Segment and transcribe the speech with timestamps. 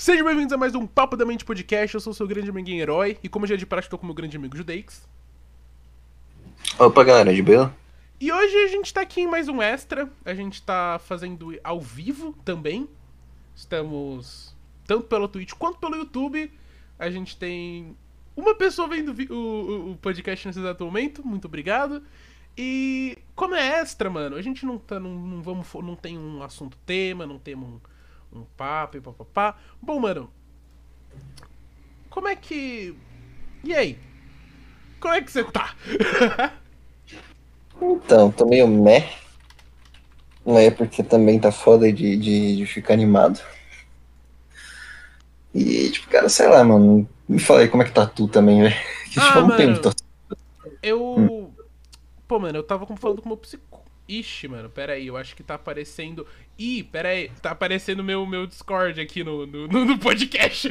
[0.00, 1.94] Sejam bem-vindos a mais um Papo da Mente Podcast.
[1.94, 4.04] Eu sou o seu grande amiguinho herói e, como já é de prática, estou com
[4.04, 5.06] o meu grande amigo Judeix.
[6.78, 7.76] Opa, galera, de boa?
[8.18, 10.10] E hoje a gente tá aqui em mais um extra.
[10.24, 12.88] A gente tá fazendo ao vivo também.
[13.54, 16.50] Estamos tanto pelo Twitch quanto pelo YouTube.
[16.98, 17.94] A gente tem
[18.34, 21.22] uma pessoa vendo o, o, o podcast nesse exato momento.
[21.22, 22.02] Muito obrigado.
[22.56, 24.98] E como é extra, mano, a gente não tá.
[24.98, 27.80] Não, não, vamos, não tem um assunto tema, não temos um
[28.32, 29.56] um papo e papapá.
[29.80, 30.30] Bom, mano,
[32.08, 32.94] como é que.
[33.64, 33.98] E aí?
[35.00, 35.74] Como é que você tá?
[37.80, 39.10] então, tô meio meh.
[40.44, 43.40] Não é porque também tá foda de, de, de ficar animado.
[45.54, 47.08] E, tipo, cara, sei lá, mano.
[47.28, 48.76] Me fala aí como é que tá tu também, velho.
[49.10, 49.90] Que ah, mano, tempo.
[50.80, 51.16] Eu.
[51.18, 51.50] Hum.
[52.28, 55.36] Pô, mano, eu tava falando com o meu psicólogo Ixi, mano, pera aí, eu acho
[55.36, 56.26] que tá aparecendo.
[56.58, 60.68] Ih, pera aí, tá aparecendo meu, meu Discord aqui no, no, no podcast.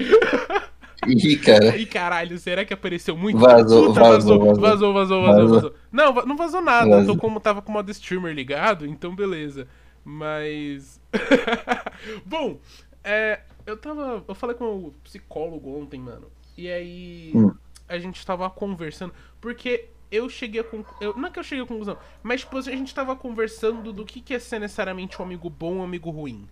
[1.08, 1.78] Ih, cara.
[1.78, 3.40] Ih, caralho, será que apareceu muito?
[3.40, 7.16] Vazou, Puta, vazou, vazou, vazou, vazou, vazou, vazou, Não, não vazou nada, vazou.
[7.16, 9.68] tô como, tava com o modo streamer ligado, então beleza.
[10.04, 11.00] Mas.
[12.26, 12.60] Bom,
[13.04, 14.24] é, eu tava.
[14.28, 16.28] Eu falei com o psicólogo ontem, mano.
[16.58, 17.32] E aí.
[17.34, 17.52] Hum.
[17.88, 19.14] A gente tava conversando.
[19.40, 20.66] Porque eu cheguei a
[21.00, 24.06] eu Não é que eu cheguei a conclusão, mas tipo, a gente tava conversando do
[24.06, 26.48] que, que é ser necessariamente um amigo bom ou um amigo ruim.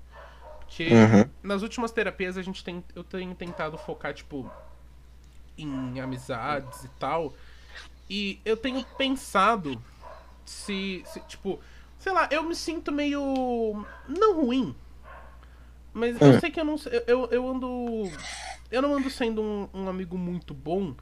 [0.59, 1.29] Porque uhum.
[1.41, 2.83] nas últimas terapias a gente tem.
[2.93, 4.51] Eu tenho tentado focar, tipo,
[5.57, 7.33] em amizades e tal.
[8.09, 9.81] E eu tenho pensado
[10.45, 11.59] se, se tipo,
[11.97, 13.85] sei lá, eu me sinto meio.
[14.07, 14.75] não ruim.
[15.93, 16.39] Mas eu hum.
[16.39, 16.75] sei que eu não.
[17.07, 18.11] Eu, eu ando.
[18.69, 20.93] Eu não ando sendo um, um amigo muito bom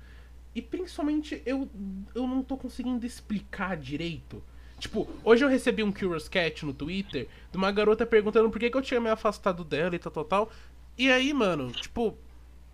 [0.55, 1.69] e principalmente eu,
[2.15, 4.41] eu não tô conseguindo explicar direito.
[4.79, 8.69] Tipo, hoje eu recebi um Curious Cat no Twitter de uma garota perguntando por que,
[8.69, 10.51] que eu tinha me afastado dela e tal, tal, tal.
[10.97, 12.17] E aí, mano, tipo,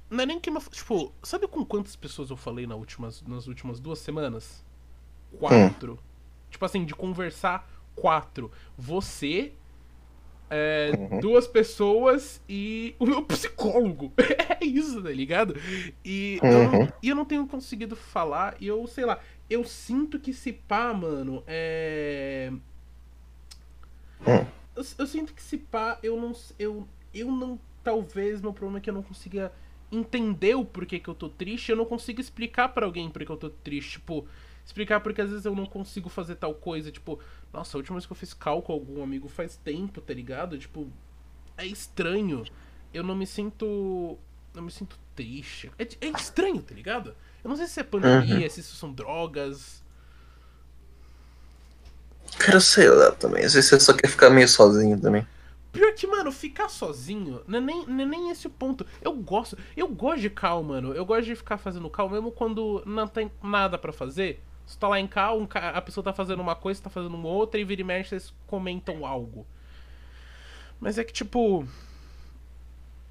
[0.10, 0.60] não é nem que me.
[0.60, 4.64] Tipo, sabe com quantas pessoas eu falei nas últimas, nas últimas duas semanas?
[5.40, 5.94] Quatro.
[5.94, 5.98] Hum.
[6.52, 8.52] Tipo assim, de conversar, quatro.
[8.78, 9.54] Você,
[10.54, 11.20] é, uhum.
[11.22, 14.12] duas pessoas e o meu psicólogo.
[14.60, 15.56] é isso, tá ligado?
[16.04, 16.52] E, uhum.
[16.52, 19.20] eu não, e eu não tenho conseguido falar, e eu, sei lá,
[19.50, 22.52] eu sinto que se pá, mano, é.
[24.28, 24.46] Uhum.
[24.76, 26.36] Eu, eu, sinto que se pá, eu não.
[26.60, 27.58] Eu, eu não.
[27.84, 29.52] Talvez meu problema é que eu não consiga
[29.92, 33.38] entender o porquê que eu tô triste, eu não consigo explicar para alguém porque eu
[33.38, 33.94] tô triste.
[33.94, 34.28] Tipo,
[34.66, 37.20] explicar porque às vezes eu não consigo fazer tal coisa, tipo,
[37.54, 40.58] nossa, a última vez que eu fiz cálculo com algum amigo faz tempo, tá ligado?
[40.58, 40.88] Tipo,
[41.58, 42.46] é estranho.
[42.94, 44.18] Eu não me sinto.
[44.54, 45.72] Não me sinto triste.
[45.78, 47.16] É, é estranho, tá ligado?
[47.44, 48.50] Eu não sei se é pandemia, uhum.
[48.50, 49.82] se isso são drogas.
[52.38, 53.44] Cara, sei lá também.
[53.44, 55.26] Às vezes você só quer ficar meio sozinho também.
[55.72, 58.86] Pior que, mano, ficar sozinho não é nem, não é nem esse o ponto.
[59.02, 59.58] Eu gosto.
[59.76, 60.94] Eu gosto de cal, mano.
[60.94, 64.42] Eu gosto de ficar fazendo cal mesmo quando não tem nada para fazer.
[64.72, 67.28] Você tá lá em cá, um, a pessoa tá fazendo uma coisa, tá fazendo uma
[67.28, 69.46] outra, e vira e mexe, vocês comentam algo.
[70.80, 71.68] Mas é que, tipo.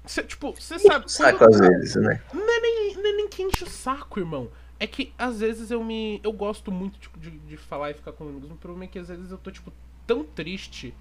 [0.03, 1.11] Cê, tipo, você sabe.
[1.11, 1.53] Saco quando...
[1.53, 2.19] às vezes, né?
[2.33, 4.49] Não é, nem, não é nem que enche o saco, irmão.
[4.79, 6.19] É que às vezes eu me.
[6.23, 8.49] Eu gosto muito tipo, de, de falar e ficar com amigos.
[8.49, 9.71] O problema é que às vezes eu tô, tipo,
[10.07, 10.95] tão triste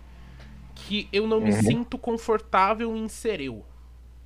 [0.75, 1.63] que eu não me uhum.
[1.63, 3.65] sinto confortável em ser eu.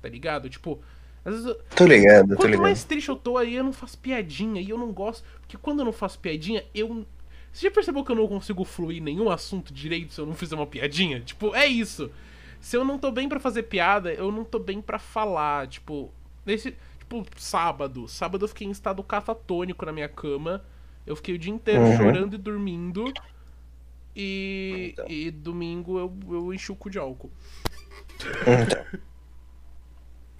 [0.01, 0.49] Tá ligado?
[0.49, 0.81] Tipo,
[1.25, 1.55] às vezes eu...
[1.75, 2.61] Tô ligado, Quanto tô ligado.
[2.61, 4.61] mais triste eu tô aí, eu não faço piadinha.
[4.61, 5.25] E eu não gosto.
[5.41, 7.03] Porque quando eu não faço piadinha, eu.
[7.51, 10.55] Você já percebeu que eu não consigo fluir nenhum assunto direito se eu não fizer
[10.55, 11.19] uma piadinha?
[11.19, 12.11] Tipo, é isso.
[12.61, 15.67] Se eu não tô bem para fazer piada, eu não tô bem para falar.
[15.67, 16.13] Tipo,
[16.45, 16.75] nesse.
[16.99, 18.07] Tipo, sábado.
[18.07, 20.63] Sábado eu fiquei em estado catatônico na minha cama.
[21.07, 21.97] Eu fiquei o dia inteiro uhum.
[21.97, 23.11] chorando e dormindo.
[24.15, 25.05] E, então.
[25.09, 27.31] e domingo eu, eu enchi o cu de álcool.
[28.41, 28.99] Então.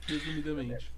[0.08, 0.96] Resumidamente.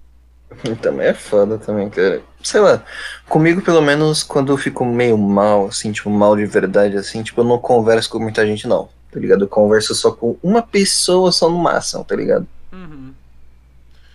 [0.81, 2.21] Também é foda também, cara.
[2.41, 2.83] Sei lá,
[3.27, 7.41] comigo pelo menos quando eu fico meio mal, assim, tipo, mal de verdade, assim, tipo,
[7.41, 9.43] eu não converso com muita gente não, tá ligado?
[9.43, 12.47] Eu converso só com uma pessoa só no máximo, tá ligado?
[12.71, 13.13] Uhum.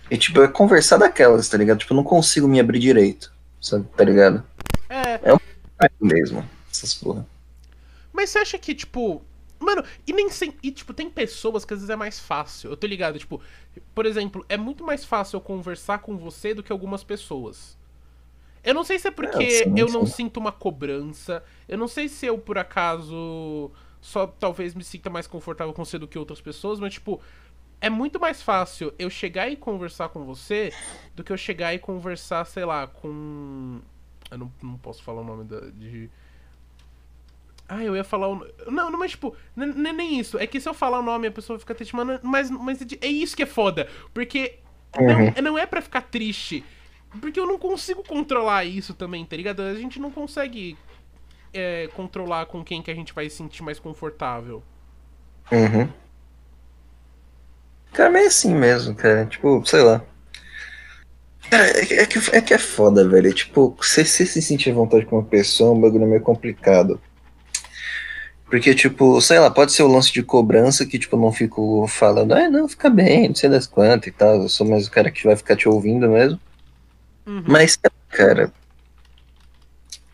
[0.09, 1.77] E tipo, é conversar daquelas, tá ligado?
[1.77, 3.31] Tipo, eu não consigo me abrir direito,
[3.61, 4.43] sabe, tá ligado?
[4.89, 5.19] É.
[5.23, 5.39] É um
[6.01, 7.25] mesmo, essas porra.
[8.11, 9.21] Mas você acha que, tipo,
[9.63, 10.53] Mano, e nem sem.
[10.61, 12.69] E, tipo, tem pessoas que às vezes é mais fácil.
[12.69, 13.41] Eu tô ligado, tipo,
[13.95, 17.77] por exemplo, é muito mais fácil eu conversar com você do que algumas pessoas.
[18.63, 19.93] Eu não sei se é porque é, sim, eu sim.
[19.93, 21.43] não sinto uma cobrança.
[21.67, 25.97] Eu não sei se eu, por acaso, só talvez me sinta mais confortável com você
[25.97, 27.21] do que outras pessoas, mas, tipo,
[27.81, 30.71] é muito mais fácil eu chegar e conversar com você
[31.13, 33.81] do que eu chegar e conversar, sei lá, com.
[34.31, 36.09] Eu não, não posso falar o nome da, de
[37.67, 38.45] ah, eu ia falar o.
[38.67, 40.37] Não, não mas tipo, não é nem isso.
[40.37, 42.19] É que se eu falar o nome a pessoa fica triste, mano.
[42.21, 43.87] Mas, mas é, é isso que é foda.
[44.13, 44.59] Porque
[44.99, 45.33] Uhum.
[45.35, 46.63] Não, não é para ficar triste.
[47.19, 49.61] Porque eu não consigo controlar isso também, tá ligado?
[49.61, 50.77] A gente não consegue
[51.53, 54.63] é, controlar com quem que a gente vai se sentir mais confortável.
[55.51, 55.87] Uhum.
[57.91, 59.25] Cara, meio assim mesmo, cara.
[59.25, 60.03] Tipo, sei lá.
[61.49, 63.31] Cara, é, é, que, é que é foda, velho.
[63.33, 66.99] Tipo, você, se sentir à vontade com uma pessoa é um bagulho meio complicado.
[68.53, 72.33] Porque, tipo, sei lá, pode ser o lance de cobrança que, tipo, não fico falando,
[72.33, 74.43] ah, não, fica bem, não sei das quantas e tal.
[74.43, 76.39] Eu sou mais o cara que vai ficar te ouvindo mesmo.
[77.25, 77.43] Uhum.
[77.47, 77.79] Mas,
[78.09, 78.53] cara.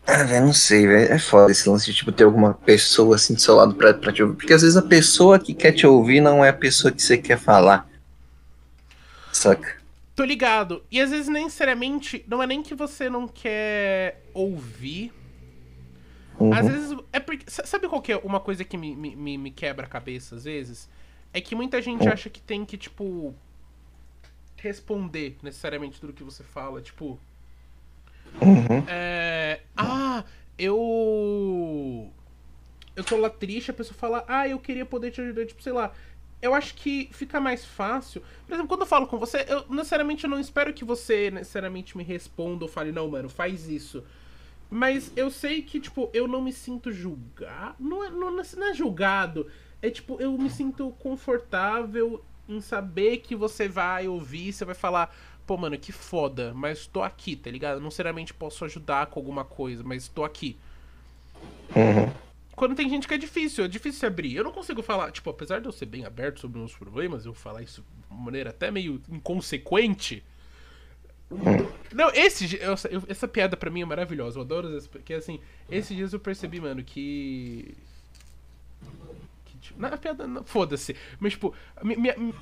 [0.06, 1.12] Ah, velho, não sei, velho.
[1.12, 4.10] É foda esse lance de, tipo, ter alguma pessoa assim do seu lado pra, pra
[4.10, 4.36] te ouvir.
[4.36, 7.18] Porque às vezes a pessoa que quer te ouvir não é a pessoa que você
[7.18, 7.86] quer falar.
[9.30, 9.76] Saca?
[10.16, 10.82] Tô ligado.
[10.90, 15.12] E às vezes, nem necessariamente, não é nem que você não quer ouvir.
[16.40, 16.54] Uhum.
[16.54, 17.44] Às vezes, é porque.
[17.50, 20.88] Sabe qual que é uma coisa que me, me, me quebra a cabeça, às vezes?
[21.34, 22.12] É que muita gente uhum.
[22.12, 23.34] acha que tem que, tipo,
[24.56, 26.80] responder necessariamente tudo que você fala.
[26.80, 27.18] Tipo.
[28.40, 28.84] Uhum.
[28.88, 30.24] É, ah,
[30.58, 32.10] eu.
[32.96, 35.44] Eu tô lá triste, a pessoa fala, ah, eu queria poder te ajudar.
[35.44, 35.92] Tipo, sei lá.
[36.40, 38.22] Eu acho que fica mais fácil.
[38.46, 41.98] Por exemplo, quando eu falo com você, eu necessariamente eu não espero que você necessariamente
[41.98, 44.02] me responda ou fale, não, mano, faz isso.
[44.70, 47.74] Mas eu sei que, tipo, eu não me sinto julgado.
[47.80, 49.48] Não é, não, não é julgado.
[49.82, 55.14] É tipo, eu me sinto confortável em saber que você vai ouvir, você vai falar,
[55.46, 57.78] pô, mano, que foda, mas tô aqui, tá ligado?
[57.78, 60.56] Não necessariamente posso ajudar com alguma coisa, mas tô aqui.
[61.74, 62.12] Uhum.
[62.54, 64.34] Quando tem gente que é difícil, é difícil se abrir.
[64.34, 67.32] Eu não consigo falar, tipo, apesar de eu ser bem aberto sobre meus problemas, eu
[67.32, 70.22] falar isso de uma maneira até meio inconsequente.
[71.92, 72.58] Não, esse.
[73.08, 74.38] Essa piada pra mim é maravilhosa.
[74.38, 74.88] Eu adoro essa.
[74.88, 75.40] Porque assim,
[75.70, 77.74] esses dias eu percebi, mano, que
[79.76, 80.96] na piada, foda-se.
[81.18, 82.34] Mas, tipo, minha, minha,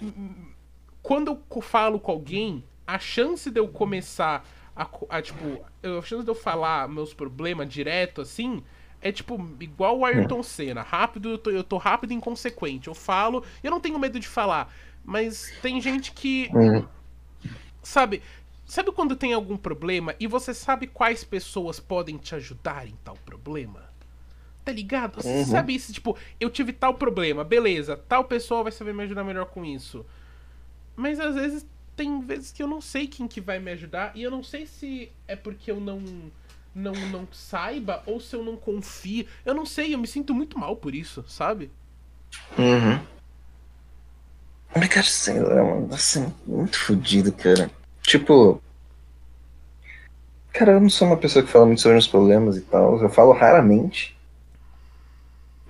[1.03, 6.25] quando eu falo com alguém, a chance de eu começar a, a, tipo, a chance
[6.25, 8.63] de eu falar meus problemas direto assim.
[9.01, 10.83] É tipo, igual o Ayrton Senna.
[10.83, 12.89] Rápido, eu tô, eu tô rápido e inconsequente.
[12.89, 14.75] Eu falo, eu não tenho medo de falar.
[15.05, 16.51] Mas tem gente que.
[17.81, 18.21] Sabe?
[18.69, 23.17] Sabe quando tem algum problema e você sabe quais pessoas podem te ajudar em tal
[23.25, 23.83] problema?
[24.63, 25.23] Tá ligado?
[25.23, 25.45] Você uhum.
[25.47, 29.47] sabe isso, tipo, eu tive tal problema, beleza, tal pessoa vai saber me ajudar melhor
[29.47, 30.05] com isso.
[30.95, 31.67] Mas às vezes
[31.97, 34.67] tem vezes que eu não sei quem que vai me ajudar e eu não sei
[34.67, 36.03] se é porque eu não
[36.75, 39.27] não não saiba ou se eu não confio.
[39.47, 41.71] Eu não sei, eu me sinto muito mal por isso, sabe?
[42.59, 43.01] Uhum.
[44.77, 47.78] Mas, cara, sei lá, mano, assim, muito fodido, cara.
[48.09, 48.59] Tipo.
[50.51, 53.01] Cara, eu não sou uma pessoa que fala muito sobre os problemas e tal.
[53.01, 54.17] Eu falo raramente.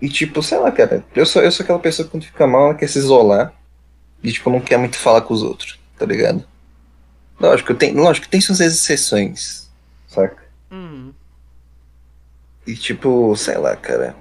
[0.00, 2.67] E tipo, sei lá, cara, eu sou, eu sou aquela pessoa que quando fica mal,
[2.67, 3.52] ela quer se isolar.
[4.23, 6.46] E tipo, não quer muito falar com os outros, tá ligado?
[7.40, 9.69] Lógico, tem, lógico, tem suas exceções,
[10.06, 10.44] saca?
[10.70, 11.12] Uhum.
[12.64, 14.14] E tipo, sei lá, cara.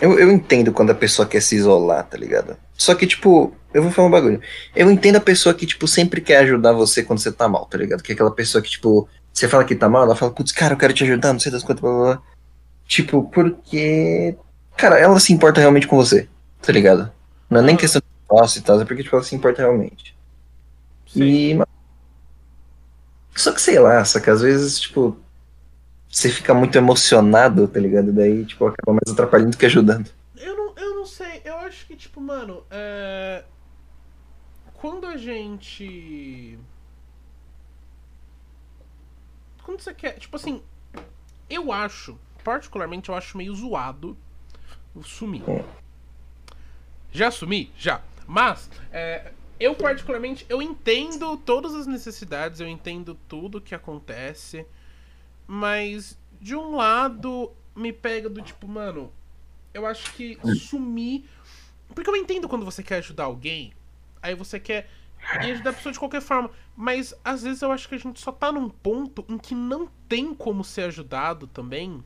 [0.00, 2.56] Eu, eu entendo quando a pessoa quer se isolar, tá ligado?
[2.82, 4.40] Só que, tipo, eu vou falar um bagulho.
[4.74, 7.78] Eu entendo a pessoa que, tipo, sempre quer ajudar você quando você tá mal, tá
[7.78, 8.02] ligado?
[8.02, 10.74] Que é aquela pessoa que, tipo, você fala que tá mal, ela fala, putz, cara,
[10.74, 12.22] eu quero te ajudar, não sei das quantas, blá blá blá.
[12.88, 14.36] Tipo, porque.
[14.76, 16.28] Cara, ela se importa realmente com você,
[16.60, 17.08] tá ligado?
[17.48, 20.16] Não é nem questão de fácil e tal, é porque, tipo, ela se importa realmente.
[21.06, 21.22] Sim.
[21.22, 21.62] E.
[23.36, 25.16] Só que sei lá, só que às vezes, tipo.
[26.10, 28.12] Você fica muito emocionado, tá ligado?
[28.12, 30.10] Daí, tipo, acaba mais atrapalhando do que ajudando.
[30.36, 33.44] Eu não, eu não sei, eu acho que, tipo, mano, é...
[34.74, 36.58] quando a gente.
[39.62, 40.18] Quando você quer.
[40.18, 40.62] Tipo assim,
[41.48, 44.16] eu acho particularmente, eu acho meio zoado
[45.04, 45.42] sumir.
[47.10, 47.72] Já sumi?
[47.76, 48.02] Já.
[48.26, 54.66] Mas, é, eu particularmente, eu entendo todas as necessidades, eu entendo tudo que acontece,
[55.46, 59.12] mas de um lado me pega do tipo, mano,
[59.72, 61.24] eu acho que sumir.
[61.92, 63.72] Porque eu entendo quando você quer ajudar alguém,
[64.22, 64.88] aí você quer
[65.42, 66.50] e ajudar a pessoa de qualquer forma.
[66.76, 69.88] Mas às vezes eu acho que a gente só tá num ponto em que não
[70.08, 72.02] tem como ser ajudado também.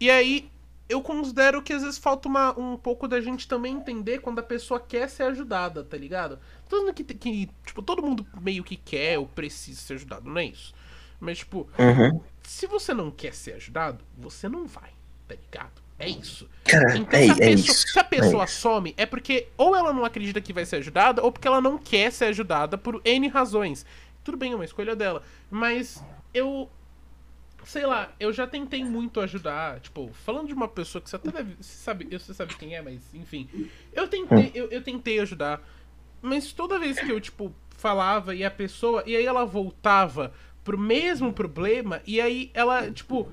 [0.00, 0.50] E aí,
[0.88, 4.42] eu considero que às vezes falta uma, um pouco da gente também entender quando a
[4.42, 6.38] pessoa quer ser ajudada, tá ligado?
[6.68, 10.46] Todo que, que tipo, todo mundo meio que quer ou precisa ser ajudado, não é
[10.46, 10.74] isso?
[11.18, 12.20] Mas, tipo, uhum.
[12.42, 14.90] se você não quer ser ajudado, você não vai,
[15.26, 15.85] tá ligado?
[15.98, 16.48] É isso.
[16.64, 19.48] Cara, então, é, se, a pessoa, é isso, se a pessoa é some, é porque
[19.56, 22.76] ou ela não acredita que vai ser ajudada, ou porque ela não quer ser ajudada
[22.76, 23.86] por N razões.
[24.22, 25.22] Tudo bem, é uma escolha dela.
[25.50, 26.02] Mas
[26.34, 26.68] eu
[27.66, 29.80] sei lá, eu já tentei muito ajudar.
[29.80, 31.56] Tipo, falando de uma pessoa que você até deve.
[31.60, 33.48] Você sabe, você sabe quem é, mas enfim.
[33.92, 35.60] Eu tentei, eu, eu tentei ajudar.
[36.22, 39.02] Mas toda vez que eu, tipo, falava e a pessoa.
[39.06, 40.32] E aí ela voltava
[40.64, 43.30] pro mesmo problema, e aí ela, tipo,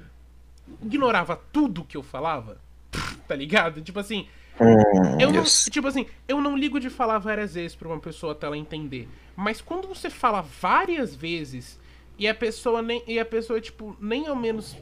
[0.82, 2.62] ignorava tudo que eu falava.
[3.28, 3.82] Tá ligado?
[3.82, 4.28] Tipo assim.
[4.60, 8.34] Hum, eu não, tipo assim, eu não ligo de falar várias vezes pra uma pessoa
[8.34, 9.08] até ela entender.
[9.36, 11.80] Mas quando você fala várias vezes
[12.18, 13.04] e a pessoa nem.
[13.08, 14.76] E a pessoa, tipo, nem ao menos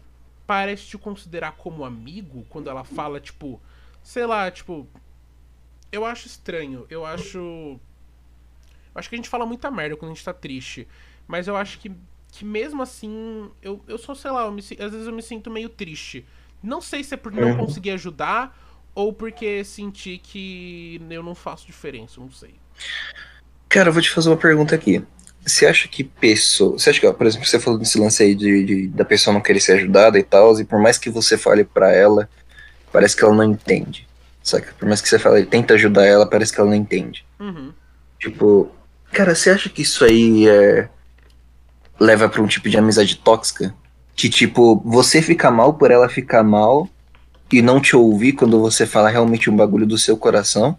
[0.46, 3.62] parece te considerar como amigo quando ela fala, tipo.
[4.04, 4.88] Sei lá, tipo.
[5.92, 6.86] Eu acho estranho.
[6.90, 7.38] Eu acho.
[7.38, 7.80] Eu
[8.96, 10.88] acho que a gente fala muita merda quando a gente tá triste.
[11.28, 11.92] Mas eu acho que,
[12.32, 13.50] que mesmo assim.
[13.62, 16.26] Eu, eu sou, sei lá, me, às vezes eu me sinto meio triste.
[16.64, 17.58] Não sei se é por não uhum.
[17.58, 18.58] conseguir ajudar
[18.94, 22.56] ou porque senti que eu não faço diferença, não sei.
[23.68, 25.04] Cara, eu vou te fazer uma pergunta aqui.
[25.46, 26.78] Você acha que pessoa.
[26.78, 29.42] Você acha que, por exemplo, você falou desse lance aí de, de da pessoa não
[29.42, 32.30] querer ser ajudada e tal, e por mais que você fale para ela,
[32.92, 34.08] parece que ela não entende.
[34.44, 34.74] Saca?
[34.78, 37.26] Por mais que você fale, tenta ajudar ela, parece que ela não entende.
[37.40, 37.74] Uhum.
[38.20, 38.72] Tipo,
[39.12, 40.90] cara, você acha que isso aí é.
[42.02, 43.74] Leva pra um tipo de amizade tóxica?
[44.16, 46.90] Que, tipo, você fica mal por ela ficar mal
[47.52, 50.78] e não te ouvir quando você fala realmente um bagulho do seu coração?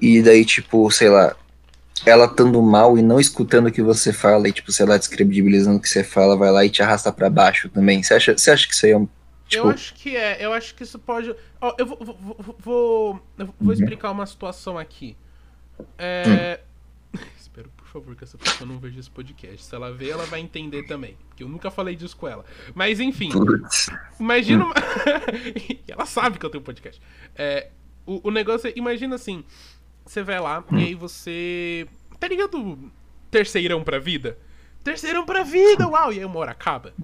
[0.00, 1.34] E daí, tipo, sei lá,
[2.04, 5.78] ela estando mal e não escutando o que você fala e, tipo, sei lá, descredibilizando
[5.78, 8.02] o que você fala, vai lá e te arrasta para baixo também.
[8.02, 9.08] Você acha, você acha que isso aí é um.
[9.48, 9.66] Tipo...
[9.66, 11.34] Eu acho que é, eu acho que isso pode.
[11.60, 13.22] Oh, eu vou, vou, vou, vou
[13.60, 13.72] uhum.
[13.72, 15.16] explicar uma situação aqui.
[15.96, 16.58] É.
[16.60, 16.66] Hum.
[18.00, 19.64] Favor, que essa pessoa não veja esse podcast.
[19.64, 21.16] Se ela ver, ela vai entender também.
[21.28, 22.44] Porque eu nunca falei disso com ela.
[22.74, 23.30] Mas enfim.
[23.30, 23.88] Putz.
[24.18, 24.64] Imagina.
[24.64, 24.74] Uma...
[25.88, 27.00] ela sabe que eu tenho podcast.
[27.34, 27.70] É,
[28.04, 28.72] o, o negócio é.
[28.76, 29.44] Imagina assim.
[30.04, 30.78] Você vai lá hum.
[30.78, 31.88] e aí você
[32.18, 32.90] Tá ligado?
[33.30, 34.38] Terceirão pra vida?
[34.82, 36.12] Terceirão pra vida, uau!
[36.12, 36.94] E aí uma hora acaba.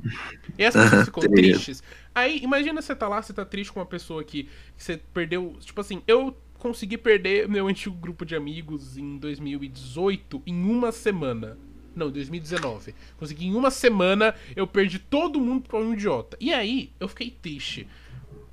[0.56, 1.82] E essas pessoas ficam tristes.
[2.14, 5.56] Aí, imagina você tá lá, você tá triste com uma pessoa que, que você perdeu.
[5.60, 11.58] Tipo assim, eu consegui perder meu antigo grupo de amigos em 2018 em uma semana.
[11.92, 12.94] Não, 2019.
[13.18, 16.36] Consegui em uma semana, eu perdi todo mundo pra um idiota.
[16.40, 17.88] E aí, eu fiquei triste.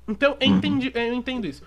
[0.08, 1.62] Então, eu, entendi, eu entendo isso.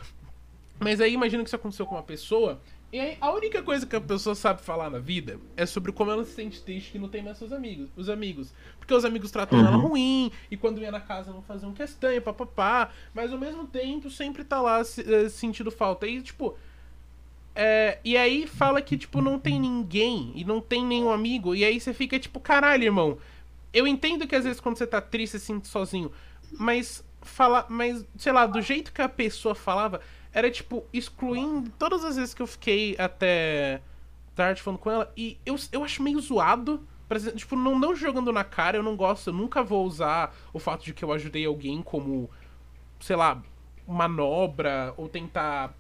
[0.82, 2.62] Mas aí, imagina que isso aconteceu com uma pessoa
[2.94, 6.12] e aí, a única coisa que a pessoa sabe falar na vida é sobre como
[6.12, 7.90] ela se sente triste que não tem mais seus amigos.
[7.98, 8.54] Os amigos.
[8.78, 9.66] Porque os amigos tratam uhum.
[9.66, 12.92] ela ruim, e quando ia na casa não faziam questão, e papapá.
[13.12, 16.06] Mas ao mesmo tempo sempre tá lá se, uh, sentindo falta.
[16.06, 16.56] E tipo.
[17.56, 21.56] É, e aí fala que, tipo, não tem ninguém e não tem nenhum amigo.
[21.56, 23.18] E aí você fica, tipo, caralho, irmão.
[23.74, 26.12] Eu entendo que às vezes quando você tá triste, você se sente sozinho.
[26.60, 27.66] Mas fala.
[27.68, 30.00] Mas, sei lá, do jeito que a pessoa falava
[30.34, 33.82] era tipo, excluindo todas as vezes que eu fiquei até
[34.36, 35.14] tarde falando com ela.
[35.16, 36.86] E eu, eu acho meio zoado.
[37.36, 40.84] Tipo, não, não jogando na cara, eu não gosto, eu nunca vou usar o fato
[40.84, 42.28] de que eu ajudei alguém como,
[43.00, 43.40] sei lá,
[43.88, 45.76] manobra ou tentar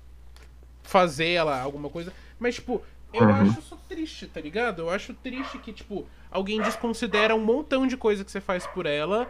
[0.83, 2.13] fazer ela alguma coisa.
[2.37, 3.33] Mas, tipo, eu uhum.
[3.33, 4.83] acho isso triste, tá ligado?
[4.83, 8.85] Eu acho triste que, tipo, alguém desconsidera um montão de coisa que você faz por
[8.85, 9.27] ela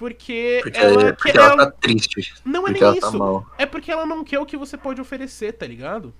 [0.00, 2.32] porque, porque ela porque ela, ela tá triste.
[2.42, 3.18] Não é nem tá isso.
[3.18, 6.14] Tá é porque ela não quer o que você pode oferecer, tá ligado?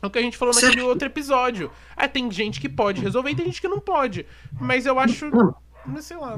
[0.00, 0.86] É o que a gente falou naquele Sério?
[0.86, 1.72] outro episódio.
[1.96, 4.24] Ah, tem gente que pode resolver e tem gente que não pode.
[4.60, 5.28] Mas eu acho.
[5.84, 6.36] Mas sei lá.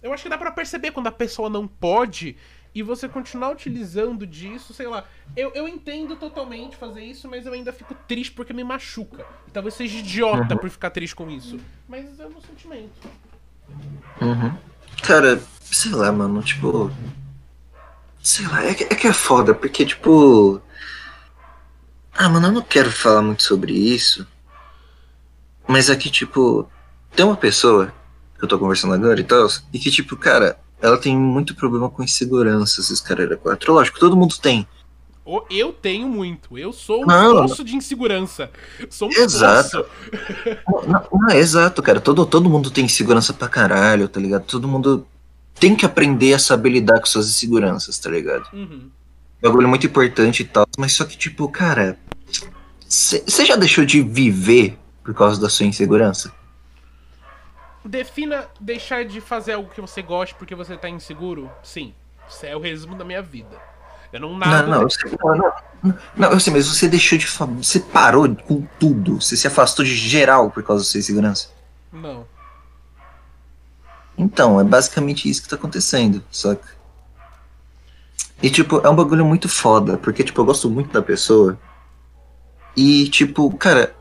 [0.00, 2.36] Eu acho que dá para perceber quando a pessoa não pode
[2.72, 5.04] e você continuar utilizando disso, sei lá.
[5.36, 9.26] Eu, eu entendo totalmente fazer isso, mas eu ainda fico triste porque me machuca.
[9.48, 10.60] E talvez seja idiota uhum.
[10.60, 11.58] por ficar triste com isso.
[11.88, 13.08] Mas é o meu sentimento.
[14.22, 14.56] Uhum.
[15.02, 16.90] Cara, sei lá, mano, tipo.
[18.22, 20.60] Sei lá, é que, é que é foda, porque, tipo.
[22.12, 24.26] Ah, mano, eu não quero falar muito sobre isso.
[25.66, 26.68] Mas aqui, tipo,
[27.14, 27.92] tem uma pessoa
[28.38, 31.90] que eu tô conversando agora e tal, e que, tipo, cara, ela tem muito problema
[31.90, 33.72] com insegurança, esses caras 4.
[33.72, 34.66] Lógico, todo mundo tem.
[35.50, 36.56] Eu tenho muito.
[36.56, 38.50] Eu sou um não, poço de insegurança.
[38.88, 39.84] Sou um exato.
[40.86, 42.00] não, não, exato, cara.
[42.00, 44.46] Todo, todo mundo tem insegurança pra caralho, tá ligado?
[44.46, 45.06] Todo mundo
[45.58, 48.48] tem que aprender a saber lidar com suas inseguranças, tá ligado?
[48.52, 48.90] Uhum.
[49.42, 50.66] Bagulho muito importante e tal.
[50.76, 51.98] Mas só que, tipo, cara.
[52.88, 56.32] Você já deixou de viver por causa da sua insegurança?
[57.84, 61.50] Defina deixar de fazer algo que você goste porque você tá inseguro?
[61.62, 61.92] Sim.
[62.28, 63.56] Isso é o resumo da minha vida.
[64.12, 64.66] Eu não nada.
[64.66, 65.36] Não, não, sei, não,
[65.82, 67.26] não, não, eu sei, mas você deixou de.
[67.26, 69.20] Você parou com tudo.
[69.20, 71.50] Você se afastou de geral por causa da sua insegurança?
[71.92, 72.26] Não.
[74.18, 76.76] Então, é basicamente isso que tá acontecendo, saca?
[78.42, 81.58] E, tipo, é um bagulho muito foda, porque, tipo, eu gosto muito da pessoa.
[82.76, 83.94] E, tipo, cara,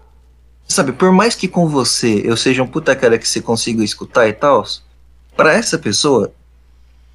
[0.67, 4.27] sabe, por mais que com você eu seja um puta cara que você consiga escutar
[4.27, 4.65] e tal,
[5.35, 6.31] para essa pessoa,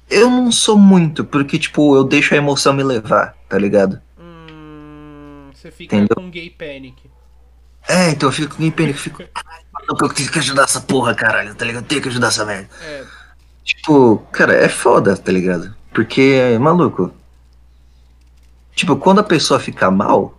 [0.09, 4.01] eu não sou muito, porque, tipo, eu deixo a emoção me levar, tá ligado?
[4.19, 6.15] Hum, você fica Entendeu?
[6.15, 7.09] com gay panic.
[7.87, 9.23] É, então eu fico com pena, eu fico.
[9.89, 11.83] Eu tenho que ajudar essa porra, caralho, tá ligado?
[11.83, 12.69] Eu tenho que ajudar essa merda.
[12.81, 13.03] É.
[13.63, 15.73] Tipo, cara, é foda, tá ligado?
[15.93, 17.11] Porque, maluco.
[18.75, 20.37] Tipo, quando a pessoa fica mal,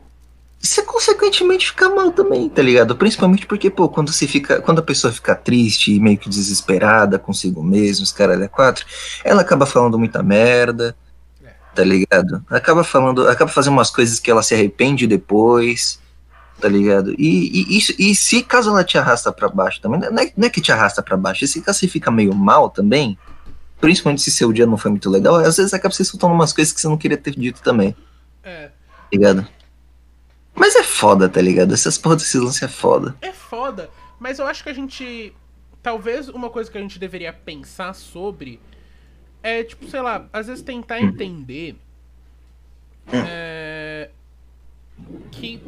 [0.61, 2.97] você consequentemente fica mal também, tá ligado?
[2.97, 4.61] Principalmente porque, pô, quando você fica.
[4.61, 8.85] Quando a pessoa fica triste e meio que desesperada consigo mesmo, os caras é quatro,
[9.23, 10.97] ela acaba falando muita merda,
[11.75, 12.45] tá ligado?
[12.51, 13.29] Acaba falando.
[13.29, 16.03] Acaba fazendo umas coisas que ela se arrepende depois
[16.64, 17.14] tá ligado?
[17.18, 20.47] E, e, e, e se caso ela te arrasta para baixo também, não é, não
[20.47, 23.18] é, que te arrasta para baixo, e se caso você fica meio mal também,
[23.78, 26.73] principalmente se seu dia não foi muito legal, às vezes acaba você soltando umas coisas
[26.73, 27.94] que você não queria ter dito também.
[28.42, 28.71] É.
[29.12, 29.47] Ligado?
[30.54, 31.75] Mas é foda, tá ligado?
[31.75, 33.14] Essas porra desse lance é foda.
[33.21, 35.35] É foda, mas eu acho que a gente.
[35.83, 38.59] Talvez uma coisa que a gente deveria pensar sobre
[39.42, 41.09] é, tipo, sei lá, às vezes tentar hum.
[41.09, 41.76] entender.
[43.12, 43.23] Hum.
[43.26, 44.09] É,
[45.30, 45.61] que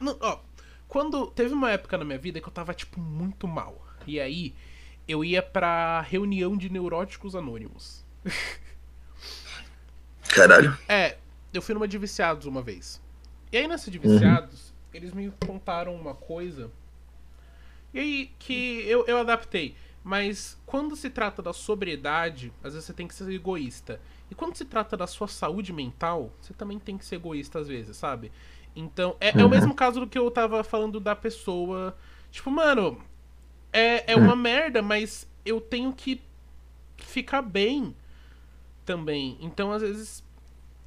[0.00, 0.38] não, ó,
[0.88, 1.28] quando.
[1.28, 3.86] Teve uma época na minha vida que eu tava, tipo, muito mal.
[4.06, 4.54] E aí,
[5.06, 8.04] eu ia pra reunião de neuróticos anônimos.
[10.34, 10.76] Caralho.
[10.88, 11.18] É,
[11.52, 13.00] eu fui numa de viciados uma vez.
[13.52, 14.74] E aí, nessa de viciados, uhum.
[14.94, 16.70] eles me contaram uma coisa.
[17.92, 19.76] E aí, que eu, eu adaptei.
[20.02, 24.00] Mas quando se trata da sobriedade, às vezes você tem que ser egoísta.
[24.30, 27.68] E quando se trata da sua saúde mental, você também tem que ser egoísta às
[27.68, 28.32] vezes, sabe?
[28.74, 31.96] Então, é, é, o mesmo caso do que eu tava falando da pessoa.
[32.30, 33.00] Tipo, mano,
[33.72, 36.20] é, é uma merda, mas eu tenho que
[36.98, 37.94] ficar bem
[38.84, 39.36] também.
[39.40, 40.24] Então, às vezes.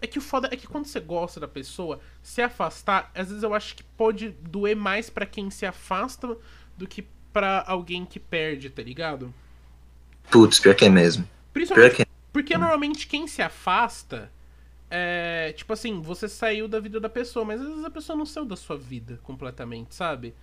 [0.01, 3.41] É que o foda é que quando você gosta da pessoa, se afastar, às vezes
[3.41, 6.37] eu acho que pode doer mais para quem se afasta
[6.77, 9.33] do que para alguém que perde, tá ligado?
[10.29, 11.25] Putz, pior que é mesmo.
[11.53, 12.05] Principalmente que é.
[12.33, 14.29] porque normalmente quem se afasta
[14.95, 18.27] é, tipo assim, você saiu da vida da pessoa, mas às vezes a pessoa não
[18.27, 20.35] saiu da sua vida completamente, sabe?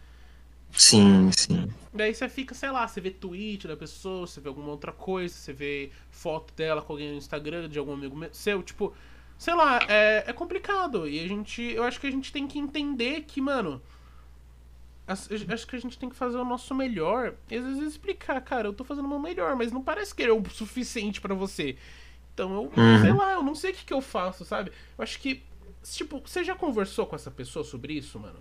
[0.72, 1.72] Sim, sim.
[1.94, 5.32] Daí você fica, sei lá, você vê tweet da pessoa, você vê alguma outra coisa,
[5.32, 8.92] você vê foto dela com alguém no Instagram, de algum amigo seu, tipo,
[9.38, 11.08] sei lá, é, é complicado.
[11.08, 13.80] E a gente, eu acho que a gente tem que entender que, mano,
[15.06, 17.34] acho que a gente tem que fazer o nosso melhor.
[17.48, 20.24] E às vezes explicar, cara, eu tô fazendo o meu melhor, mas não parece que
[20.24, 21.76] é o suficiente para você.
[22.40, 23.00] Então eu, uhum.
[23.02, 24.72] sei lá, eu não sei o que, que eu faço, sabe?
[24.96, 25.42] Eu acho que,
[25.84, 28.38] tipo, você já conversou com essa pessoa sobre isso, mano?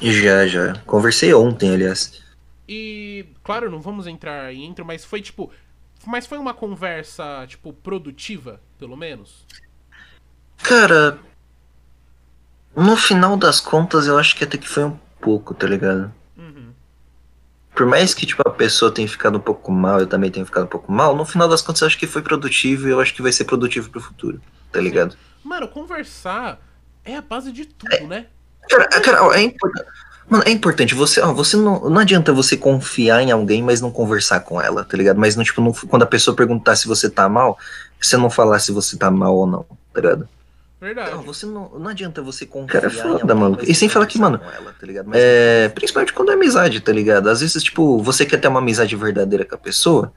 [0.00, 0.78] Já, já.
[0.86, 2.22] Conversei ontem, aliás.
[2.68, 5.50] E, claro, não vamos entrar em intro, mas foi tipo.
[6.06, 9.44] Mas foi uma conversa, tipo, produtiva, pelo menos?
[10.58, 11.18] Cara.
[12.76, 16.12] No final das contas, eu acho que até que foi um pouco, tá ligado?
[17.74, 20.64] Por mais que tipo, a pessoa tenha ficado um pouco mal, eu também tenha ficado
[20.64, 23.12] um pouco mal, no final das contas eu acho que foi produtivo e eu acho
[23.12, 25.16] que vai ser produtivo pro futuro, tá ligado?
[25.42, 26.60] Mano, conversar
[27.04, 28.26] é a base de tudo, é, né?
[28.68, 29.88] Cara, cara é importante.
[30.26, 33.90] Mano, é importante, você, ó, você não, não adianta você confiar em alguém, mas não
[33.90, 35.18] conversar com ela, tá ligado?
[35.18, 37.58] Mas não, tipo, não, quando a pessoa perguntar se você tá mal,
[38.00, 40.28] você não falar se você tá mal ou não, tá ligado?
[40.84, 41.12] Verdade.
[41.12, 43.56] Não, você não, não adianta você confiar Cara, é foda, mano.
[43.62, 47.30] E sem falar que, mano, ela, tá é, principalmente quando é amizade, tá ligado?
[47.30, 50.12] Às vezes, tipo, você quer ter uma amizade verdadeira com a pessoa.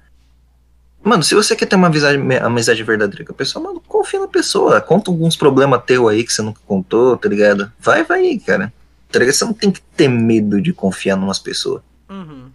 [1.02, 4.28] Mano, se você quer ter uma amizade, amizade verdadeira com a pessoa, mano, confia na
[4.28, 4.82] pessoa.
[4.82, 7.72] Conta alguns problemas teu aí que você nunca contou, tá ligado?
[7.80, 8.74] Vai, vai aí, cara.
[9.10, 9.36] Tá ligado?
[9.36, 11.82] Você não tem que ter medo de confiar em umas pessoas.
[12.10, 12.52] Uhum.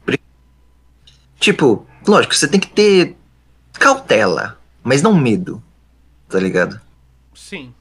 [1.41, 3.17] Tipo, lógico, você tem que ter
[3.73, 5.63] cautela, mas não medo,
[6.29, 6.79] tá ligado?
[7.35, 7.73] Sim.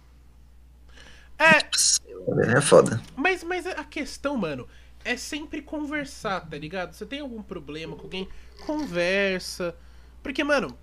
[1.42, 2.56] É.
[2.56, 3.02] É foda.
[3.16, 4.68] Mas, mas a questão, mano,
[5.04, 6.94] é sempre conversar, tá ligado?
[6.94, 8.30] Você tem algum problema com alguém,
[8.66, 9.76] conversa.
[10.22, 10.78] Porque, mano,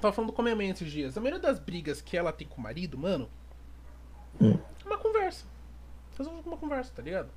[0.00, 1.16] tava falando com a minha mãe esses dias.
[1.16, 3.30] A maioria das brigas que ela tem com o marido, mano,
[4.40, 4.58] hum.
[4.84, 5.44] é uma conversa.
[6.12, 7.30] Fazer uma conversa, tá ligado?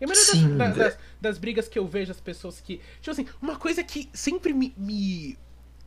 [0.00, 2.80] E a maioria Sim, das, das, das, brigas que eu vejo as pessoas que.
[3.00, 5.38] Tipo assim, uma coisa que sempre me, me,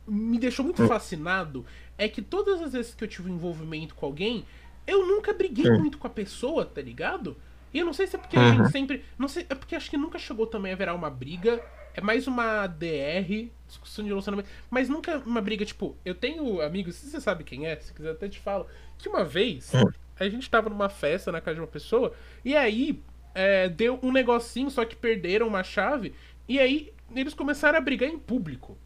[0.06, 0.88] me deixou muito hum.
[0.88, 1.64] fascinado
[1.96, 4.44] é que todas as vezes que eu tive um envolvimento com alguém,
[4.88, 5.80] eu nunca briguei uhum.
[5.80, 7.36] muito com a pessoa, tá ligado?
[7.72, 8.42] E eu não sei se é porque uhum.
[8.42, 9.04] a gente sempre.
[9.18, 11.62] Não sei, é porque acho que nunca chegou também a virar uma briga.
[11.94, 14.48] É mais uma DR, discussão de relacionamento.
[14.70, 18.12] Mas nunca uma briga, tipo, eu tenho amigos, se você sabe quem é, se quiser
[18.12, 19.90] até te falo, que uma vez uhum.
[20.18, 23.02] a gente tava numa festa na casa de uma pessoa, e aí
[23.34, 26.14] é, deu um negocinho, só que perderam uma chave,
[26.48, 28.78] e aí eles começaram a brigar em público.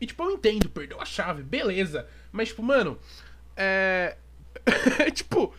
[0.00, 2.08] E tipo, eu entendo, perdeu a chave, beleza.
[2.32, 2.98] Mas, tipo, mano,
[3.56, 4.16] é,
[5.12, 5.52] tipo.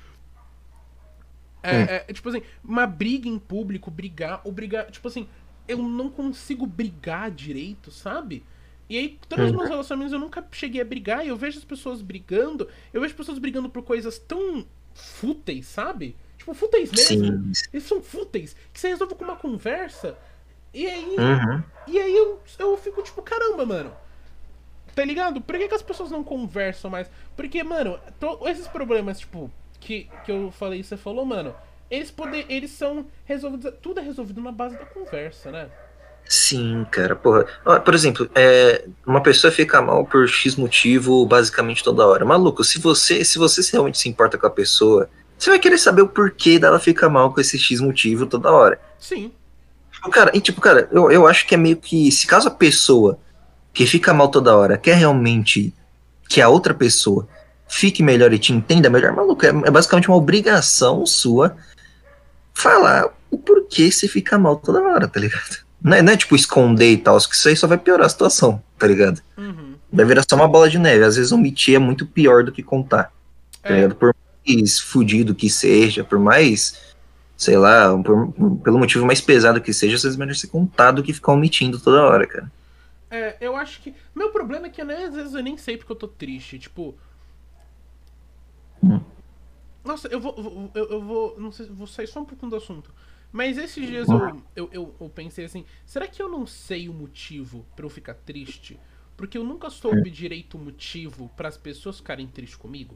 [1.63, 1.85] É, hum.
[1.89, 4.89] é, tipo assim, uma briga em público, brigar, ou brigar.
[4.91, 5.27] Tipo assim,
[5.67, 8.43] eu não consigo brigar direito, sabe?
[8.87, 9.69] E aí, todos os meus hum.
[9.69, 13.39] relacionamentos eu nunca cheguei a brigar, e eu vejo as pessoas brigando, eu vejo pessoas
[13.39, 16.15] brigando por coisas tão fúteis, sabe?
[16.37, 17.53] Tipo, fúteis mesmo.
[17.53, 17.69] Sim.
[17.73, 18.55] Eles são fúteis.
[18.71, 20.17] Que você resolve com uma conversa.
[20.73, 21.15] E aí.
[21.17, 21.63] Uhum.
[21.87, 23.91] E aí eu, eu fico tipo, caramba, mano.
[24.95, 25.41] Tá ligado?
[25.41, 27.09] Por que, que as pessoas não conversam mais?
[27.35, 31.53] Porque, mano, to, esses problemas, tipo, que, que eu falei, você falou, mano,
[31.91, 33.73] eles poder, eles são resolvidos.
[33.81, 35.69] Tudo é resolvido na base da conversa, né?
[36.27, 37.45] Sim, cara, porra.
[37.81, 42.25] Por exemplo, é, uma pessoa fica mal por X motivo basicamente toda hora.
[42.25, 46.01] Maluco, se você, se você realmente se importa com a pessoa, você vai querer saber
[46.01, 48.79] o porquê dela ficar mal com esse X motivo toda hora.
[48.97, 49.31] Sim.
[49.91, 52.11] Tipo, cara, e tipo, cara, eu, eu acho que é meio que.
[52.11, 53.19] Se caso a pessoa
[53.75, 55.73] que fica mal toda hora quer realmente
[56.29, 57.27] que a outra pessoa
[57.67, 61.55] fique melhor e te entenda melhor, maluco, é, é basicamente uma obrigação sua
[62.53, 65.57] falar o porquê você fica mal toda hora, tá ligado?
[65.83, 68.09] Não é, não é tipo esconder e tal, que isso aí só vai piorar a
[68.09, 69.21] situação, tá ligado?
[69.37, 69.75] Uhum.
[69.91, 71.03] Vai virar só uma bola de neve.
[71.03, 73.11] Às vezes omitir é muito pior do que contar.
[73.61, 73.75] Tá é.
[73.75, 73.95] ligado?
[73.95, 74.15] Por
[74.47, 76.95] mais fudido que seja, por mais,
[77.37, 78.31] sei lá, por,
[78.63, 81.33] pelo motivo mais pesado que seja, às vezes é melhor ser contado do que ficar
[81.33, 82.49] omitindo toda hora, cara.
[83.15, 83.93] É, eu acho que.
[84.13, 86.59] Meu problema é que né, às vezes eu nem sei porque eu tô triste.
[86.59, 86.95] Tipo.
[88.83, 88.99] Hum.
[89.83, 90.71] Nossa, eu vou.
[90.73, 91.39] Eu, eu vou.
[91.39, 92.93] Não sei, vou sair só um pouquinho do assunto.
[93.31, 96.93] Mas esses dias eu, eu, eu, eu, pensei assim, será que eu não sei o
[96.93, 98.79] motivo para eu ficar triste?
[99.17, 102.95] Porque eu nunca soube direito o motivo para as pessoas ficarem tristes comigo?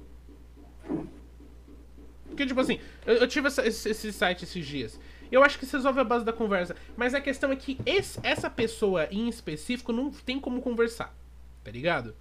[2.25, 4.99] Porque, tipo assim, eu, eu tive essa, esse, esse, site esses dias.
[5.31, 6.75] Eu acho que se resolve a base da conversa.
[6.97, 11.15] Mas a questão é que esse, essa pessoa em específico não tem como conversar.
[11.63, 12.15] Tá ligado?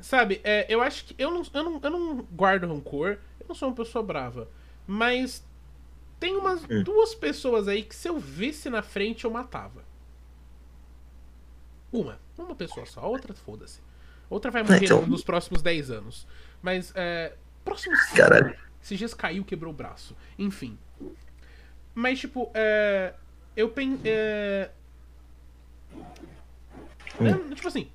[0.00, 1.14] Sabe, é, eu acho que.
[1.18, 3.18] Eu não, eu, não, eu não guardo rancor.
[3.40, 4.48] Eu não sou uma pessoa brava.
[4.86, 5.44] Mas
[6.20, 6.82] tem umas hum.
[6.82, 9.84] duas pessoas aí que se eu visse na frente eu matava.
[11.92, 12.18] Uma.
[12.36, 13.00] Uma pessoa só.
[13.00, 13.80] A outra, foda-se.
[14.28, 15.06] Outra vai morrer então...
[15.06, 16.26] nos próximos 10 anos.
[16.60, 17.34] Mas, é.
[17.64, 17.98] Próximos.
[18.10, 18.56] Caralho.
[18.82, 20.16] Esses dias caiu, quebrou o braço.
[20.38, 20.78] Enfim.
[21.98, 23.12] Mas, tipo, é.
[23.56, 23.98] Eu pen.
[24.04, 24.70] É...
[27.20, 27.50] Hum.
[27.52, 27.88] tipo assim.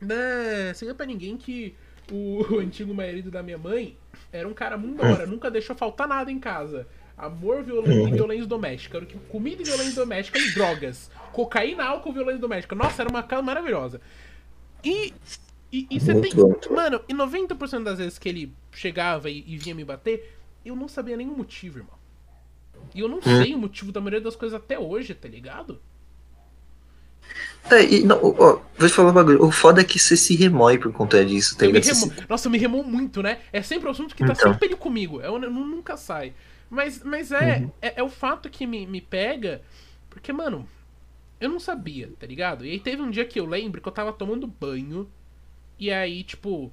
[0.00, 1.76] Né, sem pra ninguém que
[2.10, 3.94] o, antigo marido da minha mãe
[4.32, 5.32] era um cara hora, hum.
[5.32, 6.88] nunca deixou faltar nada em casa.
[7.14, 9.06] Amor, violência e violência doméstica.
[9.28, 11.10] Comida e violência doméstica e drogas.
[11.30, 12.74] Cocaína, álcool e violência doméstica.
[12.74, 14.00] Nossa, era uma casa maravilhosa.
[14.82, 15.12] E.
[15.70, 16.34] E, e você tem.
[16.34, 16.58] Bom.
[16.70, 20.88] Mano, e 90% das vezes que ele chegava e, e, vinha me bater, eu não
[20.88, 22.01] sabia nenhum motivo, irmão.
[22.94, 23.22] E eu não hum.
[23.22, 25.80] sei o motivo da maioria das coisas até hoje, tá ligado?
[27.70, 29.44] É, e, não, ó, vou te falar um bagulho.
[29.44, 31.84] O foda é que você se remói por conta disso, tá ligado?
[31.84, 32.12] Remo...
[32.28, 33.38] Nossa, eu me remou muito, né?
[33.52, 34.52] É sempre o um assunto que tá então.
[34.52, 35.20] sempre comigo.
[35.20, 36.34] Eu, eu, nunca sai.
[36.68, 37.70] Mas, mas é, uhum.
[37.80, 39.62] é, é, o fato que me, me pega.
[40.10, 40.68] Porque, mano,
[41.40, 42.66] eu não sabia, tá ligado?
[42.66, 45.08] E aí teve um dia que eu lembro que eu tava tomando banho.
[45.78, 46.72] E aí, tipo.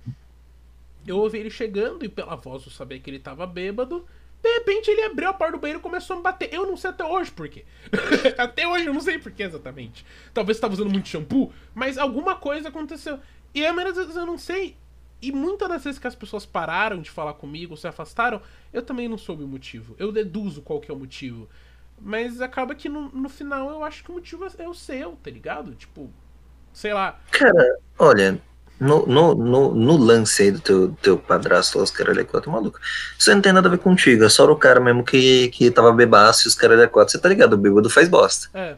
[1.07, 4.05] Eu ouvi ele chegando e pela voz eu sabia que ele tava bêbado.
[4.41, 6.53] De repente ele abriu a porta do banheiro e começou a me bater.
[6.53, 7.65] Eu não sei até hoje por quê.
[8.37, 10.05] até hoje eu não sei por quê exatamente.
[10.33, 13.19] Talvez estava usando muito shampoo, mas alguma coisa aconteceu.
[13.53, 14.77] E a maioria das vezes eu não sei.
[15.21, 19.09] E muitas das vezes que as pessoas pararam de falar comigo, se afastaram, eu também
[19.09, 19.95] não soube o motivo.
[19.99, 21.49] Eu deduzo qual que é o motivo.
[22.01, 25.29] Mas acaba que no, no final eu acho que o motivo é o seu, tá
[25.29, 25.75] ligado?
[25.75, 26.09] Tipo,
[26.71, 27.19] sei lá.
[27.31, 28.41] Cara, olha,
[28.79, 32.79] no, no, no, no lance aí do teu, teu padrasto, os caras quatro maluco,
[33.17, 35.91] isso não tem nada a ver contigo, é só o cara mesmo que, que tava
[35.91, 37.53] bebaço e os caras quatro, você tá ligado?
[37.53, 38.49] O bêbado faz bosta.
[38.53, 38.75] É.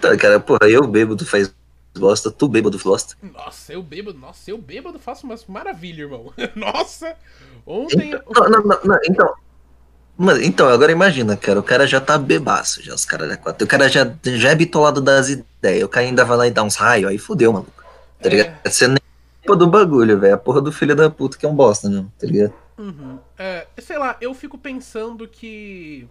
[0.00, 1.52] Tá, cara, porra, eu bêbado faz
[1.98, 3.16] gosta, tu bêbado gosta.
[3.20, 6.32] Nossa, eu bêbado, nossa, eu bêbado faço umas maravilhas, irmão.
[6.54, 7.16] nossa!
[7.66, 8.14] Ontem.
[8.14, 9.34] Então, não, não, não, então.
[10.16, 13.64] Mas, então, agora imagina, cara, o cara já tá bebaço, já, os caras quatro.
[13.64, 16.62] O cara já, já é bitolado das ideias, o cara ainda vai lá e dá
[16.62, 17.77] uns raios, aí fudeu, maluco.
[18.20, 18.30] Tá é.
[18.30, 18.60] ligado?
[18.64, 18.98] Você nem
[19.42, 20.34] é do bagulho, velho.
[20.34, 22.52] A porra do filho da puta que é um bosta, não, tá ligado?
[22.76, 23.18] Uhum.
[23.38, 26.08] É, sei lá, eu fico pensando que.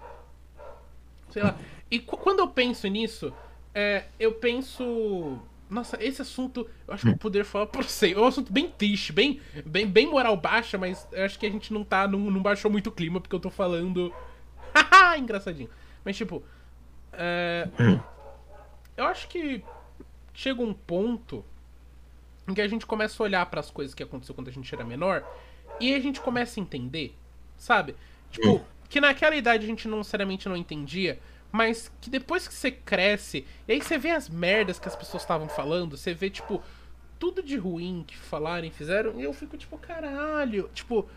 [1.31, 1.55] Sei lá.
[1.89, 3.33] E quando eu penso nisso,
[3.73, 5.39] é, eu penso
[5.69, 8.13] nossa, esse assunto, eu acho que eu poderia falar pra você.
[8.13, 11.49] É um assunto bem triste, bem, bem, bem moral baixa, mas eu acho que a
[11.49, 12.07] gente não tá.
[12.07, 14.13] Não, não baixou muito o clima, porque eu tô falando.
[14.73, 15.69] Haha, engraçadinho.
[16.03, 16.43] Mas tipo.
[17.13, 17.67] É,
[18.95, 19.63] eu acho que
[20.33, 21.43] chega um ponto
[22.47, 24.73] em que a gente começa a olhar para as coisas que aconteceu quando a gente
[24.73, 25.23] era menor
[25.79, 27.15] e a gente começa a entender,
[27.57, 27.95] sabe?
[28.31, 31.19] Tipo, que naquela idade a gente não necessariamente não entendia,
[31.51, 35.23] mas que depois que você cresce, e aí você vê as merdas que as pessoas
[35.23, 36.61] estavam falando, você vê, tipo,
[37.19, 41.07] tudo de ruim que falarem, fizeram, e eu fico tipo, caralho, tipo.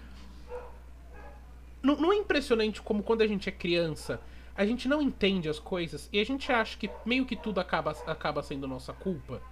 [1.83, 4.21] Não, não é impressionante como quando a gente é criança,
[4.55, 7.93] a gente não entende as coisas e a gente acha que meio que tudo acaba,
[8.07, 9.43] acaba sendo nossa culpa?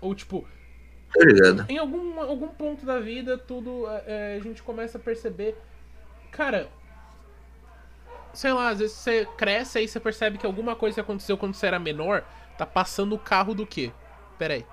[0.00, 0.46] Ou tipo.
[1.68, 5.56] Em algum, algum ponto da vida, tudo é, a gente começa a perceber.
[6.30, 6.68] Cara,
[8.32, 11.54] sei lá, às vezes você cresce aí você percebe que alguma coisa que aconteceu quando
[11.54, 12.24] você era menor
[12.56, 13.92] tá passando o carro do quê?
[14.38, 14.66] Pera aí.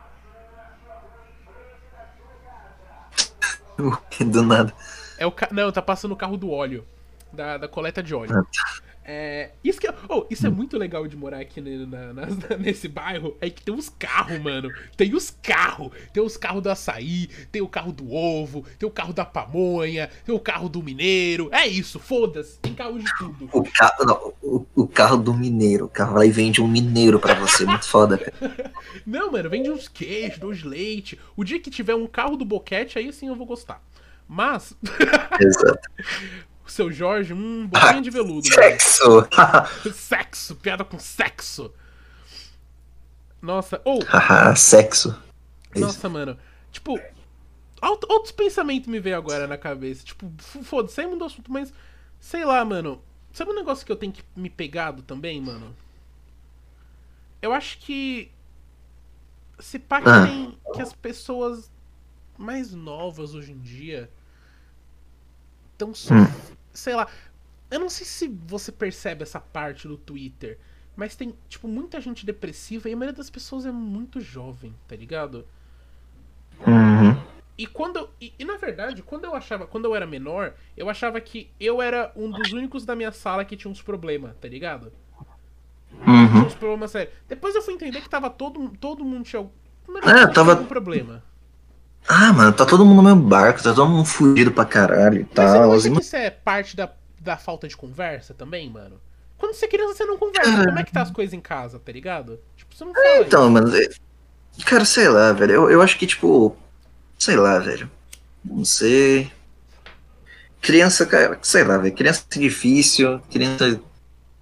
[4.26, 4.74] do nada.
[5.18, 5.50] É o ca...
[5.52, 6.86] Não, tá passando o carro do óleo.
[7.32, 8.32] Da, da coleta de óleo.
[8.32, 8.89] Ah, tá.
[9.12, 12.28] É, isso, que, é, oh, isso é muito legal de morar aqui na, na,
[12.60, 13.36] nesse bairro.
[13.42, 14.72] É que tem os carros, mano.
[14.96, 15.90] Tem os carros.
[16.14, 20.12] Tem os carros do açaí, tem o carro do ovo, tem o carro da pamonha,
[20.24, 21.50] tem o carro do mineiro.
[21.52, 22.60] É isso, foda-se.
[22.60, 23.50] Tem carro de tudo.
[23.52, 25.86] O carro, não, o, o, carro do mineiro.
[25.86, 27.66] O carro lá e vende um mineiro pra você.
[27.66, 28.72] Muito foda, cara.
[29.08, 31.20] Não, mano, vende uns queijos, dois leite.
[31.36, 33.82] O dia que tiver um carro do boquete, aí sim eu vou gostar.
[34.28, 34.78] Mas.
[35.42, 35.90] Exato.
[36.72, 38.48] Seu Jorge, hum, boquinha de veludo.
[38.48, 39.28] Sexo!
[39.94, 41.74] sexo, piada com sexo.
[43.42, 44.00] Nossa, ou.
[44.00, 45.18] Oh, sexo.
[45.76, 46.38] Nossa, mano.
[46.72, 47.00] Tipo,
[47.82, 50.04] outros pensamentos me veio agora na cabeça.
[50.04, 50.32] Tipo,
[50.64, 51.74] foda-se, aí mudou o assunto, mas.
[52.20, 53.02] Sei lá, mano.
[53.32, 55.76] Sabe um negócio que eu tenho que me pegado também, mano?
[57.42, 58.32] Eu acho que.
[59.60, 60.74] Se pá que, ah.
[60.74, 61.70] que as pessoas
[62.38, 64.10] mais novas hoje em dia
[65.74, 67.08] estão hum sei lá.
[67.70, 70.58] Eu não sei se você percebe essa parte do Twitter,
[70.96, 74.96] mas tem, tipo, muita gente depressiva e a maioria das pessoas é muito jovem, tá
[74.96, 75.46] ligado?
[76.66, 77.22] Uhum.
[77.58, 78.10] E quando.
[78.20, 79.68] E, e, na verdade, quando eu achava.
[79.68, 83.46] Quando eu era menor, eu achava que eu era um dos únicos da minha sala
[83.46, 84.92] que tinha uns problemas, tá ligado?
[85.92, 86.28] Uhum.
[86.28, 87.14] Tinha uns problemas sérios.
[87.28, 89.48] Depois eu fui entender que tava todo, todo mundo tinha.
[90.04, 90.52] É, tava.
[90.52, 91.24] Algum problema.
[92.12, 95.26] Ah, mano, tá todo mundo no mesmo barco, tá todo mundo fugido pra caralho e
[95.26, 95.70] tal.
[95.70, 99.00] Mas você não acha que isso é parte da, da falta de conversa também, mano?
[99.38, 100.66] Quando você é criança, você não conversa.
[100.66, 102.40] Como é que tá as coisas em casa, tá ligado?
[102.58, 103.06] Tipo, você não fala.
[103.06, 103.78] É, então, mano.
[103.78, 103.90] É,
[104.66, 105.54] cara, sei lá, velho.
[105.54, 106.58] Eu, eu acho que, tipo.
[107.16, 107.90] Sei lá, velho.
[108.44, 109.32] Não sei.
[110.60, 111.96] Criança, cara, sei lá, velho.
[111.96, 113.20] Criança é difícil.
[113.32, 113.80] Criança.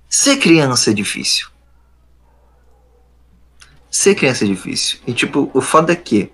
[0.09, 1.49] Ser criança é difícil.
[3.91, 4.99] Ser criança é difícil.
[5.05, 6.31] E, tipo, o foda é que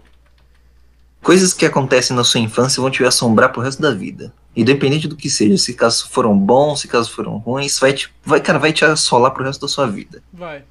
[1.24, 4.34] Coisas que acontecem na sua infância vão te assombrar pro resto da vida.
[4.54, 8.42] Independente do que seja, se casos foram bons, se casos foram ruins, vai te, vai,
[8.42, 10.22] cara, vai te assolar pro resto da sua vida.
[10.34, 10.66] Vai.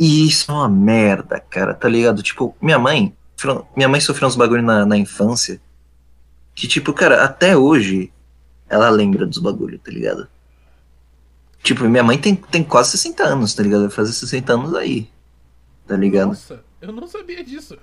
[0.00, 2.22] E isso é uma merda, cara, tá ligado?
[2.22, 3.14] Tipo, minha mãe,
[3.76, 5.60] minha mãe sofreu uns bagulho na, na infância
[6.54, 8.10] que, tipo, cara, até hoje
[8.68, 10.26] ela lembra dos bagulhos, tá ligado?
[11.62, 13.82] Tipo, minha mãe tem, tem quase 60 anos, tá ligado?
[13.82, 15.10] Vai fazer 60 anos aí,
[15.86, 16.28] tá ligado?
[16.28, 17.74] Nossa, eu não sabia disso.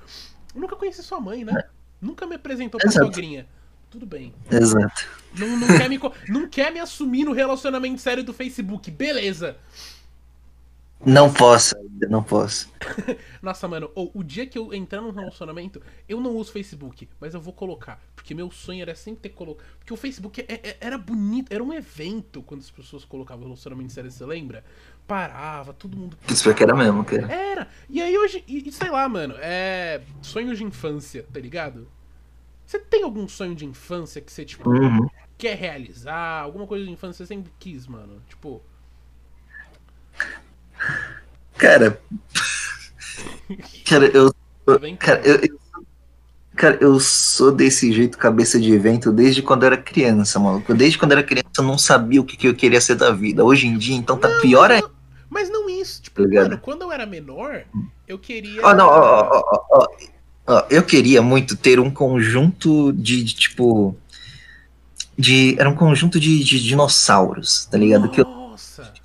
[0.55, 1.53] Eu nunca conheci sua mãe, né?
[1.57, 1.80] É.
[2.01, 3.05] Nunca me apresentou pra Exato.
[3.05, 3.47] sogrinha.
[3.89, 4.33] Tudo bem.
[4.49, 5.05] Exato.
[5.37, 8.89] Não, não, quer me, não quer me assumir no relacionamento sério do Facebook.
[8.89, 9.57] Beleza.
[11.03, 11.75] Não posso,
[12.09, 12.71] não posso.
[13.41, 17.33] Nossa, mano, oh, o dia que eu entrar num relacionamento, eu não uso Facebook, mas
[17.33, 17.99] eu vou colocar.
[18.15, 19.65] Porque meu sonho era sempre ter colocado.
[19.79, 23.91] Porque o Facebook é, é, era bonito, era um evento quando as pessoas colocavam relacionamento
[23.93, 24.63] sério, você lembra?
[25.11, 26.17] Parava, todo mundo.
[26.29, 27.29] Isso que era mesmo, cara.
[27.29, 27.67] Era.
[27.89, 29.99] E aí hoje, e, e sei lá, mano, é.
[30.21, 31.85] Sonhos de infância, tá ligado?
[32.65, 35.09] Você tem algum sonho de infância que você, tipo, uhum.
[35.37, 36.39] quer realizar?
[36.39, 38.21] Alguma coisa de infância que você sempre quis, mano?
[38.29, 38.61] Tipo.
[41.57, 42.01] Cara.
[43.85, 44.31] Cara, eu.
[44.65, 45.59] Tá cara, eu, eu,
[46.55, 50.73] cara, eu sou desse jeito, cabeça de evento, desde quando eu era criança, maluco.
[50.73, 53.11] Desde quando eu era criança eu não sabia o que, que eu queria ser da
[53.11, 53.43] vida.
[53.43, 55.00] Hoje em dia, então tá não, pior ainda.
[55.31, 56.01] Mas não isso.
[56.01, 57.63] Tipo, tá mano, quando eu era menor,
[58.05, 58.61] eu queria.
[58.67, 59.87] Oh, não, oh,
[60.45, 63.95] oh, eu queria muito ter um conjunto de, de tipo.
[65.17, 68.09] De, era um conjunto de, de dinossauros, tá ligado?
[68.09, 68.41] Que eu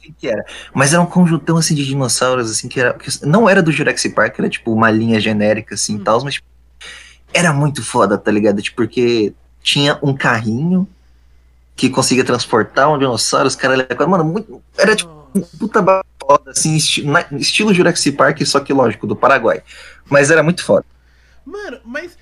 [0.00, 0.44] que, que era.
[0.74, 2.92] Mas era um conjuntão assim de dinossauros, assim, que era.
[2.94, 6.02] Que não era do Jurassic Park, era tipo uma linha genérica, assim, hum.
[6.04, 6.46] tal, mas tipo,
[7.32, 8.60] era muito foda, tá ligado?
[8.60, 10.88] Tipo, porque tinha um carrinho
[11.76, 13.86] que conseguia transportar um dinossauro, os caras.
[14.08, 15.82] Mano, muito, era tipo um puta
[16.26, 19.62] foda, assim, esti na, estilo Jurassic Park, só que lógico, do Paraguai.
[20.10, 20.84] Mas era muito foda.
[21.44, 22.18] Mano, mas.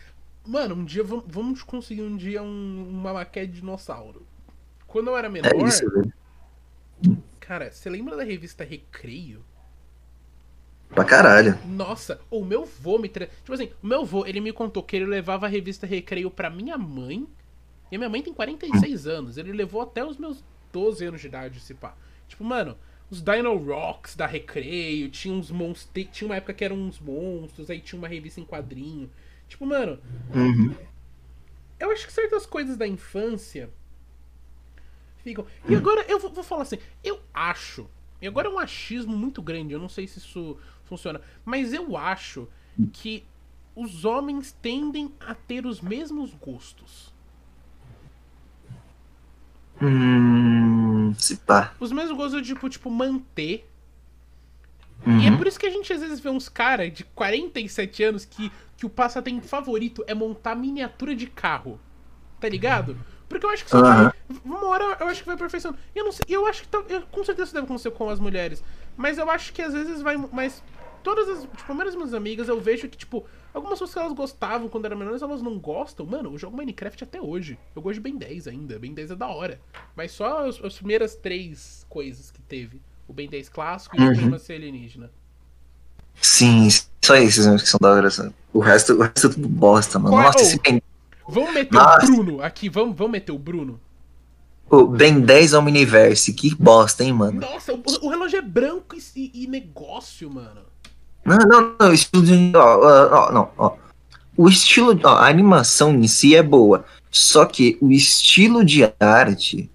[0.46, 4.26] Mano, um dia vamos conseguir um dia um, uma maquete de dinossauro.
[4.86, 5.50] Quando eu era menor.
[5.52, 6.12] É isso, velho.
[7.40, 9.42] Cara, você lembra da revista Recreio?
[10.90, 11.58] Pra caralho.
[11.64, 13.08] Nossa, o meu vô me.
[13.08, 13.26] Tra...
[13.26, 16.50] Tipo assim, o meu vô, ele me contou que ele levava a revista Recreio pra
[16.50, 17.26] minha mãe.
[17.90, 19.10] E a minha mãe tem 46 hum.
[19.10, 19.38] anos.
[19.38, 21.94] Ele levou até os meus 12 anos de idade, se pá.
[22.28, 22.76] Tipo, mano,
[23.10, 26.08] os Dino Rocks da Recreio, tinha uns monstros.
[26.12, 29.10] Tinha uma época que eram uns monstros, aí tinha uma revista em quadrinho.
[29.48, 29.98] Tipo, mano.
[30.34, 30.74] Uhum.
[31.78, 33.68] Eu acho que certas coisas da infância
[35.22, 35.46] ficam.
[35.68, 37.88] E agora eu vou falar assim, eu acho.
[38.20, 41.96] E agora é um achismo muito grande, eu não sei se isso funciona, mas eu
[41.96, 42.48] acho
[42.92, 43.24] que
[43.74, 47.13] os homens tendem a ter os mesmos gostos.
[49.82, 51.72] Hum, se pá.
[51.80, 53.68] Os mesmos gostos de, tipo, tipo, manter.
[55.06, 55.20] Uhum.
[55.20, 58.24] E é por isso que a gente às vezes vê uns caras de 47 anos
[58.24, 61.78] que, que o passatempo favorito é montar miniatura de carro.
[62.40, 62.96] Tá ligado?
[63.28, 64.10] Porque eu acho que isso uhum.
[64.44, 65.74] uma hora eu acho que vai perfeição.
[65.94, 68.20] Eu não sei, eu acho que tá, eu, com certeza isso deve acontecer com as
[68.20, 68.62] mulheres,
[68.96, 70.62] mas eu acho que às vezes vai, mas
[71.04, 74.68] todas as, tipo, as minhas amigas eu vejo que tipo algumas coisas que elas gostavam
[74.68, 76.04] quando eram menores, elas não gostam.
[76.04, 77.56] Mano, eu jogo Minecraft até hoje.
[77.76, 78.78] Eu gosto de Ben 10 ainda.
[78.78, 79.60] Ben 10 é da hora.
[79.94, 82.80] Mas só as, as primeiras três coisas que teve.
[83.06, 84.32] O Ben 10 clássico e uhum.
[84.32, 85.10] o Alienígena.
[86.20, 86.68] Sim,
[87.04, 88.08] só esses que são da hora.
[88.52, 90.16] O resto, o resto é tudo bosta, mano.
[90.16, 90.24] Qual?
[90.24, 90.82] Nossa, esse Ben
[91.28, 92.06] Vamos meter Nossa.
[92.06, 93.80] o Bruno aqui, vamos, vamos meter o Bruno.
[94.68, 97.40] O Ben 10 Omniverse, que bosta, hein, mano?
[97.40, 100.62] Nossa, o, o relógio é branco e, e, negócio, mano.
[101.24, 102.52] Não, não, não, o estilo de.
[102.54, 103.76] Ó, ó, não, ó.
[104.36, 104.98] O estilo.
[105.04, 106.84] Ó, a animação em si é boa.
[107.10, 109.70] Só que o estilo de arte.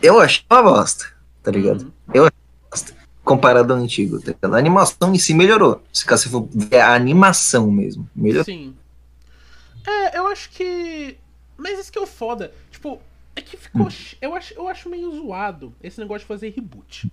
[0.00, 1.06] Eu acho uma bosta,
[1.42, 1.82] tá ligado?
[1.82, 1.92] Uhum.
[2.14, 2.96] Eu acho uma bosta.
[3.24, 4.54] Comparado ao antigo, tá ligado?
[4.54, 5.82] A animação em si melhorou.
[5.92, 8.08] Se você for ver a animação mesmo.
[8.14, 8.44] Melhorou.
[8.44, 8.74] Sim.
[9.86, 11.18] É, eu acho que.
[11.56, 12.52] Mas isso que é o foda.
[12.70, 13.00] Tipo,
[13.34, 13.86] é que ficou.
[13.86, 14.16] Hum.
[14.20, 17.10] Eu, acho, eu acho meio zoado esse negócio de fazer reboot.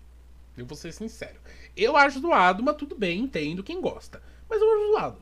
[0.58, 1.36] Eu vou ser sincero.
[1.76, 4.22] Eu acho zoado, mas tudo bem, entendo quem gosta.
[4.50, 5.18] Mas eu acho zoado.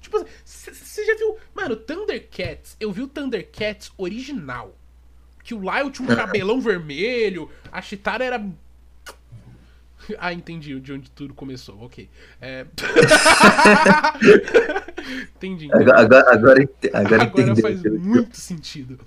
[0.00, 1.36] Tipo, você já viu.
[1.54, 2.76] Mano, Thundercats.
[2.80, 4.76] Eu vi o Thundercats original.
[5.44, 8.38] Que o Lyle tinha um cabelão vermelho, a Chitara era
[10.18, 11.80] ah, entendi de onde tudo começou.
[11.82, 12.08] Ok.
[12.40, 12.66] É...
[15.36, 15.68] entendi.
[15.72, 18.98] Agora, agora, agora, agora, agora faz muito sentido.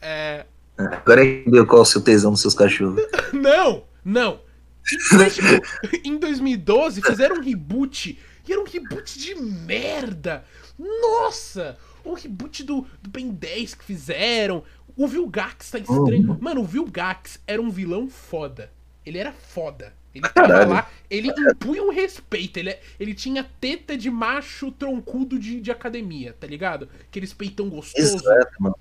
[0.00, 0.46] É...
[0.76, 3.02] Agora entendeu qual é o seu tesão dos seus cachorros.
[3.32, 4.40] Não, não.
[6.04, 10.44] em 2012 fizeram um reboot e era um reboot de merda.
[10.78, 11.76] Nossa!
[12.04, 14.62] O reboot do, do Ben 10 que fizeram.
[14.96, 16.30] O Vilgax tá estranho.
[16.30, 16.38] Uhum.
[16.40, 18.70] Mano, o Vilgax era um vilão foda.
[19.04, 19.92] Ele era foda.
[20.14, 22.58] Ele tava lá, ele impunha um respeito.
[22.58, 26.88] Ele, ele tinha teta de macho troncudo de, de academia, tá ligado?
[27.02, 28.16] Aqueles peitão gostoso.
[28.16, 28.78] Exato, mano.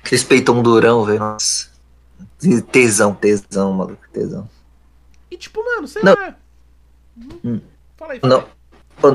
[0.00, 1.20] Aqueles peitão durão, velho.
[1.20, 1.68] Nossa.
[2.72, 4.48] Tesão, tesão, maluco, tesão.
[5.34, 6.14] E tipo, mano, sei não.
[6.14, 6.36] lá.
[7.44, 7.60] Hum.
[7.96, 8.40] Fala aí, fala não.
[8.40, 8.46] Aí.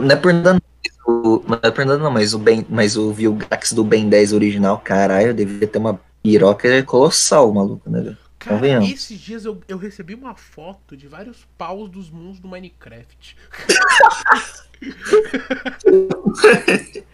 [0.01, 0.61] Não é por nada
[1.07, 4.33] não, não é por nada não, mas o, ben, mas o Vilgax do Ben 10
[4.33, 8.17] original, caralho, devia ter uma piroca colossal, maluco, né, velho?
[8.37, 13.37] Cara, esses dias eu, eu recebi uma foto de vários paus dos mundos do Minecraft.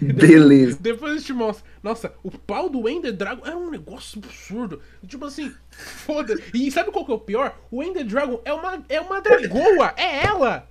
[0.00, 0.78] Beleza.
[0.80, 1.64] Depois eu te mostro.
[1.82, 4.80] Nossa, o pau do Ender Dragon é um negócio absurdo.
[5.06, 6.40] Tipo assim, foda.
[6.54, 7.56] E sabe qual que é o pior?
[7.70, 9.92] O Ender Dragon é uma, é uma dragoa.
[9.96, 10.68] É ela.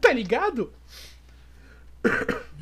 [0.00, 0.72] Tá ligado?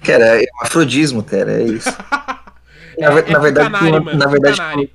[0.04, 1.60] Cara, é afrodismo, cara.
[1.60, 1.88] É isso.
[2.96, 4.90] é, na, é na verdade, canari, mano, na verdade,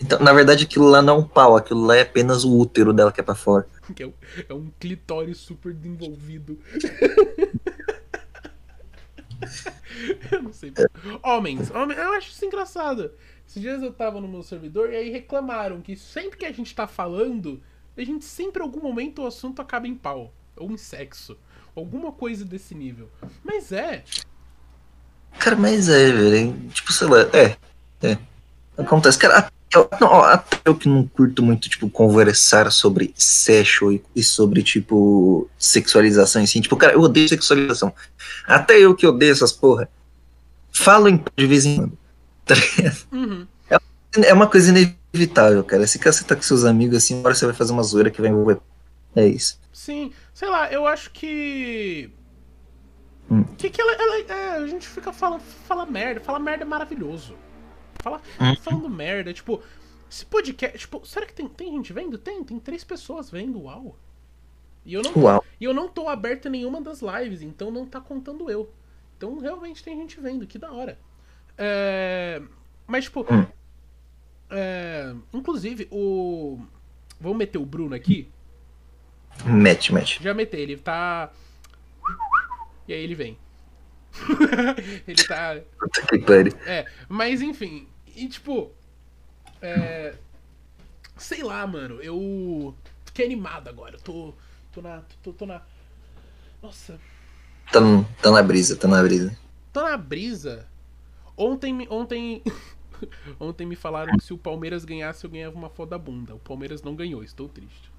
[0.00, 2.92] então, na verdade, aquilo lá não é um pau, aquilo lá é apenas o útero
[2.92, 3.66] dela que é pra fora.
[3.98, 4.12] É um,
[4.48, 6.58] é um clitóris super desenvolvido.
[10.32, 10.72] eu não sei.
[11.22, 13.12] Homens, homens, eu acho isso engraçado.
[13.46, 16.74] Esses dias eu tava no meu servidor e aí reclamaram que sempre que a gente
[16.74, 17.62] tá falando,
[17.96, 20.32] a gente sempre, em algum momento, o assunto acaba em pau.
[20.56, 21.36] Ou em sexo.
[21.74, 23.10] Alguma coisa desse nível.
[23.44, 24.02] Mas é.
[25.38, 26.68] Cara, mas é, velho.
[26.70, 27.56] Tipo, sei lá, é.
[28.06, 28.18] É.
[28.76, 29.18] Acontece.
[29.18, 34.22] Cara, eu, não, até eu que não curto muito, tipo, conversar sobre sexo e, e,
[34.22, 36.60] sobre, tipo, sexualização assim.
[36.60, 37.92] Tipo, cara, eu odeio sexualização.
[38.46, 39.88] Até eu que odeio essas porra.
[40.72, 41.98] Falo em de vez em quando.
[42.44, 42.54] Tá
[43.10, 43.46] uhum.
[43.68, 43.76] é,
[44.28, 45.86] é, uma coisa inevitável, cara.
[45.86, 48.20] Se você tá com seus amigos assim, uma hora você vai fazer uma zoeira que
[48.20, 48.58] vai envolver.
[49.14, 49.58] É isso.
[49.72, 52.10] Sim, sei lá, eu acho que.
[53.30, 53.42] Hum.
[53.56, 57.34] Que, que ela, ela é, a gente fica falando fala merda, fala merda é maravilhoso.
[58.06, 58.56] Fala, uhum.
[58.58, 59.60] falando merda, tipo,
[60.08, 62.16] esse podcast, tipo, será que tem, tem gente vendo?
[62.16, 63.98] Tem, tem três pessoas vendo, uau.
[64.84, 65.44] E eu não tô, uau.
[65.60, 68.72] E eu não tô aberto em nenhuma das lives, então não tá contando eu.
[69.16, 70.96] Então realmente tem gente vendo, que da hora.
[71.58, 72.40] É,
[72.86, 73.44] mas, tipo, hum.
[74.50, 76.60] é, inclusive, o.
[77.20, 78.30] Vamos meter o Bruno aqui?
[79.44, 80.22] Mete, mete.
[80.22, 81.32] Já metei, ele tá.
[82.86, 83.36] E aí ele vem.
[85.08, 85.60] ele tá.
[86.66, 88.72] É, mas enfim, e tipo.
[89.60, 90.14] É...
[91.16, 92.00] Sei lá, mano.
[92.02, 92.74] Eu.
[93.04, 93.96] Fiquei animado agora.
[93.96, 94.34] Eu tô.
[94.72, 95.02] Tô na.
[95.22, 95.62] Tô, tô na.
[96.62, 96.98] Nossa.
[97.70, 97.80] Tá,
[98.22, 99.36] tá na brisa, tá na brisa.
[99.72, 100.66] Tô na brisa.
[101.36, 101.86] Ontem.
[101.90, 102.42] Ontem.
[103.38, 106.34] Ontem me falaram que se o Palmeiras ganhasse, eu ganhava uma foda bunda.
[106.34, 107.92] O Palmeiras não ganhou, estou triste.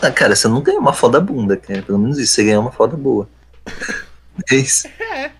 [0.00, 1.82] Ah, cara, você não ganhou uma foda bunda, cara.
[1.82, 3.28] Pelo menos isso, você ganhou uma foda boa.
[4.50, 4.86] É isso.
[4.86, 5.32] É.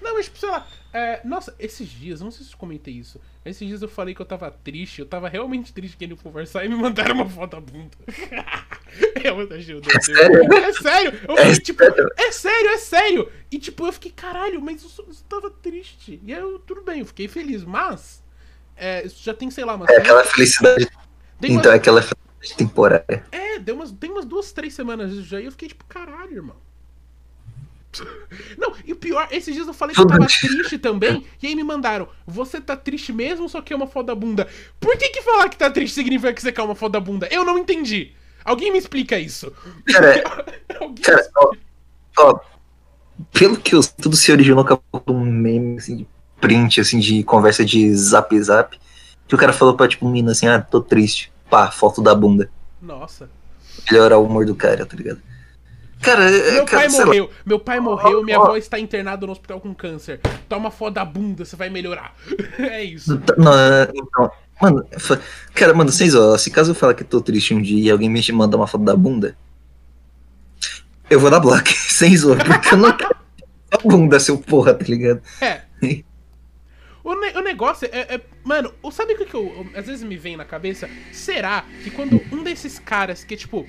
[0.00, 3.20] Não, mas, sei lá, É, nossa, esses dias, não sei se eu comentei isso.
[3.44, 6.68] Esses dias eu falei que eu tava triste, eu tava realmente triste querendo conversar e
[6.68, 7.96] me mandaram uma foto da bunda.
[9.22, 10.54] eu achei o é sério?
[10.54, 11.20] É sério!
[11.28, 12.08] Eu falei, é tipo, sério?
[12.16, 13.32] é sério, é sério!
[13.50, 16.20] E tipo, eu fiquei, caralho, mas eu, eu tava triste.
[16.24, 18.22] E eu, tudo bem, eu fiquei feliz, mas.
[18.74, 19.90] É, isso já tem, sei lá, mas.
[19.90, 20.88] É aquela felicidade.
[21.40, 21.66] Tem então, umas...
[21.66, 23.24] é aquela felicidade temporária.
[23.30, 26.56] É, deu umas, tem umas duas, três semanas já e eu fiquei tipo, caralho, irmão.
[28.58, 31.54] Não, e o pior, esses dias eu falei que eu tava triste também, e aí
[31.54, 34.46] me mandaram, você tá triste mesmo, só que é uma foda bunda.
[34.78, 37.28] Por que que falar que tá triste significa que você quer uma foda bunda?
[37.30, 38.12] Eu não entendi.
[38.44, 39.52] Alguém me explica isso.
[39.86, 40.22] Cara,
[41.02, 41.52] cara ó,
[42.18, 42.40] ó,
[43.32, 46.06] pelo que eu tudo se originou com um meme, assim, de
[46.40, 48.78] print, assim, de conversa de zap zap,
[49.26, 51.32] que o cara falou pra, tipo, menino assim, ah, tô triste.
[51.50, 52.50] Pá, foto da bunda.
[52.80, 53.28] Nossa.
[53.90, 55.20] Melhorar o humor do cara, tá ligado?
[56.02, 57.24] Cara, é, meu cara, pai morreu.
[57.24, 57.30] Lá.
[57.44, 60.20] Meu pai morreu, minha avó está internada no hospital com câncer.
[60.48, 62.14] Toma foda da bunda, você vai melhorar.
[62.58, 63.20] é isso.
[63.36, 64.30] Não, é, então,
[64.60, 64.86] mano,
[65.54, 68.08] cara, mano, vocês, ó, se caso eu falar que tô triste um dia e alguém
[68.08, 69.36] me manda uma foto da bunda,
[71.10, 73.16] eu vou dar bloco, sem zoar, porque eu não quero
[73.72, 75.20] a bunda, seu porra, tá ligado?
[75.40, 75.62] É.
[77.02, 80.16] O, ne o negócio é, é, Mano, sabe o que, que eu, às vezes me
[80.16, 80.88] vem na cabeça?
[81.12, 83.66] Será que quando um desses caras que, tipo,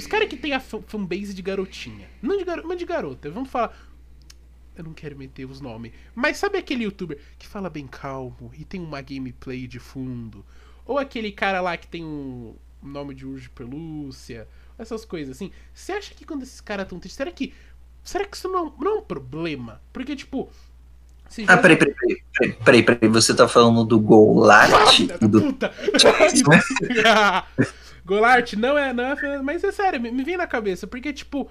[0.00, 2.08] os caras que tem a fanbase de garotinha.
[2.22, 3.30] Não de garota, mas de garota.
[3.30, 3.76] Vamos falar.
[4.74, 5.92] Eu não quero meter os nomes.
[6.14, 10.44] Mas sabe aquele youtuber que fala bem calmo e tem uma gameplay de fundo?
[10.86, 14.48] Ou aquele cara lá que tem um nome de urso de pelúcia?
[14.78, 15.52] Essas coisas assim.
[15.74, 17.18] Você acha que quando esses caras estão tristes.
[17.18, 17.52] Será que.
[18.02, 19.82] Será que isso não, não é um problema?
[19.92, 20.48] Porque, tipo.
[21.46, 25.42] Ah, peraí, peraí, peraí, peraí, peraí, você tá falando do Golart e do.
[25.42, 25.72] Puta!
[28.04, 29.42] Golart não é, não é.
[29.42, 30.86] Mas é sério, me, me vem na cabeça.
[30.86, 31.50] Porque, tipo.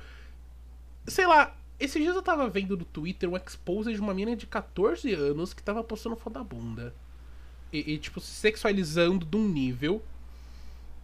[1.07, 4.45] Sei lá, esses dias eu tava vendo no Twitter um expose de uma menina de
[4.45, 6.93] 14 anos que tava postando foto da bunda.
[7.71, 10.01] E, e, tipo, se sexualizando de um nível.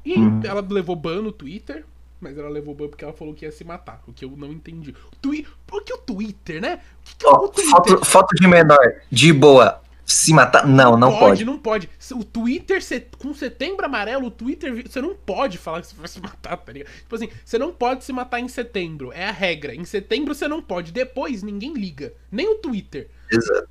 [0.03, 0.41] E uhum.
[0.43, 1.85] ela levou ban no Twitter.
[2.19, 4.01] Mas ela levou ban porque ela falou que ia se matar.
[4.07, 4.91] O que eu não entendi.
[5.11, 5.47] O twi...
[5.65, 6.81] Por que o Twitter, né?
[7.01, 7.71] O que, que é o Twitter?
[7.71, 10.67] Foto, foto de menor, de boa se matar.
[10.67, 11.19] Não, não pode.
[11.19, 11.89] Pode, não pode.
[12.13, 12.79] O Twitter,
[13.17, 14.83] com setembro amarelo, o Twitter.
[14.87, 16.91] Você não pode falar que você vai se matar, tá ligado?
[16.93, 19.11] Tipo assim, você não pode se matar em setembro.
[19.11, 19.73] É a regra.
[19.73, 20.91] Em setembro você não pode.
[20.91, 22.13] Depois ninguém liga.
[22.31, 23.09] Nem o Twitter.
[23.31, 23.67] Exato.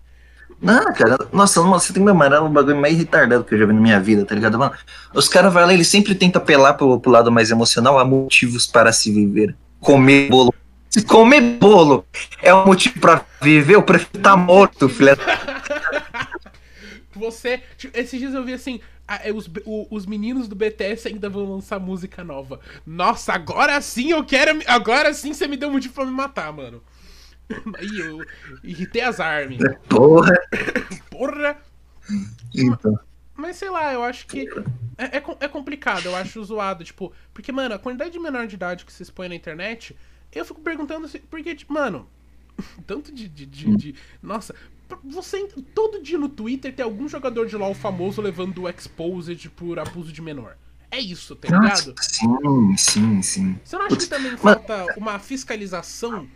[0.61, 3.73] Não, cara, nossa, você tem amarelo é um bagulho mais retardado que eu já vi
[3.73, 4.59] na minha vida, tá ligado?
[4.59, 4.73] Mano,
[5.13, 8.67] os caras vão lá, eles sempre tentam apelar pro, pro lado mais emocional, há motivos
[8.67, 9.55] para se viver.
[9.81, 10.55] Comer bolo.
[10.89, 12.05] Se comer bolo
[12.41, 15.19] é um motivo para viver, eu prefiro estar tá morto, filha.
[17.19, 17.63] Você.
[17.77, 18.81] Tipo, esses dias eu vi assim.
[19.07, 19.51] É, os,
[19.91, 22.59] os meninos do BTS ainda vão lançar música nova.
[22.87, 24.61] Nossa, agora sim eu quero.
[24.67, 26.83] Agora sim você me deu motivo pra me matar, mano.
[27.79, 28.21] Aí eu
[28.63, 29.59] irritei as armas.
[29.89, 30.33] Porra!
[31.11, 31.59] Porra!
[32.55, 32.99] Então.
[33.35, 34.49] Mas sei lá, eu acho que.
[34.97, 36.85] É, é, é, complicado, eu acho zoado.
[36.85, 39.97] Tipo, porque, mano, a quantidade de menor de idade que se expõe na internet,
[40.33, 42.09] eu fico perguntando assim, porque, tipo, mano.
[42.87, 43.95] Tanto de, de, de, de.
[44.23, 44.55] Nossa,
[45.05, 49.79] você todo dia no Twitter tem algum jogador de LoL famoso levando o exposed por
[49.79, 50.57] abuso de menor.
[50.91, 51.95] É isso, tá ligado?
[52.01, 53.61] Sim, sim, sim.
[53.65, 56.29] Você não acha que também falta uma fiscalização?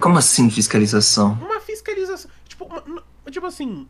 [0.00, 1.38] Como assim fiscalização?
[1.42, 2.30] Uma fiscalização.
[2.48, 3.86] Tipo, uma, tipo assim.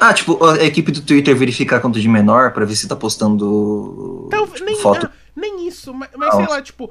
[0.00, 4.26] Ah, tipo, a equipe do Twitter verificar conta de menor pra ver se tá postando.
[4.30, 5.06] Talvez, tipo, nem, foto.
[5.06, 6.90] Ah, nem isso, mas, mas sei lá, tipo,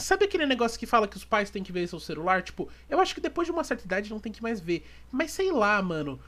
[0.00, 2.42] Sabe aquele negócio que fala que os pais têm que ver seu celular?
[2.42, 4.84] Tipo, eu acho que depois de uma certa idade não tem que mais ver.
[5.12, 6.18] Mas sei lá, mano.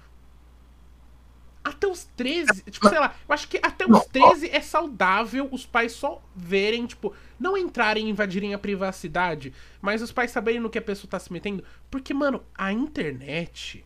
[1.64, 5.64] Até os 13, tipo, sei lá, eu acho que até os 13 é saudável os
[5.64, 10.68] pais só verem, tipo, não entrarem e invadirem a privacidade, mas os pais saberem no
[10.68, 11.62] que a pessoa tá se metendo.
[11.88, 13.84] Porque, mano, a internet.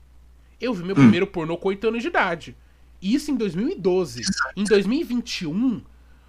[0.59, 1.01] Eu vi meu hum.
[1.01, 2.57] primeiro pornô com 8 anos de idade.
[3.01, 4.23] Isso em 2012.
[4.57, 5.83] Em 2021,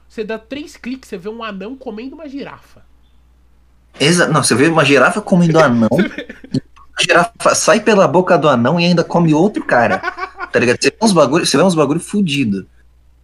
[0.08, 2.86] você dá três cliques, você vê um anão comendo uma girafa.
[4.00, 5.90] Exa não, você vê uma girafa comendo anão.
[6.98, 10.00] a girafa sai pela boca do anão e ainda come outro cara.
[10.52, 10.82] Tá ligado?
[10.82, 12.68] Você vê uns bagulho, você vê uns bagulho fudido.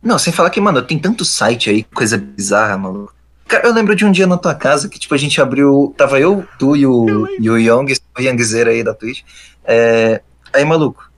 [0.02, 3.10] Não, sem falar que, mano, tem tanto site aí, coisa bizarra, mano.
[3.48, 5.94] Cara, eu lembro de um dia na tua casa que, tipo, a gente abriu.
[5.98, 9.22] Tava eu, tu e o, e o Young, o Youngzeira aí da Twitch.
[9.64, 10.22] É,
[10.52, 11.10] aí, maluco.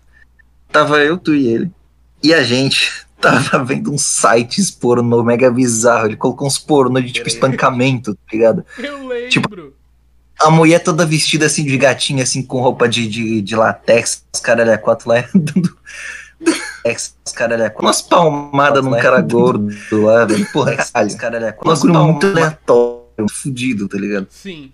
[0.72, 1.72] Tava eu, tu e ele.
[2.22, 6.08] E a gente tava vendo uns sites pornô mega bizarro.
[6.08, 8.66] Ele colocou uns pornô de tipo espancamento, tá ligado?
[8.78, 9.30] Eu lembro.
[9.30, 9.74] Tipo,
[10.40, 14.40] a mulher toda vestida assim de gatinha, assim, com roupa de, de, de latex, os
[14.40, 15.78] caras é quatro lá dando.
[17.26, 20.46] Os caras é umas palmadas num cara gordo lá, velho.
[20.52, 21.90] Porra, os caras é quatro.
[21.90, 24.28] Umas muito aleatório, fudido, tá ligado?
[24.30, 24.72] Sim.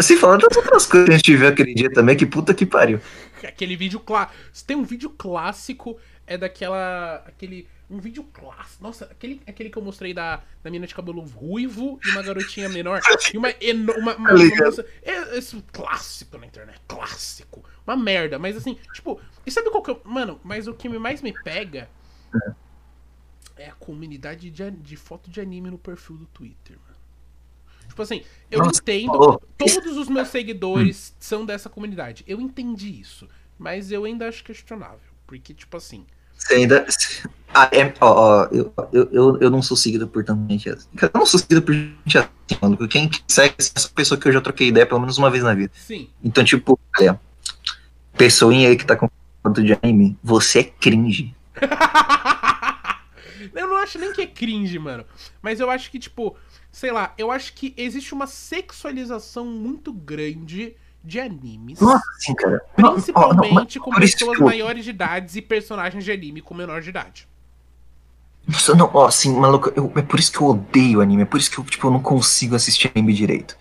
[0.00, 2.64] Se falar das outras coisas que a gente viu aquele dia também, que puta que
[2.64, 3.00] pariu.
[3.42, 4.34] Aquele vídeo clássico.
[4.66, 7.22] Tem um vídeo clássico, é daquela.
[7.26, 7.68] aquele.
[7.88, 8.82] Um vídeo clássico.
[8.82, 12.68] Nossa, aquele, aquele que eu mostrei da, da menina de cabelo ruivo e uma garotinha
[12.68, 13.00] menor.
[13.32, 13.48] E uma.
[13.94, 16.80] Uma, uma, uma moça, é, esse clássico na internet.
[16.88, 17.64] Clássico.
[17.86, 18.38] Uma merda.
[18.38, 19.20] Mas assim, tipo.
[19.44, 20.00] E sabe qual que eu.
[20.04, 21.88] Mano, mas o que mais me pega.
[23.56, 26.96] É, é a comunidade de, de foto de anime no perfil do Twitter, mano.
[27.88, 29.40] Tipo assim, eu Nossa, entendo.
[29.56, 32.24] Todos os meus seguidores são dessa comunidade.
[32.26, 33.28] Eu entendi isso.
[33.58, 35.00] Mas eu ainda acho questionável.
[35.26, 36.06] Porque, tipo assim.
[36.36, 36.86] Você ainda.
[37.54, 40.88] Ah, é, ó, ó, eu, eu, eu não sou seguido por tanta gente assim.
[41.00, 42.28] Eu não sou seguido por gente assim,
[42.60, 42.88] mano.
[42.88, 45.54] Quem segue é essa pessoa que eu já troquei ideia pelo menos uma vez na
[45.54, 45.72] vida.
[45.74, 46.08] Sim.
[46.22, 47.18] Então, tipo, olha.
[48.16, 49.10] Pessoinha aí que tá com
[49.42, 51.34] foto de anime, você é cringe.
[53.54, 55.04] eu não acho nem que é cringe, mano.
[55.40, 56.36] Mas eu acho que, tipo,
[56.72, 60.74] sei lá, eu acho que existe uma sexualização muito grande
[61.06, 61.80] de animes.
[61.80, 62.60] Nossa, sim, cara.
[62.74, 66.90] Principalmente não, não, com pessoas maiores de idade e personagens de anime com menor de
[66.90, 67.28] idade.
[68.46, 71.38] Nossa, não, ó, assim, maluco, eu, é por isso que eu odeio anime, é por
[71.38, 73.56] isso que eu, tipo, eu não consigo assistir anime direito.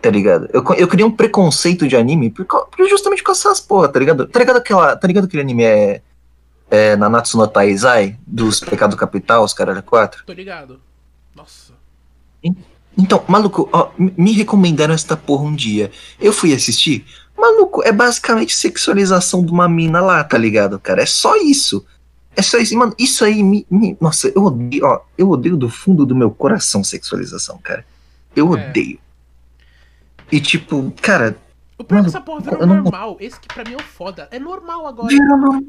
[0.00, 0.48] Tá ligado?
[0.52, 4.26] Eu, eu criei um preconceito de anime por, por justamente com essas porra, tá ligado?
[4.26, 4.94] Tá ligado aquela.
[4.94, 6.02] Tá ligado aquele anime é.
[6.68, 10.24] É Nanatsu no Taizai, dos Pecados Capital, os caras 4?
[10.26, 10.80] Tô ligado.
[11.32, 11.74] Nossa.
[12.96, 15.90] Então, maluco, ó, me recomendaram essa porra um dia.
[16.18, 17.04] Eu fui assistir.
[17.36, 21.02] Maluco, é basicamente sexualização de uma mina lá, tá ligado, cara?
[21.02, 21.84] É só isso.
[22.34, 22.76] É só isso.
[22.76, 23.66] Mano, isso aí me.
[23.70, 25.00] me nossa, eu odeio, ó.
[25.16, 27.84] Eu odeio do fundo do meu coração sexualização, cara.
[28.34, 28.68] Eu é.
[28.68, 28.98] odeio.
[30.32, 31.36] E tipo, cara.
[31.78, 33.10] O pior é que essa porra virou normal.
[33.10, 33.16] Não...
[33.20, 34.28] Esse que pra mim é o foda.
[34.30, 35.08] É normal agora.
[35.08, 35.62] Virou normal,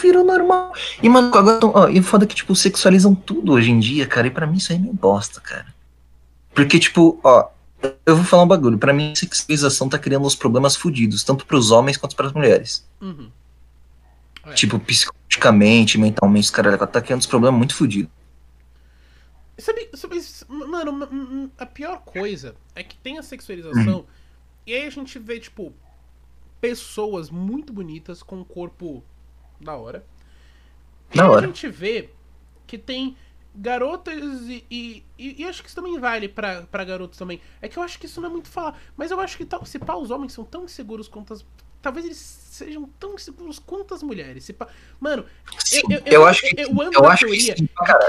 [0.00, 0.72] virou normal.
[1.02, 1.58] E, mano, agora.
[1.62, 4.28] Ó, e foda que, tipo, sexualizam tudo hoje em dia, cara.
[4.28, 5.66] E pra mim isso aí é meio bosta, cara.
[6.60, 7.48] Porque, tipo, ó,
[8.04, 8.78] eu vou falar um bagulho.
[8.78, 12.86] Pra mim, a sexualização tá criando uns problemas fodidos, tanto pros homens quanto pras mulheres.
[13.00, 13.30] Uhum.
[14.44, 14.52] É.
[14.52, 18.10] Tipo, psicologicamente, mentalmente, os caras tá criando uns problemas muito fodidos.
[19.56, 24.04] Sabe, sabe, mano, a pior coisa é que tem a sexualização uhum.
[24.66, 25.72] e aí a gente vê, tipo,
[26.60, 29.02] pessoas muito bonitas com um corpo
[29.58, 30.04] da hora.
[31.12, 31.40] E da hora.
[31.40, 32.10] a gente vê
[32.66, 33.16] que tem
[33.54, 37.40] garotas e, e, e, acho que isso também vale para garotos também.
[37.60, 39.64] É que eu acho que isso não é muito falar, mas eu acho que tal,
[39.64, 41.44] se pá, os homens são tão inseguros quanto as.
[41.82, 44.44] Talvez eles sejam tão inseguros quanto as mulheres.
[44.44, 44.68] Se pá,
[45.00, 45.24] mano,
[45.64, 47.68] Sim, eu, eu, eu, acho que, eu amo eu a teoria que, sim,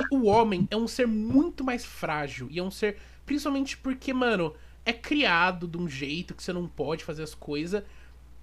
[0.10, 2.48] que o homem é um ser muito mais frágil.
[2.52, 2.98] E é um ser.
[3.26, 4.54] Principalmente porque, mano,
[4.86, 7.84] é criado de um jeito que você não pode fazer as coisas.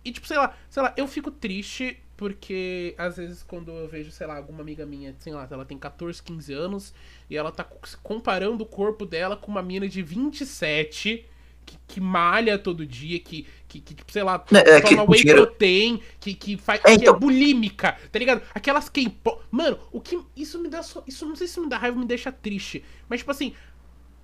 [0.05, 4.11] E, tipo, sei lá, sei lá, eu fico triste porque às vezes quando eu vejo,
[4.11, 6.95] sei lá, alguma amiga minha, sei lá, ela tem 14, 15 anos
[7.31, 7.64] e ela tá
[8.03, 11.25] comparando o corpo dela com uma mina de 27
[11.64, 15.47] que, que malha todo dia, que, que, que tipo, sei lá, é, toma whey dinheiro...
[15.47, 16.81] protein, que, que faz.
[16.85, 16.99] É, então...
[16.99, 18.43] que é bulímica, tá ligado?
[18.53, 19.14] Aquelas que.
[19.51, 20.19] Mano, o que.
[20.35, 20.81] Isso me dá.
[21.07, 22.83] Isso não sei se me dá raiva me deixa triste.
[23.09, 23.55] Mas, tipo assim,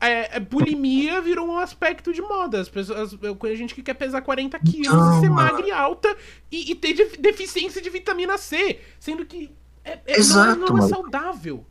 [0.09, 2.61] é, é, bulimia virou um aspecto de moda.
[2.61, 6.15] As pessoas, eu conheço gente que quer pesar 40 quilos, ser magra e alta
[6.51, 8.81] e, e, ter deficiência de vitamina C.
[8.99, 9.51] Sendo que
[9.85, 11.65] é, é Exato, não, não é saudável.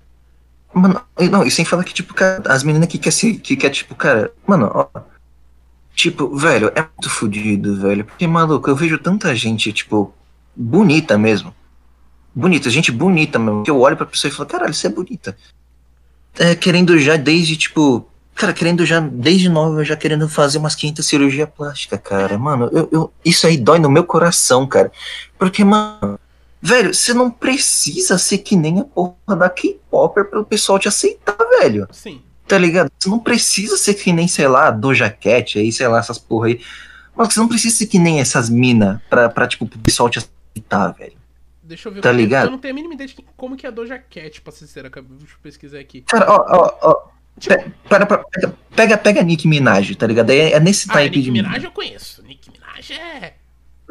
[0.73, 3.93] Mano, não, e sem falar que, tipo, cara, as meninas que quer que quer, tipo,
[3.95, 4.87] cara, mano, ó.
[5.93, 8.05] Tipo, velho, é muito fodido, velho.
[8.05, 10.11] Porque, maluco, eu vejo tanta gente, tipo,
[10.55, 11.53] bonita mesmo.
[12.33, 13.63] Bonita, gente bonita mesmo.
[13.63, 15.37] Que eu olho pra pessoa e falo, caralho, você é bonita.
[16.39, 21.05] É, querendo já desde, tipo, Cara, querendo já, desde nova, já querendo fazer umas 500
[21.05, 22.37] cirurgia plástica, cara.
[22.37, 24.91] Mano, eu, eu, isso aí dói no meu coração, cara.
[25.37, 26.19] Porque, mano,
[26.61, 31.37] velho, você não precisa ser que nem a porra da K-Popper pro pessoal te aceitar,
[31.59, 31.87] velho.
[31.91, 32.21] Sim.
[32.47, 32.91] Tá ligado?
[32.99, 36.47] Você não precisa ser que nem, sei lá, Doja Cat aí, sei lá, essas porra
[36.47, 36.61] aí.
[37.15, 40.19] Mas você não precisa ser que nem essas minas pra, pra, tipo, pro pessoal te
[40.19, 41.13] aceitar, velho.
[41.61, 42.01] Deixa eu ver.
[42.01, 42.47] Tá ligado?
[42.47, 44.67] Eu não tenho a mínima ideia de como que é a Doja Cat, pra ser
[44.67, 44.89] sincera.
[44.89, 46.01] Deixa eu pesquisar aqui.
[46.01, 47.12] Cara, ó, ó, ó.
[47.39, 47.55] Tipo,
[47.89, 50.29] pega, pega, pega, pega Nick Minaj, tá ligado?
[50.29, 51.31] É, é nesse ah, type Nick de.
[51.31, 52.23] Nick Minaj eu conheço.
[52.23, 53.33] Nick Minaj é.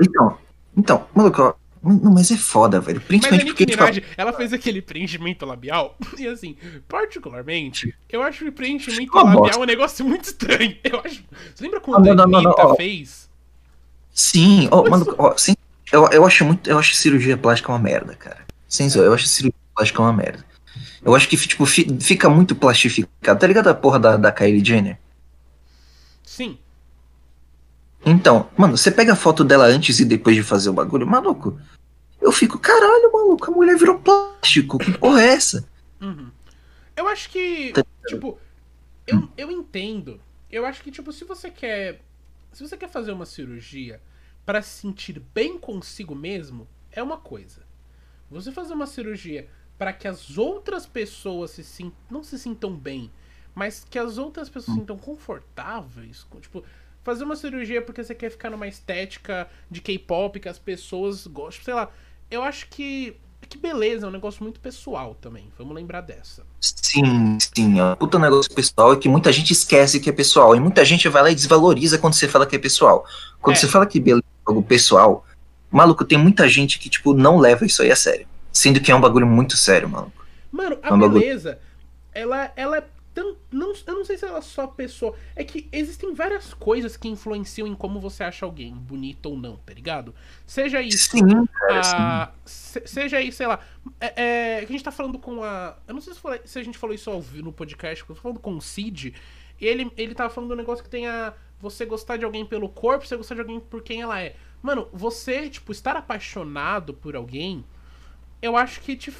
[0.01, 0.39] Então,
[0.77, 3.01] então, maluco, não, mas é foda, velho.
[3.01, 4.07] Principalmente mas a Nick Minaj, tipo...
[4.17, 5.97] ela fez aquele preenchimento labial.
[6.19, 6.57] E assim,
[6.89, 9.59] particularmente, eu acho o preenchimento labial bosta.
[9.59, 10.77] um negócio muito estranho.
[10.85, 11.25] Eu acho.
[11.55, 13.29] Você lembra quando não, não, a Anitta fez?
[14.15, 15.55] Sim, ó, maluco, ó, sim,
[15.91, 16.71] eu, eu acho muito.
[16.71, 18.39] Eu acho cirurgia plástica uma merda, cara.
[18.69, 20.45] Sim, eu acho cirurgia plástica uma merda.
[21.05, 23.39] Eu acho que, tipo, fica muito plastificado.
[23.39, 24.99] Tá ligado a porra da, da Kylie Jenner?
[26.23, 26.59] Sim.
[28.05, 31.59] Então, mano, você pega a foto dela antes e depois de fazer o bagulho, maluco.
[32.21, 34.79] Eu fico, caralho, maluco, a mulher virou plástico.
[34.79, 35.69] Que porra é essa?
[36.01, 36.31] Uhum.
[36.97, 38.39] Eu acho que, tá tipo,
[39.07, 40.21] eu, eu entendo.
[40.51, 42.01] Eu acho que, tipo, se você quer
[42.53, 44.01] se você quer fazer uma cirurgia
[44.45, 47.63] para se sentir bem consigo mesmo, é uma coisa.
[48.31, 49.49] Você fazer uma cirurgia
[49.83, 53.11] para que as outras pessoas se sintam, não se sintam bem,
[53.53, 56.63] mas que as outras pessoas se sintam confortáveis, tipo,
[57.03, 61.65] fazer uma cirurgia porque você quer ficar numa estética de K-pop que as pessoas gostam,
[61.65, 61.91] sei lá.
[62.31, 63.17] Eu acho que
[63.49, 65.51] que beleza, é um negócio muito pessoal também.
[65.59, 66.45] Vamos lembrar dessa.
[66.61, 67.81] Sim, sim.
[67.81, 70.55] É um puta negócio pessoal e que muita gente esquece que é pessoal.
[70.55, 73.05] E muita gente vai lá e desvaloriza quando você fala que é pessoal.
[73.41, 73.59] Quando é.
[73.59, 75.27] você fala que beleza é algo pessoal,
[75.73, 78.29] maluco, tem muita gente que, tipo, não leva isso aí a sério.
[78.53, 80.27] Sendo que é um bagulho muito sério, maluco.
[80.51, 81.67] Mano, a é um beleza, bagulho...
[82.13, 82.85] ela, ela é
[83.15, 83.37] tão.
[83.51, 85.15] Não, eu não sei se ela é só pessoa.
[85.35, 89.57] É que existem várias coisas que influenciam em como você acha alguém, bonito ou não,
[89.57, 90.15] tá ligado?
[90.47, 91.11] Seja isso.
[91.11, 91.23] Sim,
[91.71, 93.61] a, se, seja aí, sei lá.
[94.01, 95.77] É, é, a gente tá falando com a.
[95.87, 98.21] Eu não sei se, foi, se a gente falou isso ao no podcast, eu tô
[98.21, 99.15] falando com o Cid.
[99.61, 101.33] E ele, ele tava falando do negócio que tem a.
[101.61, 104.35] Você gostar de alguém pelo corpo, você gostar de alguém por quem ela é.
[104.61, 107.65] Mano, você, tipo, estar apaixonado por alguém,
[108.43, 109.13] eu acho que te.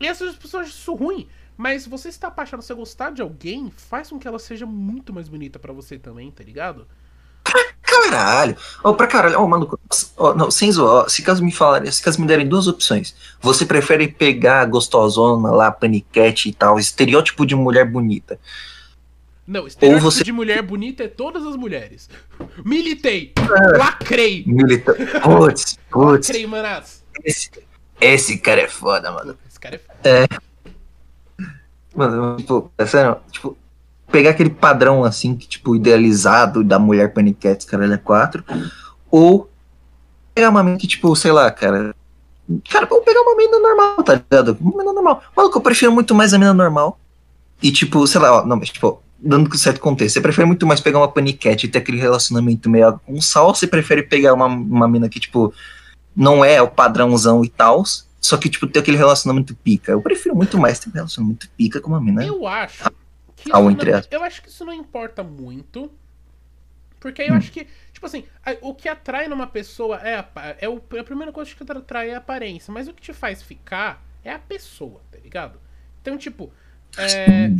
[0.00, 1.28] E essas pessoas acham isso ruim.
[1.56, 5.28] Mas você está apaixonado, você gostar de alguém, faz com que ela seja muito mais
[5.28, 6.86] bonita para você também, tá ligado?
[7.82, 8.56] Caralho!
[8.84, 9.80] Oh, pra caralho, oh, maluco.
[10.16, 13.64] Oh, não, sem zoar, se caso me falarem, se caso me derem duas opções, você
[13.64, 18.38] prefere pegar a gostosona lá, paniquete e tal, estereótipo de mulher bonita?
[19.46, 20.24] Não, estereótipo você...
[20.24, 22.10] de mulher bonita é todas as mulheres.
[22.64, 23.32] Militei!
[23.38, 23.78] É.
[23.78, 24.44] Lacrei!
[24.46, 24.94] Militei.
[25.22, 26.28] Putz, putz.
[26.28, 27.02] Lacrei, manas.
[27.24, 27.50] Esse,
[28.00, 29.36] esse cara é foda, mano.
[29.48, 29.98] Esse cara é foda.
[30.04, 30.26] É.
[31.94, 33.56] Mano, tipo, é sério, tipo,
[34.10, 38.44] pegar aquele padrão assim, que, tipo, idealizado da mulher paniquete, cara, ela é quatro,
[39.10, 39.50] ou
[40.34, 41.94] pegar uma mina que, tipo, sei lá, cara.
[42.70, 44.56] Cara, ou pegar uma mina normal, tá ligado?
[44.60, 45.22] Uma mina normal.
[45.34, 46.98] Mano, eu prefiro muito mais a mina normal.
[47.62, 50.80] E, tipo, sei lá, ó, não, mas, tipo, dando certo contexto, você prefere muito mais
[50.80, 54.46] pegar uma paniquete e ter aquele relacionamento meio um sal, ou você prefere pegar uma,
[54.46, 55.52] uma mina que, tipo,
[56.16, 57.84] não é o padrãozão e tal,
[58.20, 59.92] só que, tipo, ter aquele relacionamento pica.
[59.92, 62.24] Eu prefiro muito mais ter um relacionamento pica com uma mina.
[62.24, 62.90] Eu acho.
[63.36, 63.70] Que não,
[64.10, 65.92] eu acho que isso não importa muito.
[66.98, 67.36] Porque aí eu hum.
[67.36, 68.24] acho que, tipo assim,
[68.62, 72.14] o que atrai numa pessoa é a, é o, a primeira coisa que atrai é
[72.14, 72.72] a aparência.
[72.72, 75.60] Mas o que te faz ficar é a pessoa, tá ligado?
[76.00, 76.50] Então, tipo.
[76.98, 77.50] É,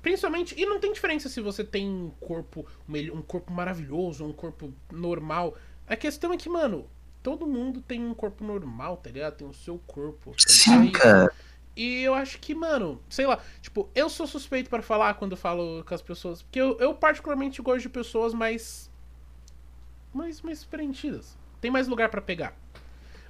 [0.00, 0.54] principalmente.
[0.56, 2.64] E não tem diferença se você tem um corpo.
[2.88, 5.56] Um corpo maravilhoso, um corpo normal.
[5.86, 6.88] A questão é que, mano,
[7.22, 9.36] todo mundo tem um corpo normal, tá ligado?
[9.36, 10.32] Tem o seu corpo.
[10.32, 11.32] Tá Sim, cara.
[11.76, 15.84] E eu acho que, mano, sei lá, tipo, eu sou suspeito para falar quando falo
[15.84, 16.42] com as pessoas.
[16.42, 18.90] Porque eu, eu particularmente gosto de pessoas mais.
[20.12, 21.38] mais, mais preenchidas.
[21.60, 22.56] Tem mais lugar para pegar.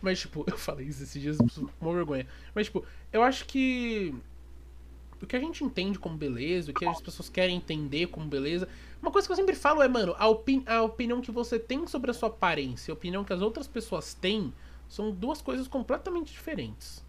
[0.00, 1.38] Mas, tipo, eu falei isso esses dias,
[1.80, 2.26] uma vergonha.
[2.54, 4.14] Mas, tipo, eu acho que.
[5.22, 8.66] O que a gente entende como beleza, o que as pessoas querem entender como beleza,
[9.02, 11.86] uma coisa que eu sempre falo é, mano, a, opini a opinião que você tem
[11.86, 14.52] sobre a sua aparência e a opinião que as outras pessoas têm
[14.88, 17.04] são duas coisas completamente diferentes.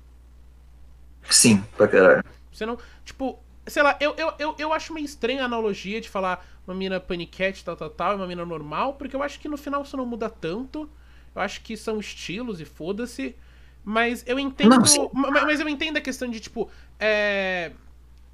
[1.30, 2.24] Sim, pra caralho.
[2.52, 2.78] Você não.
[3.04, 6.76] Tipo, sei lá, eu, eu, eu, eu acho meio estranha a analogia de falar uma
[6.76, 9.82] mina paniquete, tal, tal, tal, e uma mina normal, porque eu acho que no final
[9.82, 10.90] isso não muda tanto.
[11.34, 13.36] Eu acho que são estilos e foda-se.
[13.84, 14.76] Mas eu entendo.
[15.14, 16.70] Mas eu entendo a questão de, tipo,
[17.00, 17.72] é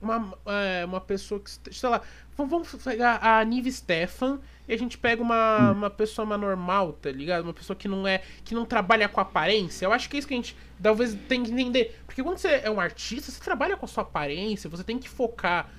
[0.02, 1.50] uma, é, uma pessoa que.
[1.74, 2.02] Sei lá,
[2.38, 5.78] vamos pegar a Nive Stefan e a gente pega uma, hum.
[5.78, 7.44] uma pessoa mais normal, tá ligado?
[7.44, 8.22] Uma pessoa que não é.
[8.44, 9.86] que não trabalha com aparência.
[9.86, 12.00] Eu acho que é isso que a gente talvez tem que entender.
[12.06, 15.10] Porque quando você é um artista, você trabalha com a sua aparência, você tem que
[15.10, 15.70] focar.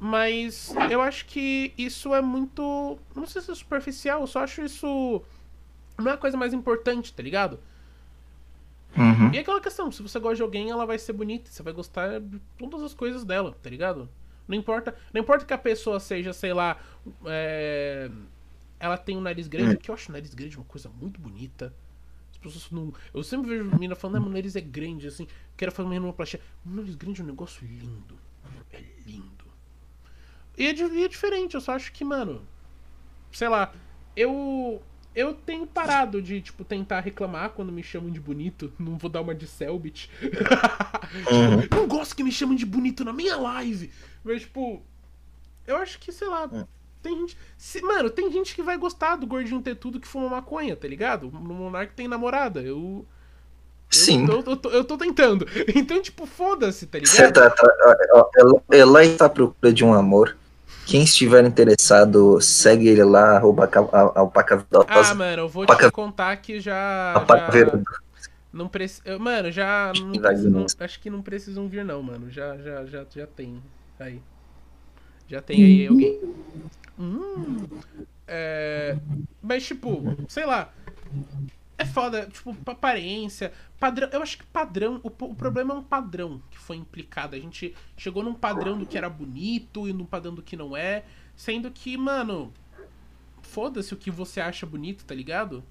[0.00, 2.98] Mas eu acho que isso é muito.
[3.14, 5.22] Não sei se é superficial, eu só acho isso.
[5.96, 7.58] Não é a coisa mais importante, tá ligado?
[8.98, 9.32] Uhum.
[9.32, 11.72] E é aquela questão, se você gosta de alguém, ela vai ser bonita, você vai
[11.72, 14.08] gostar de todas as coisas dela, tá ligado?
[14.46, 16.78] Não importa, não importa que a pessoa seja, sei lá,
[17.26, 18.10] é...
[18.80, 19.76] ela tem um nariz grande, uhum.
[19.76, 21.72] que eu acho o nariz grande uma coisa muito bonita.
[22.32, 22.92] As pessoas não.
[23.12, 25.26] Eu sempre vejo menina falando, ah, meu nariz é grande, assim,
[25.56, 26.40] quero fazer uma renoplastia.
[26.64, 28.18] O nariz grande é um negócio lindo.
[28.72, 29.44] É lindo.
[30.56, 32.42] E é, e é diferente, eu só acho que, mano.
[33.30, 33.72] Sei lá,
[34.16, 34.82] eu
[35.18, 38.72] eu tenho parado de, tipo, tentar reclamar quando me chamam de bonito.
[38.78, 40.08] Não vou dar uma de Selbit.
[40.22, 41.66] Uhum.
[41.76, 43.90] não gosto que me chamem de bonito na minha live.
[44.22, 44.80] Mas, tipo,
[45.66, 46.64] eu acho que, sei lá, uhum.
[47.02, 47.36] tem gente.
[47.56, 50.86] Se, mano, tem gente que vai gostar do gordinho ter tudo que fuma maconha, tá
[50.86, 51.28] ligado?
[51.32, 52.60] No Monark tem namorada.
[52.60, 53.04] Eu.
[53.90, 54.24] Sim.
[54.24, 55.48] Eu tô, eu tô, eu tô tentando.
[55.74, 57.32] Então, tipo, foda-se, tá ligado?
[57.32, 60.36] Tá, tá, ela, ela está à procura de um amor.
[60.88, 63.68] Quem estiver interessado, segue ele lá, arroba
[64.14, 65.84] alpaca Ah, mano, eu vou alpaca...
[65.84, 67.12] te contar que já.
[67.28, 67.82] já...
[68.50, 69.18] Não precisa.
[69.18, 69.92] Mano, já.
[69.94, 72.30] Não, não, acho que não precisam vir, não, mano.
[72.30, 73.62] Já, já, já, já tem.
[74.00, 74.22] Aí.
[75.28, 76.20] Já tem aí alguém.
[76.98, 77.66] Hum.
[78.26, 78.96] É,
[79.42, 80.72] mas, tipo, sei lá.
[81.80, 84.08] É foda, tipo, aparência, padrão.
[84.12, 85.00] Eu acho que padrão.
[85.04, 87.36] O, o, problema é um padrão que foi implicado.
[87.36, 90.76] A gente chegou num padrão do que era bonito e num padrão do que não
[90.76, 91.04] é.
[91.36, 92.52] Sendo que, mano.
[93.42, 95.64] Foda-se o que você acha bonito, tá ligado?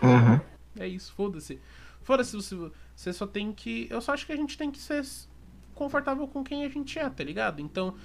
[0.00, 0.40] Uhum.
[0.78, 1.60] É isso, foda-se.
[2.02, 2.56] Foda-se, você,
[2.94, 3.88] você só tem que.
[3.90, 5.04] Eu só acho que a gente tem que ser
[5.74, 7.60] confortável com quem a gente é, tá ligado?
[7.60, 7.96] Então.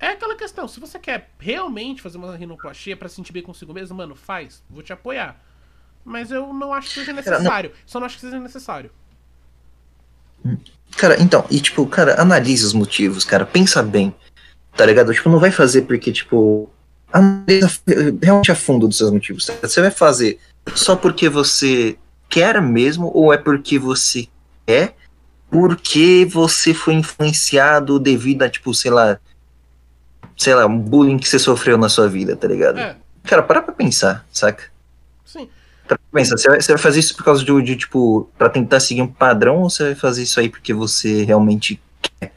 [0.00, 3.96] É aquela questão, se você quer realmente fazer uma rinoplastia para sentir bem consigo mesmo,
[3.96, 5.42] mano, faz, vou te apoiar.
[6.08, 7.70] Mas eu não acho que seja necessário.
[7.70, 8.90] Cara, Só não acho que seja necessário.
[10.96, 14.14] Cara, então, e tipo, cara, analise os motivos, cara, pensa bem.
[14.74, 15.12] Tá ligado?
[15.12, 16.70] Tipo, não vai fazer porque, tipo,
[17.12, 17.70] analisa
[18.22, 19.44] realmente a fundo dos seus motivos.
[19.44, 19.54] Tá?
[19.60, 20.38] Você vai fazer
[20.74, 21.98] só porque você
[22.28, 24.28] quer mesmo ou é porque você
[24.66, 24.96] quer?
[25.50, 29.18] Porque você foi influenciado devido a, tipo, sei lá,
[30.36, 32.78] sei lá, um bullying que você sofreu na sua vida, tá ligado?
[32.78, 32.96] É.
[33.24, 34.64] Cara, para pra pensar, saca?
[35.24, 35.50] Sim.
[35.96, 39.08] Pra pensar, você vai, fazer isso por causa de, de, tipo, pra tentar seguir um
[39.08, 42.32] padrão ou você vai fazer isso aí porque você realmente quer?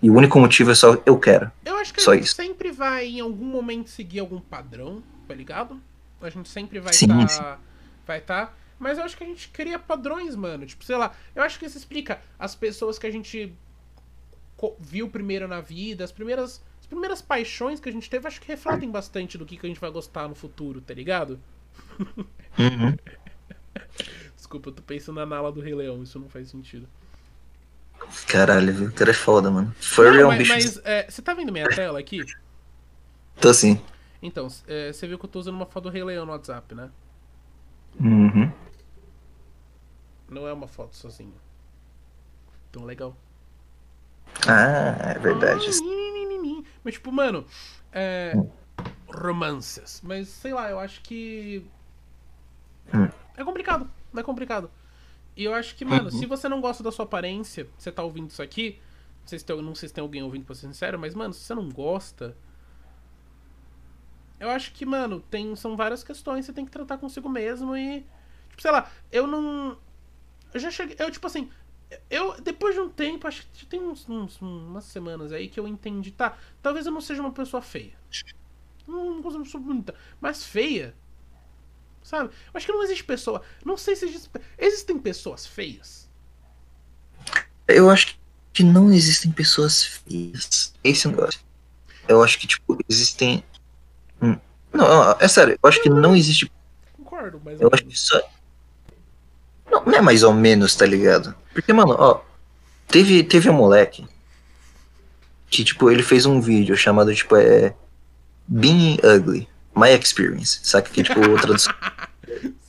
[0.00, 1.50] E o único motivo é só eu quero.
[1.64, 2.36] Eu acho que só a gente isso.
[2.36, 5.80] sempre vai, em algum momento, seguir algum padrão, tá ligado?
[6.20, 7.26] A gente sempre vai estar.
[7.26, 7.58] Tá,
[8.06, 8.46] vai estar.
[8.46, 10.64] Tá, mas eu acho que a gente cria padrões, mano.
[10.66, 13.52] Tipo, sei lá, eu acho que isso explica as pessoas que a gente
[14.78, 18.90] viu primeiro na vida, as primeiras primeiras paixões que a gente teve, acho que refletem
[18.90, 21.40] bastante do que, que a gente vai gostar no futuro, tá ligado?
[22.58, 22.96] Uhum.
[24.36, 26.88] Desculpa, eu tô pensando na Nala do Rei Leão, isso não faz sentido.
[28.26, 28.88] Caralho, viu?
[28.88, 29.74] O cara é foda, mano.
[29.80, 30.52] Furry é um bicho.
[30.52, 32.24] Mas é, você tá vendo minha tela aqui?
[33.40, 33.80] Tô sim.
[34.20, 36.74] Então, é, você viu que eu tô usando uma foto do Rei Leão no WhatsApp,
[36.74, 36.90] né?
[37.98, 38.52] Uhum.
[40.28, 41.34] Não é uma foto sozinho.
[42.70, 43.16] Então, legal.
[44.46, 45.66] Ah, é verdade.
[45.68, 47.44] Ah, mas, tipo, mano,
[47.92, 48.34] é,
[49.12, 50.00] romances.
[50.04, 51.64] Mas, sei lá, eu acho que.
[52.92, 53.08] Hum.
[53.36, 53.90] É complicado.
[54.14, 54.70] É complicado.
[55.36, 56.10] E eu acho que, mano, uhum.
[56.10, 58.78] se você não gosta da sua aparência, você tá ouvindo isso aqui.
[59.20, 61.32] Não sei se tem, não sei se tem alguém ouvindo pra ser sincero, mas, mano,
[61.32, 62.36] se você não gosta.
[64.38, 68.04] Eu acho que, mano, tem, são várias questões, você tem que tratar consigo mesmo e.
[68.50, 69.78] Tipo, sei lá, eu não.
[70.52, 70.96] Eu já cheguei.
[70.98, 71.48] Eu, tipo assim,
[72.10, 75.66] eu, depois de um tempo, acho que tem uns, uns, umas semanas aí que eu
[75.66, 76.36] entendi, tá?
[76.60, 77.92] Talvez eu não seja uma pessoa feia.
[78.92, 79.94] Não, não uma pessoa bonita.
[80.20, 80.94] Mas feia.
[82.02, 82.28] Sabe?
[82.28, 83.42] Eu acho que não existe pessoa.
[83.64, 86.10] Não sei se existe, existem pessoas feias.
[87.66, 88.18] Eu acho
[88.52, 90.74] que não existem pessoas feias.
[90.84, 91.40] Esse é negócio.
[92.06, 93.42] Eu acho que, tipo, existem.
[94.20, 94.36] Hum,
[94.72, 95.58] não, é sério.
[95.62, 96.52] Eu acho que não existe.
[96.96, 97.60] Concordo, mas.
[97.60, 98.20] Eu acho que só.
[99.70, 101.34] Não, não é mais ou menos, tá ligado?
[101.54, 102.20] Porque, mano, ó,
[102.88, 104.06] teve, teve um moleque
[105.48, 107.74] que, tipo, ele fez um vídeo chamado, tipo, é.
[108.52, 110.60] Being Ugly, My Experience.
[110.62, 111.56] Saca que, tipo, outra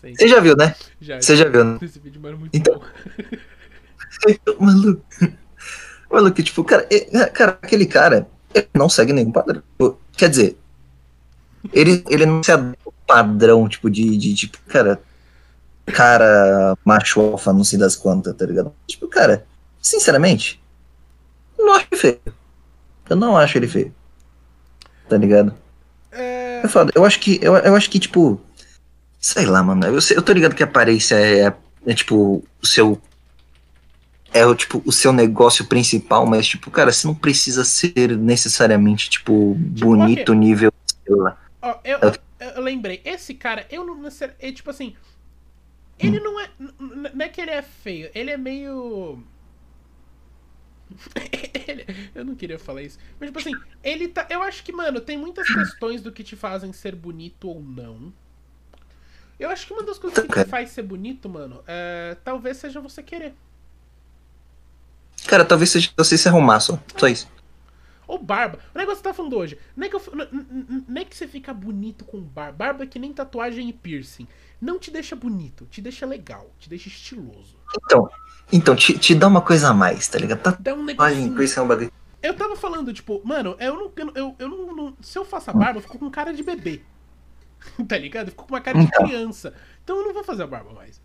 [0.01, 0.75] Você já viu, né?
[1.01, 1.21] Já.
[1.21, 1.79] Você já viu, né?
[1.81, 2.79] Esse vídeo é muito então...
[2.79, 2.85] bom.
[4.65, 5.03] maluco.
[6.11, 6.87] Maluco, tipo, cara,
[7.33, 9.61] cara, aquele cara, ele não segue nenhum padrão.
[10.15, 10.57] Quer dizer,
[11.73, 15.01] ele, ele não se adapta padrão, tipo, de, de, tipo, cara,
[15.85, 18.73] cara macho alfa, não sei das quantas, tá ligado?
[18.87, 19.45] Tipo, cara,
[19.81, 20.61] sinceramente,
[21.57, 22.21] não acho feio.
[23.09, 23.93] Eu não acho ele feio.
[25.09, 25.53] Tá ligado?
[26.13, 26.61] É...
[26.63, 26.91] é foda.
[26.95, 28.39] Eu acho que, eu, eu acho que, tipo,
[29.19, 29.85] sei lá, mano.
[29.85, 31.53] Eu, eu tô ligado que a aparência é, é,
[31.87, 33.01] é tipo, o seu.
[34.33, 39.09] É o, tipo, o seu negócio principal, mas, tipo, cara, você não precisa ser necessariamente,
[39.09, 40.73] tipo, tipo bonito nível.
[41.05, 41.37] Sei lá.
[41.61, 42.13] Oh, eu, eu,
[42.55, 44.01] eu, lembrei, esse cara, eu não.
[44.39, 44.95] É, tipo assim,
[45.99, 46.49] ele não é.
[46.59, 49.23] Não é que ele é feio, ele é meio.
[52.13, 52.97] eu não queria falar isso.
[53.19, 54.27] Mas, tipo assim, ele tá.
[54.29, 58.13] Eu acho que, mano, tem muitas questões do que te fazem ser bonito ou não.
[59.39, 62.79] Eu acho que uma das coisas que te faz ser bonito, mano, é, talvez seja
[62.79, 63.33] você querer.
[65.27, 66.79] Cara, talvez seja você se arrumar só.
[66.97, 67.31] Só isso.
[68.07, 68.59] Ou barba.
[68.73, 69.57] O negócio que você tá falando hoje.
[69.75, 70.01] Não é que, eu,
[70.87, 72.65] não é que você fica bonito com barba.
[72.65, 74.27] Barba é que nem tatuagem e piercing
[74.63, 77.57] não te deixa bonito, te deixa legal, te deixa estiloso.
[77.83, 78.09] Então,
[78.53, 80.39] então te, te dá uma coisa a mais, tá ligado?
[80.39, 81.35] Tá, dá um negocinho.
[81.57, 81.91] É um bagulho.
[82.21, 83.91] Eu tava falando, tipo, mano, eu não.
[84.15, 86.81] Eu, eu não, não, se eu faço a barba, eu fico com cara de bebê.
[87.87, 88.27] tá ligado?
[88.27, 89.03] Eu fico com uma cara então.
[89.03, 89.53] de criança.
[89.83, 91.01] Então eu não vou fazer a barba mais.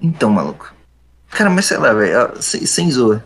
[0.00, 0.74] Então, maluco.
[1.30, 3.24] Cara, mas sei lá, velho, sem, sem zoa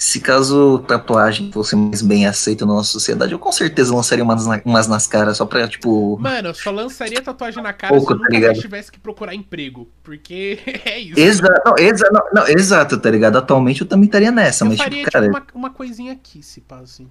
[0.00, 4.46] se caso tatuagem fosse mais bem aceita na nossa sociedade, eu com certeza lançaria umas,
[4.64, 6.16] umas nas caras só pra, tipo.
[6.18, 8.98] Mano, eu só lançaria tatuagem na cara Pouco, se eu tá nunca tá tivesse que
[8.98, 9.90] procurar emprego.
[10.02, 11.20] Porque é isso.
[11.20, 13.36] Exato, não, exa não, não, exato, tá ligado?
[13.36, 15.26] Atualmente eu também estaria nessa, eu mas faria, tipo, cara.
[15.26, 17.06] Tipo, uma, uma coisinha aqui, se pá, assim.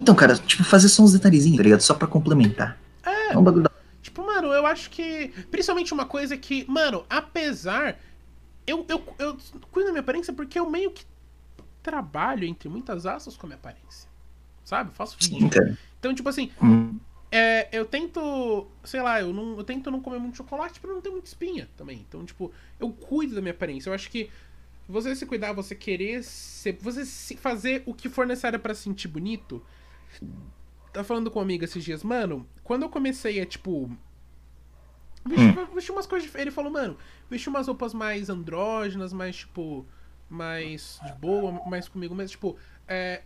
[0.00, 1.80] Então, cara, tipo, fazer só uns detalhezinhos, tá ligado?
[1.82, 2.78] Só pra complementar.
[3.04, 3.34] É.
[3.34, 3.70] é um bagulho da...
[4.00, 5.30] Tipo, mano, eu acho que.
[5.50, 6.64] Principalmente uma coisa que.
[6.66, 7.98] Mano, apesar.
[8.66, 9.36] Eu, eu, eu
[9.70, 11.04] cuido da minha aparência porque eu meio que
[11.84, 14.08] trabalho, entre muitas aspas, com a minha aparência.
[14.64, 14.90] Sabe?
[14.90, 15.50] Eu faço vídeo.
[15.52, 16.50] Sim, então, tipo assim.
[16.60, 16.98] Hum.
[17.30, 21.00] É, eu tento, sei lá, eu, não, eu tento não comer muito chocolate pra não
[21.00, 22.04] ter muita espinha também.
[22.08, 23.90] Então, tipo, eu cuido da minha aparência.
[23.90, 24.30] Eu acho que
[24.88, 27.04] você se cuidar, você querer ser, você
[27.36, 29.64] fazer o que for necessário para sentir bonito.
[30.92, 33.90] Tá falando com um amigo esses dias, mano, quando eu comecei a, tipo,
[35.26, 35.74] vestir, hum.
[35.74, 36.96] vestir umas coisas Ele falou, mano,
[37.28, 39.84] vestir umas roupas mais andrógenas, mais, tipo,
[40.34, 42.30] mais de boa, mais comigo mesmo.
[42.30, 43.22] Tipo, é,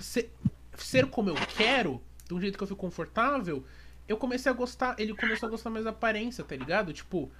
[0.00, 0.32] ser,
[0.76, 3.64] ser como eu quero de um jeito que eu fico confortável,
[4.08, 4.96] eu comecei a gostar.
[4.98, 6.92] Ele começou a gostar mais da aparência, tá ligado?
[6.92, 7.30] Tipo.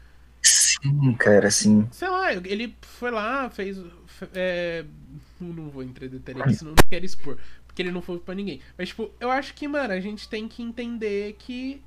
[0.42, 1.88] Sim, cara, sim.
[1.90, 3.78] Sei lá, ele foi lá, fez.
[4.34, 4.84] É,
[5.40, 7.38] não vou entrar em detalhe aqui, senão não quero expor.
[7.66, 8.60] Porque ele não foi pra ninguém.
[8.76, 11.82] Mas, tipo, eu acho que, mano, a gente tem que entender que.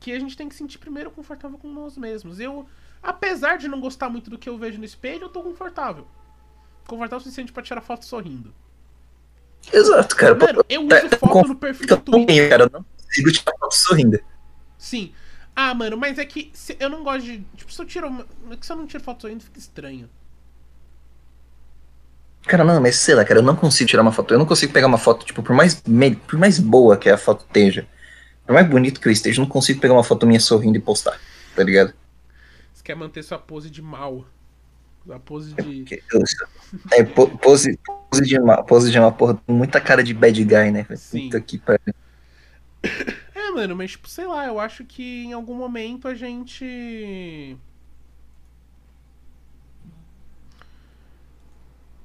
[0.00, 2.40] Que a gente tem que sentir primeiro confortável com nós mesmos.
[2.40, 2.66] Eu,
[3.02, 6.06] apesar de não gostar muito do que eu vejo no espelho, eu tô confortável.
[6.86, 8.54] Confortável o suficiente pra tirar foto sorrindo.
[9.72, 10.34] Exato, cara.
[10.34, 12.48] Mano, eu uso tá, foto no perfil do Twitter.
[12.48, 14.20] Cara, eu não consigo tirar foto sorrindo.
[14.78, 15.12] Sim.
[15.54, 17.44] Ah, mano, mas é que se, eu não gosto de.
[17.56, 18.26] Tipo, se eu tiro.
[18.50, 20.08] É que se eu não tiro foto sorrindo, fica estranho.
[22.46, 24.34] Cara, não, mas sei lá, cara, eu não consigo tirar uma foto.
[24.34, 25.80] Eu não consigo pegar uma foto, tipo, por mais,
[26.26, 27.86] por mais boa que a foto esteja,
[28.44, 30.80] por mais bonito que eu esteja, eu não consigo pegar uma foto minha sorrindo e
[30.80, 31.20] postar,
[31.54, 31.94] tá ligado?
[32.82, 34.26] Você quer manter sua pose de mal.
[35.08, 35.84] A pose de.
[36.90, 40.86] É, pose, pose, de uma, pose de uma porra, muita cara de bad guy, né?
[40.96, 41.30] Sim.
[41.40, 41.94] Que pariu.
[43.34, 47.56] É, mano, mas tipo, sei lá, eu acho que em algum momento a gente.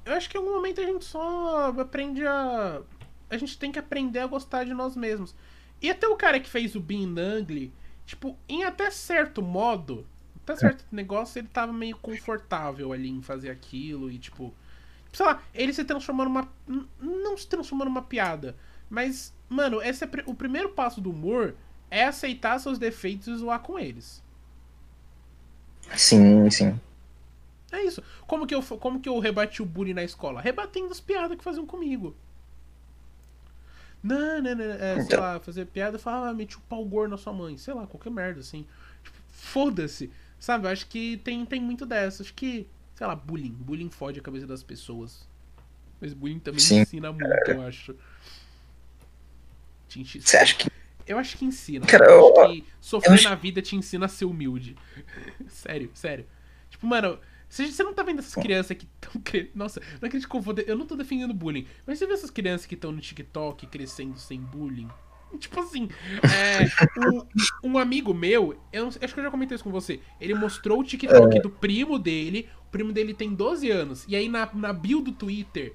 [0.06, 2.82] Eu acho que em algum momento a gente só aprende a.
[3.30, 5.36] A gente tem que aprender a gostar de nós mesmos.
[5.82, 7.72] E até o cara que fez o Bean Ugly,
[8.06, 10.08] tipo, em até certo modo,
[10.48, 14.54] Tá certo negócio, ele tava meio confortável ali em fazer aquilo e tipo.
[15.12, 16.48] Sei lá, ele se transformou numa.
[17.02, 18.56] Não se transformou numa piada.
[18.90, 21.54] Mas, mano, esse é o primeiro passo do humor
[21.92, 24.24] é aceitar seus defeitos e zoar com eles.
[25.98, 26.80] Sim, sim.
[27.70, 28.02] É isso.
[28.26, 30.40] Como que eu, como que eu rebati o bullying na escola?
[30.40, 32.16] Rebatendo as piadas que faziam comigo.
[34.02, 34.64] Não, não, não.
[34.64, 35.20] É, sei então...
[35.20, 37.58] lá, fazer piada e falar, ah, meti o pau gordo na sua mãe.
[37.58, 38.66] Sei lá, qualquer merda, assim.
[39.04, 40.10] Tipo, foda-se.
[40.40, 42.24] Sabe, eu acho que tem, tem muito dessa.
[42.24, 43.54] Acho que, sei lá, bullying.
[43.54, 45.28] Bullying fode a cabeça das pessoas.
[46.00, 47.96] Mas bullying também Sim, ensina muito, eu acho.
[49.90, 50.70] Você acha que.
[51.08, 51.86] Eu acho que ensina.
[51.86, 53.30] Cara, eu, acho que sofrer acho...
[53.30, 54.76] na vida te ensina a ser humilde.
[55.48, 56.28] sério, sério.
[56.70, 57.18] Tipo, mano,
[57.50, 59.22] você não tá vendo essas crianças que estão.
[59.56, 60.54] Nossa, não acredito que eu vou.
[60.60, 61.66] Eu não tô defendendo bullying.
[61.86, 64.90] Mas você vê essas crianças que estão no TikTok crescendo sem bullying?
[65.40, 65.90] Tipo assim,
[66.24, 66.66] é,
[67.64, 70.00] um, um, amigo meu, eu acho que eu já comentei isso com você.
[70.20, 71.42] Ele mostrou o TikTok é.
[71.42, 72.50] do primo dele.
[72.68, 74.06] O primo dele tem 12 anos.
[74.08, 75.74] E aí na, na bio do Twitter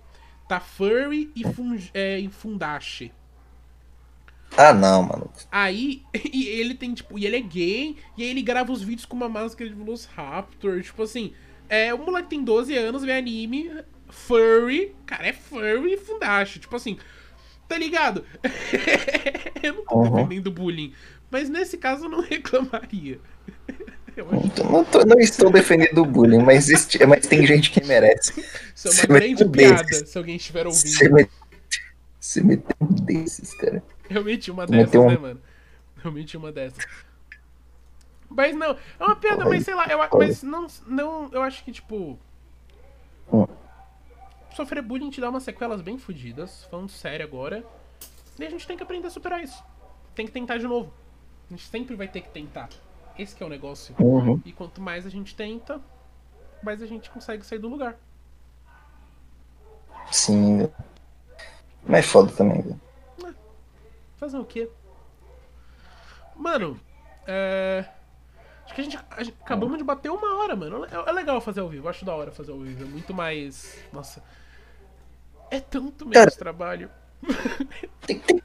[0.48, 3.12] tá Furry e, fun, é, e Fundashi.
[4.56, 5.30] Ah, não, mano.
[5.50, 9.06] Aí, e ele tem, tipo, e ele é gay, e aí ele grava os vídeos
[9.06, 10.82] com uma máscara de Velociraptor.
[10.82, 11.32] Tipo assim,
[11.68, 13.70] é, o moleque tem 12 anos, vê anime,
[14.10, 16.58] furry, cara, é furry e fundashi.
[16.58, 16.98] Tipo assim,
[17.72, 18.26] Tá ligado?
[19.66, 20.10] eu não tô uhum.
[20.10, 20.92] defendendo bullying.
[21.30, 23.20] Mas nesse caso eu não reclamaria.
[24.14, 28.40] Eu não, tô, não, estou defendendo o bullying, mas, existe, mas tem gente que merece.
[28.74, 30.10] Isso é uma Você grande piada, desses.
[30.10, 30.86] se alguém estiver ouvindo.
[30.86, 31.30] Você, met...
[32.20, 33.82] Você meteu um desses, cara.
[34.10, 35.08] Eu meti uma dessas, um...
[35.08, 35.40] né, mano?
[36.04, 36.84] Eu meti uma dessas.
[38.28, 41.72] Mas não, é uma piada, mas sei lá, eu, mas não, não, eu acho que,
[41.72, 42.18] tipo.
[43.32, 43.46] Hum
[44.54, 47.64] sofrer bullying te dá umas sequelas bem fodidas, falando sério agora.
[48.42, 49.62] E a gente tem que aprender a superar isso.
[50.16, 50.92] Tem que tentar de novo.
[51.48, 52.68] A gente sempre vai ter que tentar.
[53.16, 53.94] Esse é o negócio.
[54.00, 54.42] Uhum.
[54.44, 55.80] E quanto mais a gente tenta,
[56.60, 57.96] mais a gente consegue sair do lugar.
[60.10, 60.68] Sim.
[61.86, 62.80] Mas é foda também, velho.
[63.24, 63.32] É.
[64.16, 64.68] Fazer o quê?
[66.34, 66.80] Mano,
[67.28, 67.84] é.
[68.64, 70.84] Acho que a gente, a gente, acabamos de bater uma hora, mano.
[70.86, 71.88] É, é legal fazer ao vivo.
[71.88, 72.82] Acho da hora fazer ao vivo.
[72.82, 73.78] É muito mais.
[73.92, 74.20] Nossa.
[75.48, 76.90] É tanto menos Cara, trabalho.
[78.06, 78.42] Tem, tem,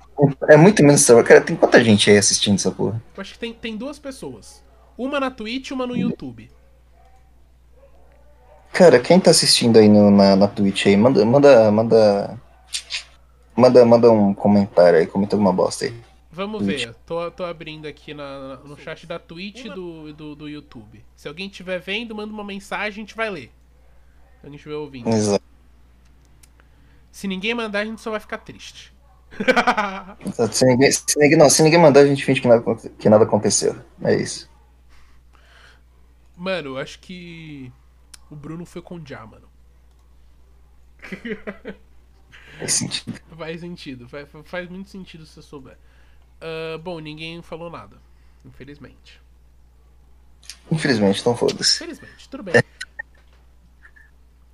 [0.47, 1.27] é muito menos trabalho.
[1.27, 3.01] Cara, tem quanta gente aí assistindo essa porra?
[3.15, 4.63] Eu acho que tem, tem duas pessoas.
[4.97, 6.49] Uma na Twitch e uma no YouTube.
[8.71, 12.39] Cara, quem tá assistindo aí no, na, na Twitch aí, manda, manda, manda.
[13.55, 15.93] Manda, manda um comentário aí, comenta alguma bosta aí.
[16.31, 20.47] Vamos ver, tô, tô abrindo aqui na, no chat da Twitch e do, do, do
[20.47, 21.03] YouTube.
[21.15, 23.51] Se alguém estiver vendo, manda uma mensagem, a gente vai ler.
[24.39, 25.09] Se alguém estiver ouvindo.
[25.09, 25.43] Exato.
[27.17, 28.93] Se ninguém mandar, a gente só vai ficar triste.
[30.51, 33.23] se, ninguém, se, ninguém, não, se ninguém mandar, a gente finge que nada, que nada
[33.23, 33.75] aconteceu.
[34.03, 34.47] É isso.
[36.35, 37.73] Mano, eu acho que
[38.29, 39.49] o Bruno foi com o Já, mano.
[42.59, 43.19] Faz sentido.
[43.35, 44.07] Faz sentido.
[44.07, 45.75] Faz, faz muito sentido se você souber.
[46.39, 47.97] Uh, bom, ninguém falou nada.
[48.45, 49.19] Infelizmente.
[50.71, 51.83] Infelizmente, então foda-se.
[51.83, 52.53] Infelizmente, tudo bem.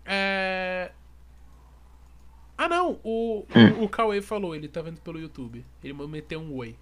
[0.05, 0.93] é...
[2.63, 2.97] Ah, não!
[3.03, 3.83] O, hum.
[3.83, 5.65] o, Cauê falou, ele tá vendo pelo YouTube.
[5.83, 6.77] Ele meteu um oi.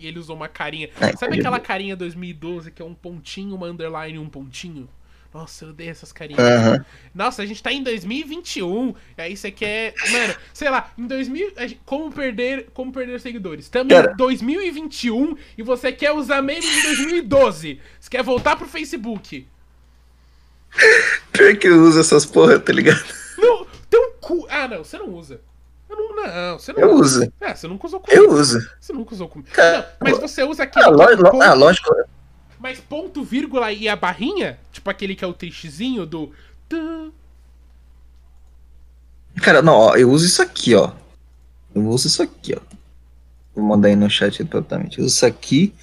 [0.00, 0.88] E ele usou uma carinha.
[1.18, 4.88] Sabe aquela carinha 2012 que é um pontinho, uma underline um pontinho?
[5.32, 6.40] Nossa, eu odeio essas carinhas.
[6.40, 6.84] Uhum.
[7.14, 8.94] Nossa, a gente tá em 2021.
[9.18, 9.92] E aí você quer.
[10.10, 11.52] Mano, sei lá, em 2000.
[11.84, 13.66] Como perder, como perder seguidores?
[13.66, 17.78] Estamos em 2021 e você quer usar memes de 2012.
[18.00, 19.46] Você quer voltar pro Facebook.
[21.32, 23.04] Pior que eu uso essas porra, tá ligado?
[23.36, 24.46] Não, tem um cu.
[24.50, 25.40] Ah, não, você não usa.
[25.88, 27.32] Eu não, não, você não eu uso.
[27.40, 28.22] É, você nunca usou comigo.
[28.22, 28.70] Eu uso.
[28.80, 29.50] Você nunca usou comigo.
[29.56, 30.86] Não, mas você usa aquele.
[30.86, 31.42] Ah, lógico.
[31.42, 31.94] Ah, lógico.
[32.58, 36.32] Mas ponto, vírgula e a barrinha, tipo aquele que é o tristezinho do.
[39.36, 40.92] Cara, não, ó, eu uso isso aqui, ó.
[41.74, 42.60] Eu uso isso aqui, ó.
[43.54, 44.98] Vou mandar aí no chat totalmente.
[44.98, 45.74] Eu uso isso aqui.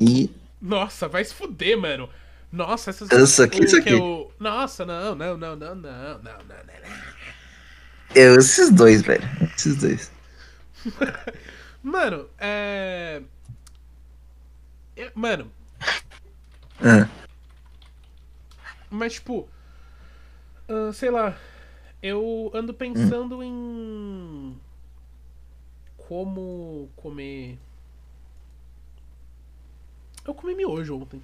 [0.00, 0.30] E.
[0.60, 2.08] Nossa, vai se fuder, mano.
[2.50, 3.10] Nossa, essas.
[3.10, 3.92] Isso aqui, isso aqui.
[3.92, 4.32] Eu...
[4.38, 7.18] Nossa, não, não, não, não, não, não, não, não.
[8.14, 9.28] Eu esses dois, velho.
[9.54, 10.10] Esses dois.
[11.82, 13.22] mano, é.
[15.14, 15.52] Mano.
[16.80, 17.06] É.
[18.90, 19.46] Mas, tipo.
[20.68, 21.36] Uh, sei lá.
[22.02, 23.42] Eu ando pensando hum.
[23.42, 24.60] em.
[26.08, 27.58] Como comer.
[30.24, 31.22] Eu comi miojo ontem.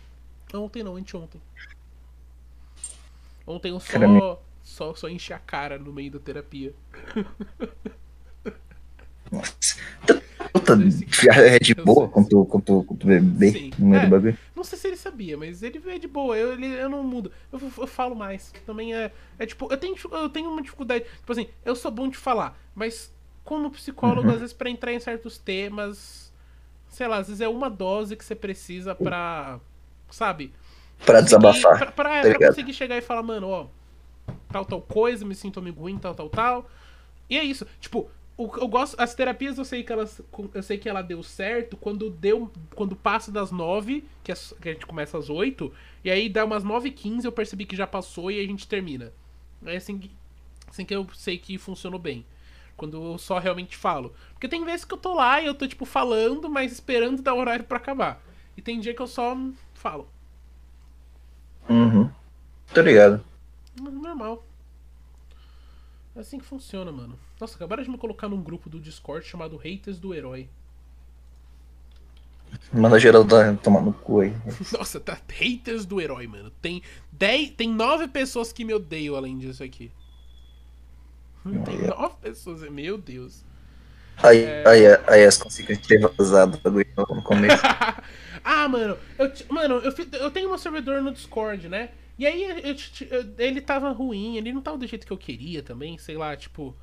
[0.55, 1.41] Ontem não, anteontem.
[3.47, 6.73] Ontem eu só, só, só enchi a cara no meio da terapia.
[9.31, 9.77] Nossa.
[10.53, 10.75] Puta,
[11.35, 14.39] é de boa tu, quando tu bebê no meio é, do bagulho.
[14.55, 16.37] Não sei se ele sabia, mas ele é de boa.
[16.39, 17.33] Eu, ele, eu não mudo.
[17.53, 18.53] Eu, eu falo mais.
[18.65, 19.11] Também é.
[19.39, 21.05] É tipo, eu tenho, eu tenho uma dificuldade.
[21.05, 24.35] Tipo assim, eu sou bom de falar, mas como psicólogo, uhum.
[24.35, 26.33] às vezes, pra entrar em certos temas.
[26.89, 29.61] Sei lá, às vezes é uma dose que você precisa pra.
[30.11, 30.53] Sabe?
[31.05, 31.79] Pra desabafar.
[31.79, 33.67] Pra, pra, tá pra conseguir chegar e falar, mano, ó.
[34.51, 36.71] Tal, tal coisa, me sinto amigo ruim, tal, tal, tal.
[37.29, 37.67] E é isso.
[37.81, 40.21] Tipo, eu gosto as terapias eu sei que elas
[40.53, 44.69] eu sei que ela deu certo quando deu quando passa das nove que, a, que
[44.71, 47.77] a gente começa às oito e aí dá umas nove e quinze eu percebi que
[47.77, 49.13] já passou e a gente termina
[49.65, 50.11] é assim
[50.69, 52.27] assim que eu sei que funcionou bem
[52.77, 55.69] quando eu só realmente falo porque tem vezes que eu tô lá e eu tô
[55.69, 58.21] tipo falando mas esperando dar o horário para acabar
[58.57, 59.37] e tem dia que eu só
[59.85, 60.09] falo
[61.69, 62.11] uhum
[62.73, 63.23] tô ligado
[63.81, 64.43] normal
[66.17, 67.19] é assim que funciona, mano.
[67.41, 70.49] Nossa, acabaram de me colocar num grupo do Discord chamado Haters do Herói.
[72.73, 74.33] Manda geral da, tomar no cu aí.
[74.73, 76.53] Nossa, tá haters do herói, mano.
[76.63, 79.91] Tem dez, tem nove pessoas que me odeiam além disso aqui.
[81.65, 83.45] Tem nove pessoas, meu Deus.
[84.23, 84.69] Aí, é...
[84.69, 87.63] aí, aí as consequências ter vazado no começo.
[88.45, 91.91] ah, mano, eu, mano, eu, eu tenho um servidor no Discord, né?
[92.19, 92.77] E aí eu,
[93.11, 96.37] eu, ele tava ruim, ele não tava do jeito que eu queria também, sei lá,
[96.37, 96.77] tipo.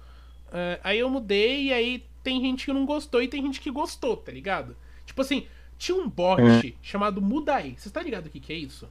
[0.48, 3.72] Uh, aí eu mudei e aí tem gente que não gostou e tem gente que
[3.72, 4.76] gostou, tá ligado?
[5.06, 5.48] Tipo assim,
[5.78, 6.74] tinha um bot hum.
[6.82, 7.76] chamado Mudai.
[7.78, 8.90] Você tá ligado o que, que é isso?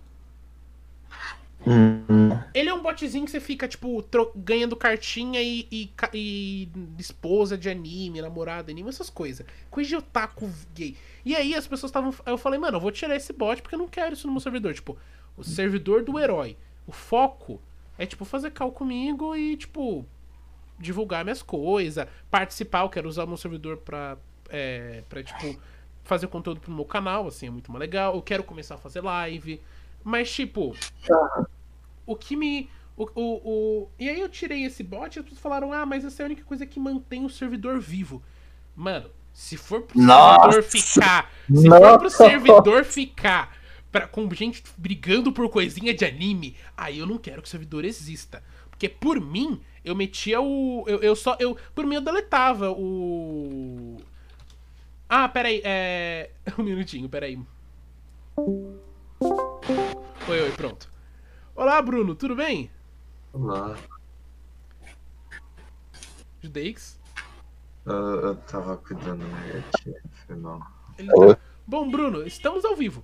[2.54, 4.04] Ele é um botzinho que você fica, tipo,
[4.34, 9.46] ganhando cartinha e, e, e, esposa de anime, namorada anime, essas coisas.
[9.70, 10.96] Coisa de otaku gay.
[11.24, 12.14] E aí as pessoas estavam.
[12.24, 14.40] Eu falei, mano, eu vou tirar esse bot porque eu não quero isso no meu
[14.40, 14.74] servidor.
[14.74, 14.96] Tipo,
[15.36, 16.56] o servidor do herói.
[16.86, 17.60] O foco
[17.98, 20.06] é, tipo, fazer cal comigo e, tipo,
[20.78, 22.82] divulgar minhas coisas, participar.
[22.82, 24.16] Eu quero usar o meu servidor pra,
[24.48, 25.60] é, pra tipo,
[26.02, 28.14] fazer conteúdo pro meu canal, assim, é muito mais legal.
[28.14, 29.60] Eu quero começar a fazer live.
[30.02, 30.74] Mas, tipo,
[32.06, 32.68] o que me.
[32.96, 36.04] O, o, o, E aí eu tirei esse bot e as pessoas falaram, ah, mas
[36.04, 38.22] essa é a única coisa que mantém o servidor vivo.
[38.76, 40.52] Mano, se for pro Nossa.
[40.52, 41.32] servidor ficar.
[41.46, 41.80] Se Nossa.
[41.80, 43.56] for pro servidor ficar
[43.90, 47.84] pra, com gente brigando por coisinha de anime, aí eu não quero que o servidor
[47.84, 48.42] exista.
[48.70, 50.84] Porque por mim, eu metia o.
[50.86, 51.36] Eu, eu só.
[51.38, 53.98] Eu, por mim, eu deletava o.
[55.08, 56.30] Ah, peraí, é.
[56.58, 57.38] Um minutinho, peraí.
[59.22, 60.88] Oi, oi, pronto.
[61.54, 62.70] Olá, Bruno, tudo bem?
[63.34, 63.76] Olá.
[66.40, 66.98] Judeix?
[67.84, 70.60] Uh, eu tava cuidando da minha tia, foi mal.
[70.96, 71.38] Tá...
[71.66, 73.02] Bom, Bruno, estamos ao vivo.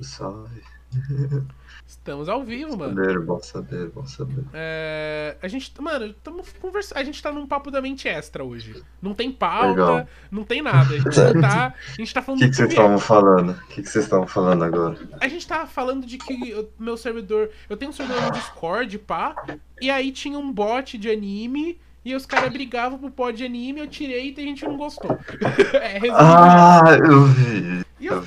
[0.00, 0.62] Salve.
[1.86, 2.96] Estamos ao vivo, mano.
[2.96, 4.44] Saber, bom saber, bom saber.
[4.52, 6.98] É, a gente, mano, estamos conversando.
[6.98, 8.82] A gente tá num papo da mente extra hoje.
[9.00, 10.08] Não tem pauta, Legal.
[10.30, 10.94] não tem nada.
[10.94, 11.74] A gente tá.
[11.88, 13.50] A gente tá O falando que do que vocês estavam falando?
[13.50, 14.98] O que que vocês estavam falando agora?
[15.20, 17.50] A gente tava falando de que o meu servidor.
[17.70, 19.36] Eu tenho um servidor no Discord, pá.
[19.80, 21.78] E aí tinha um bot de anime.
[22.04, 25.10] E os caras brigavam pro pod de anime, eu tirei e a gente não gostou.
[25.74, 25.98] é.
[26.12, 27.85] Ah, eu vi.
[27.98, 28.22] E Eu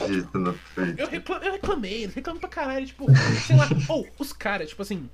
[0.97, 3.05] eu, eu, reclamei, eu reclamei pra caralho, tipo,
[3.45, 3.67] sei lá.
[3.89, 5.09] Ou, os caras, tipo assim.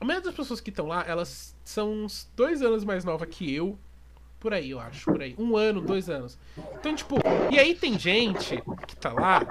[0.00, 3.54] A maioria das pessoas que estão lá, elas são uns dois anos mais nova que
[3.54, 3.78] eu.
[4.40, 5.34] Por aí, eu acho, por aí.
[5.38, 6.38] Um ano, dois anos.
[6.78, 7.16] Então, tipo,
[7.50, 9.46] e aí tem gente que tá lá,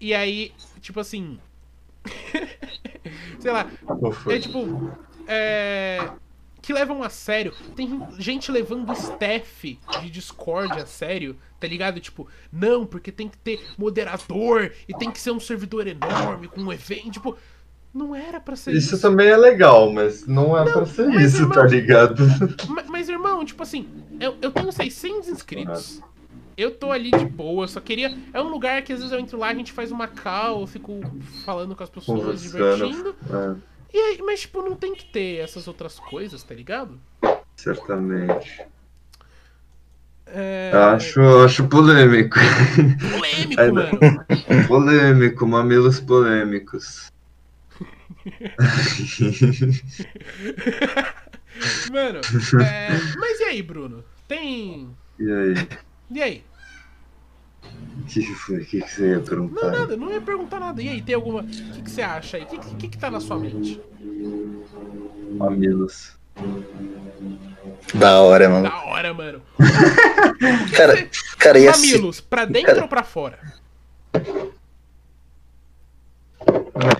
[0.00, 1.38] e aí, tipo assim.
[3.38, 3.70] sei lá,
[4.28, 4.90] é tipo.
[5.28, 6.10] É.
[6.62, 7.52] Que levam a sério.
[7.74, 11.98] Tem gente levando staff de Discord a sério, tá ligado?
[12.00, 16.60] Tipo, não, porque tem que ter moderador e tem que ser um servidor enorme com
[16.60, 17.10] um evento.
[17.10, 17.36] Tipo,
[17.92, 18.94] não era pra ser isso.
[18.94, 22.22] Isso também é legal, mas não é pra ser mas, isso, irmão- tá ligado?
[22.68, 23.86] Ma- Mas, irmão, tipo assim,
[24.20, 26.00] eu, eu tenho 600 inscritos.
[26.56, 28.16] Eu tô ali de boa, só queria.
[28.32, 30.66] É um lugar que às vezes eu entro lá, a gente faz uma call, eu
[30.66, 31.00] fico
[31.44, 33.16] falando com as pessoas, divertindo.
[33.30, 33.54] É,
[33.92, 36.98] E aí, mas, tipo, não tem que ter essas outras coisas, tá ligado?
[37.56, 38.64] certamente.
[40.26, 40.72] É.
[40.74, 42.36] Acho, acho polêmico.
[43.12, 43.98] Polêmico, Aí- mano.
[44.66, 47.12] polêmico, mamilos polêmicos.
[51.92, 52.20] Mano,
[52.64, 52.88] é,
[53.18, 54.02] mas e aí, Bruno?
[54.26, 54.88] Tem.
[55.18, 55.54] E aí?
[56.10, 56.44] E aí?
[58.00, 58.56] O que, que foi?
[58.58, 59.70] O que, que você ia Não, perguntar?
[59.70, 60.82] nada, não ia perguntar nada.
[60.82, 61.42] E aí, tem alguma.
[61.42, 62.44] O que, que você acha aí?
[62.44, 63.80] O que, que, que tá na sua mente?
[65.36, 66.16] Mamilos.
[67.94, 68.62] Da hora, mano.
[68.68, 69.42] Da hora, mano.
[70.76, 71.92] Cara, cara, e assim.
[71.92, 73.38] Mamilos, pra dentro ou pra fora?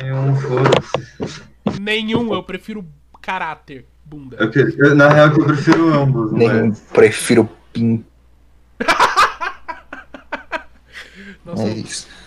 [0.02, 1.42] Nenhum, foda-se.
[1.80, 2.84] Nenhum, eu prefiro
[3.20, 4.36] caráter, bunda.
[4.38, 4.50] Eu
[4.86, 6.80] eu- na real, que eu prefiro ambos, Nem mas.
[6.92, 8.04] prefiro pin.
[11.44, 11.74] Nossa, É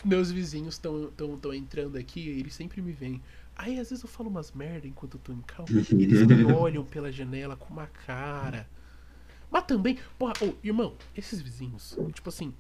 [0.04, 3.22] meus vizinhos estão tão, tão entrando aqui e eles sempre me veem.
[3.56, 5.66] Aí às vezes eu falo umas merda enquanto eu tô em calma.
[5.92, 8.68] Eles me olham pela janela com uma cara.
[9.50, 12.54] Mas também, porra, ô, irmão, esses vizinhos, tipo assim,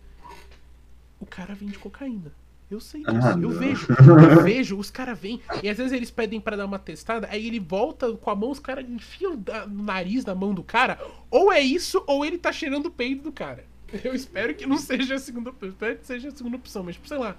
[1.20, 2.32] o cara vende cocaína.
[2.72, 3.50] Eu sei disso, Ah, eu não.
[3.52, 7.28] vejo, eu vejo, os caras vêm, e às vezes eles pedem pra dar uma testada,
[7.30, 11.00] aí ele volta com a mão, os caras enfiam o nariz na mão do cara,
[11.30, 13.66] ou é isso, ou ele tá cheirando o peito do cara.
[14.04, 16.84] Eu espero que não seja a segunda opção, eu espero que seja a segunda opção,
[16.84, 17.36] mas tipo, sei lá.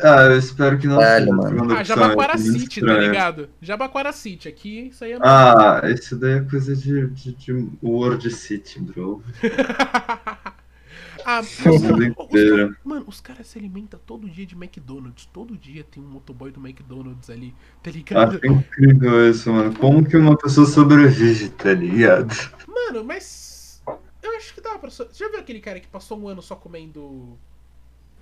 [0.00, 1.48] Ah, eu espero que não Caralho, seja a mano.
[1.48, 3.50] segunda Ah, opção, Jabaquara é muito City, tá ligado?
[3.60, 5.18] Jabaquara City, aqui isso aí é.
[5.20, 9.22] Ah, isso daí é coisa de, de, de World City, bro.
[11.24, 11.42] ah,
[12.32, 15.26] cara- mano, os caras se alimentam todo dia de McDonald's.
[15.26, 18.36] Todo dia tem um motoboy do McDonald's ali, tá ligado?
[18.36, 19.74] Acho incrível isso, mano.
[19.78, 22.34] Como que uma pessoa sobrevive, tá ligado?
[22.66, 23.57] Mano, mas.
[24.22, 24.90] Eu acho que dá pra.
[24.90, 27.38] Você já viu aquele cara que passou um ano só comendo.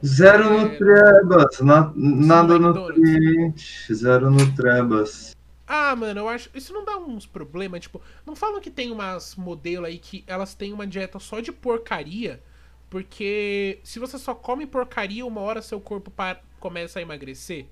[0.04, 0.50] Zero É.
[0.62, 5.34] nutrebas, na, nada nutriente, zero nutrebas.
[5.66, 6.50] Ah, mano, eu acho.
[6.54, 8.00] Isso não dá uns problemas, tipo.
[8.26, 12.42] Não falam que tem umas modelos aí que elas têm uma dieta só de porcaria.
[12.90, 17.66] Porque se você só come porcaria, uma hora seu corpo pa- começa a emagrecer.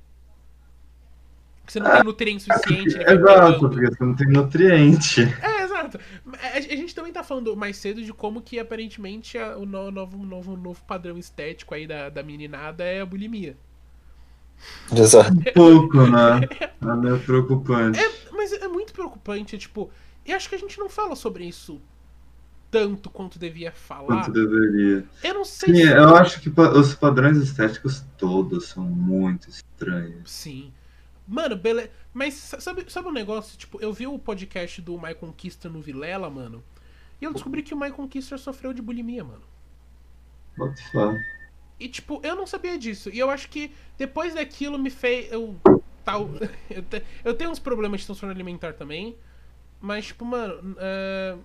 [1.61, 5.23] Porque você não tem nutriente suficiente, vai Exato, porque você não tem nutriente.
[5.41, 5.99] É, exato.
[6.43, 9.91] A, a gente também tá falando mais cedo de como que aparentemente a- o no-
[9.91, 13.57] novo, novo, novo padrão estético aí da, da meninada é a bulimia.
[14.97, 15.33] Exato.
[15.33, 16.41] Um pouco, né?
[16.81, 17.99] É meio preocupante.
[17.99, 19.91] É, mas é muito preocupante, tipo,
[20.25, 21.81] e acho que a gente não fala sobre isso
[22.71, 24.07] tanto quanto devia falar.
[24.25, 25.05] Quanto deveria.
[25.23, 25.93] Eu não sei Sim, se.
[25.93, 30.31] eu acho que os padrões estéticos todos são muito estranhos.
[30.31, 30.73] Sim.
[31.27, 31.91] Mano, beleza.
[32.13, 33.57] Mas sa- sabe, sabe um negócio?
[33.59, 36.63] Tipo, eu vi o podcast do My Conquista no Vilela, mano.
[37.21, 39.43] E eu descobri que o My Conquista sofreu de bulimia, mano.
[40.59, 41.21] What the fuck?
[41.81, 43.11] E, tipo, eu não sabia disso.
[43.13, 45.33] E eu acho que depois daquilo me fez.
[45.33, 45.57] Eu.
[46.05, 46.29] Tal,
[46.71, 49.17] eu, te- eu tenho uns problemas de transtorno alimentar também.
[49.81, 50.77] Mas, tipo, mano.
[50.79, 51.37] é,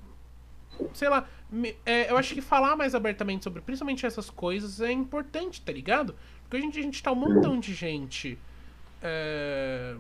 [0.94, 1.28] sei lá.
[1.50, 5.72] me- é, eu acho que falar mais abertamente sobre principalmente essas coisas é importante, tá
[5.72, 6.14] ligado?
[6.44, 8.38] Porque hoje em dia a gente tá um montão de gente.
[9.02, 9.96] É,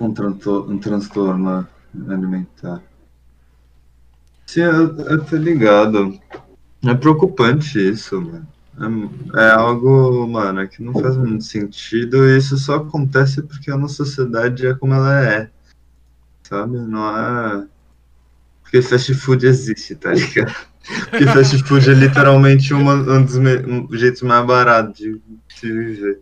[0.00, 1.68] Um, tranto- um transtorno
[2.08, 2.82] alimentar.
[4.46, 6.18] Sim, eu, eu tô ligado.
[6.84, 8.48] É preocupante isso, mano.
[9.34, 13.76] É, é algo, mano, que não faz muito sentido e isso só acontece porque a
[13.76, 15.50] nossa sociedade é como ela é.
[16.42, 16.78] Sabe?
[16.78, 17.68] Não é.
[18.62, 20.71] Porque fast food existe, tá ligado?
[21.10, 26.20] Porque fast food é literalmente uma, um dos um jeitos mais baratos de se viver.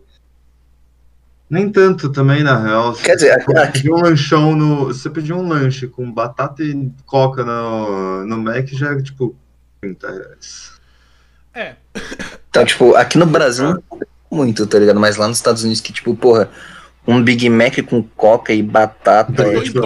[1.49, 2.93] Nem tanto também, na real.
[2.93, 4.85] Quer dizer, você pedir um lanchão no.
[4.85, 9.35] Você pedir um lanche com batata e coca no, no Mac já é tipo
[9.81, 10.71] 30 reais.
[11.53, 11.75] É.
[12.49, 13.83] Então, tipo, aqui no Brasil
[14.31, 14.99] muito, tá ligado?
[14.99, 16.49] Mas lá nos Estados Unidos que, tipo, porra,
[17.05, 19.43] um Big Mac com coca e batata.
[19.43, 19.79] Dois é, tipo,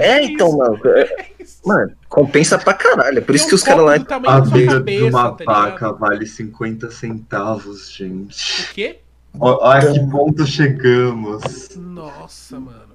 [0.00, 0.80] é, então, mano.
[0.86, 1.26] É,
[1.64, 3.18] mano, compensa pra caralho.
[3.18, 3.98] É por isso que os caras lá.
[3.98, 8.62] tamanho A vida de uma tá vaca vale 50 centavos, gente.
[8.62, 9.00] O quê?
[9.40, 11.74] Ó, A que ponto chegamos?
[11.74, 12.92] Nossa, mano.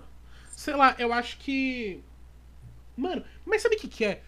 [0.52, 2.03] Sei lá, eu acho que.
[2.95, 4.22] Mano, mas sabe o que, que é?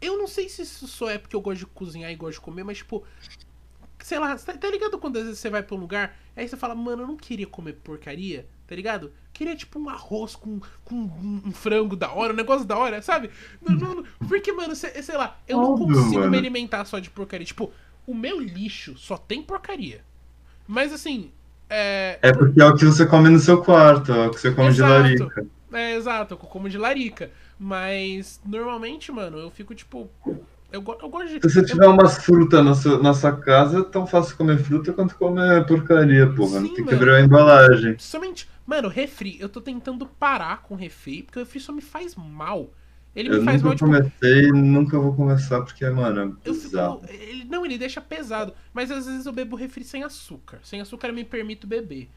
[0.00, 2.40] Eu não sei se isso só é porque eu gosto de cozinhar e gosto de
[2.40, 3.04] comer, mas tipo.
[4.00, 6.56] Sei lá, tá, tá ligado quando às vezes você vai pra um lugar, aí você
[6.56, 9.12] fala, mano, eu não queria comer porcaria, tá ligado?
[9.38, 13.00] Queria tipo um arroz com, com um, um frango da hora, um negócio da hora,
[13.00, 13.30] sabe?
[13.62, 16.30] Não, não- porque, mano, sei, sei lá, eu não consigo mano.
[16.32, 17.46] me alimentar só de porcaria.
[17.46, 17.72] Tipo,
[18.04, 20.04] o meu lixo só tem porcaria.
[20.66, 21.30] Mas assim,
[21.70, 22.18] é.
[22.20, 24.72] É porque é o que você come no seu quarto, é o que você come
[24.72, 24.92] de Exato.
[24.92, 25.46] larica.
[25.72, 27.30] É, exato, eu como de larica.
[27.56, 30.10] Mas normalmente, mano, eu fico tipo.
[30.70, 31.34] Eu, eu gosto de.
[31.34, 34.58] Se você eu- tiver umas frutas na sua, na sua casa, é tão fácil comer
[34.58, 36.60] fruta quanto comer porcaria, porra.
[36.60, 37.96] Sim, tem que abrir a embalagem.
[37.98, 38.48] Somente.
[38.66, 42.70] Mano, refri, eu tô tentando parar com refri, porque o refri só me faz mal.
[43.16, 44.12] Ele Eu me faz nunca mal, tipo.
[44.20, 47.00] comecei e nunca vou começar porque, mano, é Eu bizarro.
[47.00, 47.12] fico.
[47.14, 48.52] Ele, não, ele deixa pesado.
[48.74, 50.58] Mas às vezes eu bebo refri sem açúcar.
[50.62, 52.10] Sem açúcar eu me permito beber.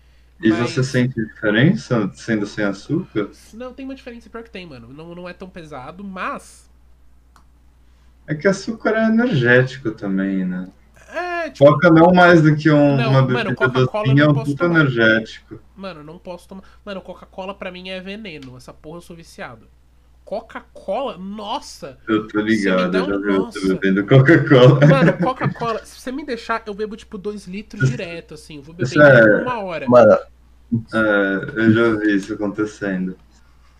[0.43, 3.29] E Mas- você sente diferença sendo sem açúcar?
[3.53, 4.89] Não, tem uma diferença pior que tem, mano.
[4.93, 6.69] Não, não é tão pesado, mas.
[8.27, 10.67] É que açúcar é energético também, né?
[11.13, 11.65] É, tipo.
[11.65, 14.41] Coca não mais do que um- Não, uma mano, bebida Coca-Cola eu docinha, é não
[14.41, 14.79] um tomar.
[14.79, 15.59] energético.
[15.75, 16.63] Mano, não posso tomar.
[16.85, 18.55] Mano, Coca-Cola pra mim é veneno.
[18.55, 19.67] Essa porra eu sou viciado.
[20.23, 21.17] Coca-Cola?
[21.17, 21.97] Nossa!
[22.07, 23.59] Eu tô ligado, eu um- já vi nossa.
[23.59, 24.79] você bebendo Coca-Cola.
[24.87, 28.57] Mano, Coca-Cola, se você me deixar, eu bebo tipo 2 litros direto, assim.
[28.57, 29.89] Eu vou beber Isso é- em uma hora.
[29.89, 30.17] Mano,
[30.93, 33.17] É, eu já vi isso acontecendo.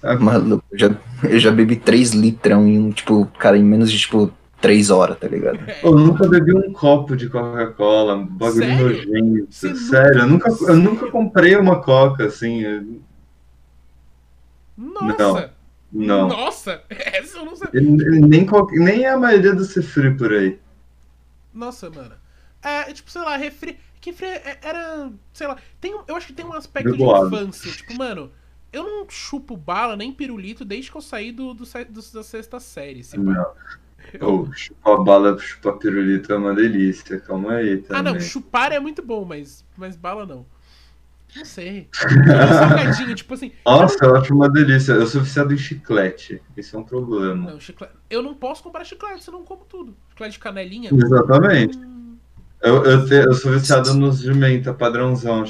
[0.03, 0.89] Ah, mano eu, já,
[1.23, 5.17] eu já bebi 3 litrão em um, tipo, cara, em menos de, tipo, 3 horas,
[5.19, 5.59] tá ligado?
[5.67, 8.87] É, Eu nunca bebi um copo de Coca-Cola, um bagulho Sério?
[8.87, 9.47] nojento.
[9.51, 12.61] Você Sério, eu nunca, eu nunca comprei uma Coca, assim.
[12.61, 13.01] eu-
[14.77, 15.53] Nossa!
[15.91, 16.27] Não.
[16.29, 16.81] Nossa!
[16.89, 17.81] Essa eu não sabia.
[17.81, 18.47] Nem,
[18.79, 20.57] nem a maioria do refri por aí.
[21.53, 22.13] Nossa, mano.
[22.61, 23.77] É, tipo, sei lá, refri.
[23.99, 25.11] Que refri é- era.
[25.33, 25.57] Sei lá.
[25.79, 27.71] Tem, eu acho que tem um aspecto de infância.
[27.71, 28.31] Tipo, mano,
[28.73, 32.59] eu não chupo bala nem pirulito desde que eu saí do, do, do- da sexta
[32.59, 33.03] série.
[33.03, 33.23] se pá.
[33.23, 33.45] Não.
[34.21, 37.19] Ou chupar bala, chupar pirulito é uma delícia.
[37.19, 38.13] Calma aí Ah, também.
[38.13, 40.45] não, chupar é muito bom, mas, mas bala não.
[41.35, 41.87] Não sei.
[41.93, 43.53] Salgadinho, tipo assim.
[43.65, 44.93] Nossa, eu acho uma delícia.
[44.93, 46.41] Eu sou viciado em chiclete.
[46.57, 47.51] Isso é um problema.
[47.51, 47.93] Não, chiclete.
[48.09, 49.95] Eu não posso comprar chiclete, senão eu como tudo.
[50.09, 50.89] Chiclete de canelinha.
[50.93, 51.77] Exatamente.
[51.77, 52.17] Hum,
[52.61, 55.45] Eu, eu, te- eu sou viciado nos de menta padrãozão.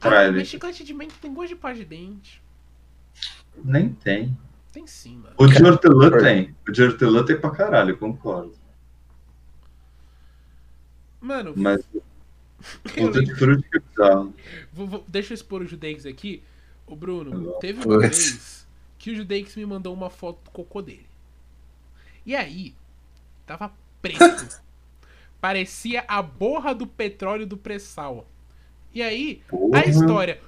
[0.00, 2.40] Ah, mas chiclete de menta tem gosto de pasta de dente.
[3.64, 4.36] Nem tem.
[4.72, 5.34] Tem sim, mano.
[5.38, 6.22] O de hortelã Cara.
[6.22, 6.54] tem.
[6.68, 8.54] O de hortelã tem pra caralho, eu concordo.
[11.20, 11.84] Mano, Mas
[12.98, 14.34] o de fruta que é bizarro.
[14.72, 16.42] vou- vou- deixa eu expor o Judeix aqui.
[16.86, 17.58] O Bruno, Legal.
[17.58, 18.66] teve uma vez
[18.98, 21.06] que o Judeix me mandou uma foto do cocô dele.
[22.24, 22.74] E aí,
[23.44, 24.18] tava preto.
[25.40, 28.26] Parecia a borra do petróleo do pré-sal.
[28.94, 29.80] E aí, Porra.
[29.80, 30.40] a história.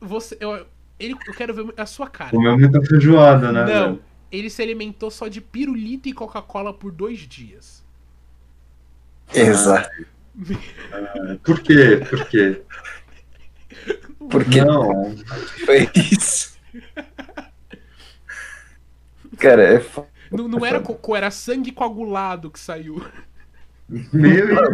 [0.00, 0.66] Você, eu,
[0.98, 2.30] ele, eu quero ver a sua cara.
[2.30, 3.60] Comeu muita feijoada, né?
[3.64, 4.02] Não, velho?
[4.30, 7.84] ele se alimentou só de pirulito e Coca-Cola por dois dias.
[9.32, 9.88] Exato.
[11.44, 12.00] Por quê?
[12.08, 12.62] Por quê?
[14.30, 15.16] Porque Não.
[15.66, 16.56] foi isso.
[19.38, 20.08] Cara, é foda.
[20.30, 23.02] Não, não era cocô, era sangue coagulado que saiu.
[23.90, 24.10] Isso,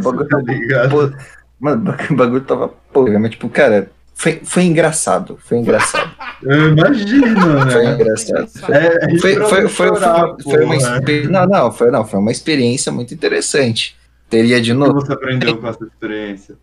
[0.03, 0.91] bagulho tá tava- ligado?
[0.91, 1.17] pô,
[1.61, 5.39] Mano, o bagulho tava porra, mas tipo, cara, foi, foi engraçado.
[5.45, 6.11] Foi engraçado.
[6.43, 7.95] Eu imagino, Foi né?
[7.95, 8.49] engraçado.
[8.71, 10.95] É, Foi, foi, não foi, chorar, foi, foi uma porra.
[10.99, 11.31] experiência.
[11.31, 13.97] Não, não, foi, não, foi uma experiência muito interessante.
[14.29, 15.01] Teria de O que novo.
[15.01, 16.55] você aprendeu com essa experiência?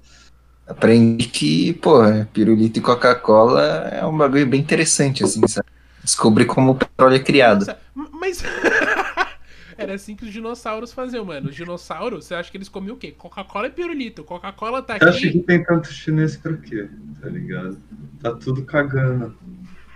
[0.68, 2.02] Aprendi que, pô,
[2.32, 5.68] pirulito e Coca-Cola é um bagulho bem interessante, assim, sabe?
[6.04, 7.66] Descobri como o petróleo é criado.
[7.66, 7.78] Nossa,
[8.14, 8.44] mas.
[9.78, 11.50] Era assim que os dinossauros faziam, mano.
[11.50, 13.12] Os dinossauros, você acha que eles comiam o quê?
[13.12, 14.24] Coca-Cola e pirulito.
[14.24, 15.40] Coca-Cola tá Você acha que aqui.
[15.40, 16.90] tem tanto chinês pra quê?
[17.22, 17.82] Tá ligado?
[18.22, 19.36] Tá tudo cagando.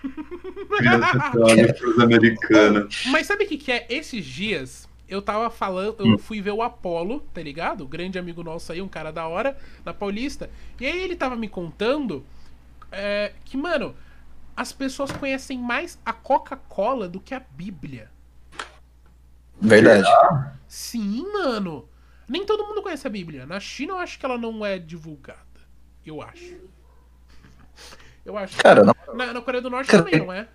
[1.80, 3.04] Pros americanos.
[3.08, 3.86] Mas sabe o que, que é?
[3.90, 6.14] Esses dias eu tava falando, Hum.
[6.14, 7.84] eu fui ver o Apollo, tá ligado?
[7.84, 10.50] O grande amigo nosso aí, um cara da hora, na Paulista.
[10.80, 12.26] E aí ele tava me contando
[12.92, 13.96] é, que, mano,
[14.56, 18.10] as pessoas conhecem mais a Coca-Cola do que a Bíblia.
[19.61, 20.07] Verdade.
[20.68, 21.88] Sim, mano.
[22.27, 23.45] Nem todo mundo conhece a Bíblia.
[23.45, 25.40] Na China eu acho que ela não é divulgada.
[26.06, 26.56] Eu acho.
[28.26, 28.57] Eu acho.
[28.57, 28.95] Cara, não.
[29.14, 30.48] Na, na Coreia do Norte Cara, também, não é?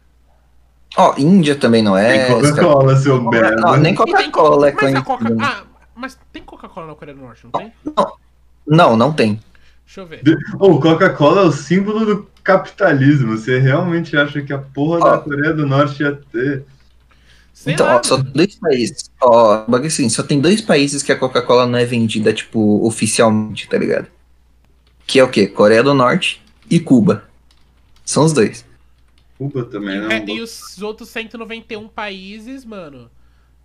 [0.97, 2.27] Ó, Índia também não é.
[2.27, 3.77] Tem Coca-Cola, seu Não, merda.
[3.77, 5.05] nem E tem Coca-Cola é Mas a conhecido.
[5.05, 5.37] Coca.
[5.41, 5.63] Ah,
[5.95, 7.73] mas tem Coca-Cola na Coreia do Norte, não tem?
[8.67, 9.41] Não, não tem.
[9.87, 10.23] Deixa eu ver.
[10.59, 13.37] O Coca-Cola é o símbolo do capitalismo.
[13.37, 15.11] Você realmente acha que a porra Ó.
[15.11, 16.65] da Coreia do Norte ia ter?
[17.61, 17.97] Sei então, lá.
[17.99, 19.11] ó, só tem dois países.
[19.21, 23.69] Ó, bagulho assim, só tem dois países que a Coca-Cola não é vendida, tipo, oficialmente,
[23.69, 24.07] tá ligado?
[25.07, 25.47] Que é o quê?
[25.47, 27.25] Coreia do Norte e Cuba.
[28.03, 28.65] São os dois.
[29.37, 30.25] Cuba também, É, né?
[30.27, 33.11] e os outros 191 países, mano.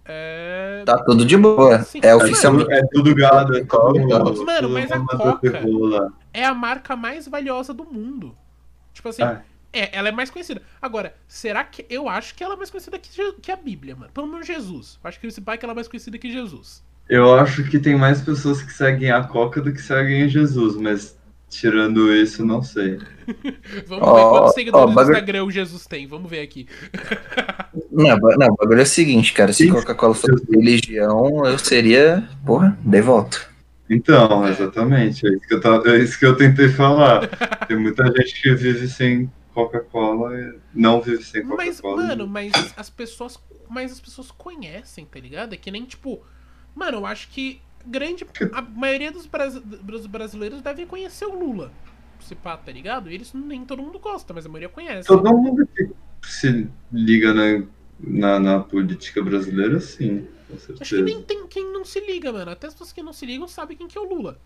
[0.04, 0.84] É.
[0.86, 1.82] Tá tudo de boa.
[1.84, 2.00] Sim.
[2.04, 2.66] É É oficialmente.
[2.66, 6.12] tudo, é tudo gado, é tudo, Mano, mas a Coca- Coca-Cola.
[6.34, 8.36] É a marca mais valiosa do mundo.
[8.94, 9.42] Tipo assim, Ah.
[9.82, 10.62] É, ela é mais conhecida.
[10.82, 11.86] Agora, será que.
[11.90, 13.10] Eu acho que ela é mais conhecida que,
[13.42, 14.12] que a Bíblia, mano.
[14.14, 15.00] Pelo menos Jesus.
[15.04, 16.84] Eu acho que esse pai que ela é mais conhecida que Jesus.
[17.08, 21.16] Eu acho que tem mais pessoas que seguem a Coca do que seguem Jesus, mas
[21.48, 22.98] tirando isso, não sei.
[23.88, 26.08] Vamos Ó, ver quantos seguidores ó, no Instagram o Jesus tem.
[26.08, 26.68] Vamos ver aqui.
[27.92, 29.52] Não, não, o bagulho é o seguinte, cara.
[29.54, 29.68] Se.
[29.70, 33.50] Coca-Cola fosse religião, eu seria, porra, devoto.
[33.90, 37.28] Então, exatamente, é isso que eu, tava- é isso que eu tentei falar.
[37.68, 42.08] Tem muita gente que vive sem Coca-Cola não vive sem Mas, Coca-Cola.
[42.10, 43.40] mano, mas as pessoas.
[43.70, 45.54] Mas as pessoas conhecem, tá ligado?
[45.54, 46.22] É que nem, tipo.
[46.76, 48.28] Mano, eu acho que grande.
[48.52, 51.72] A maioria dos, brasi- dos brasileiros devem conhecer o Lula.
[52.20, 53.10] Se pá, tá ligado?
[53.10, 55.08] Eles nem todo mundo gosta, mas a maioria conhece.
[55.08, 55.90] Todo mundo que
[56.22, 57.66] se liga na,
[58.00, 62.52] na, na política brasileira, sim, com Acho que nem tem quem não se liga, mano.
[62.52, 64.40] Até as pessoas que não se ligam sabem quem que é o Lula.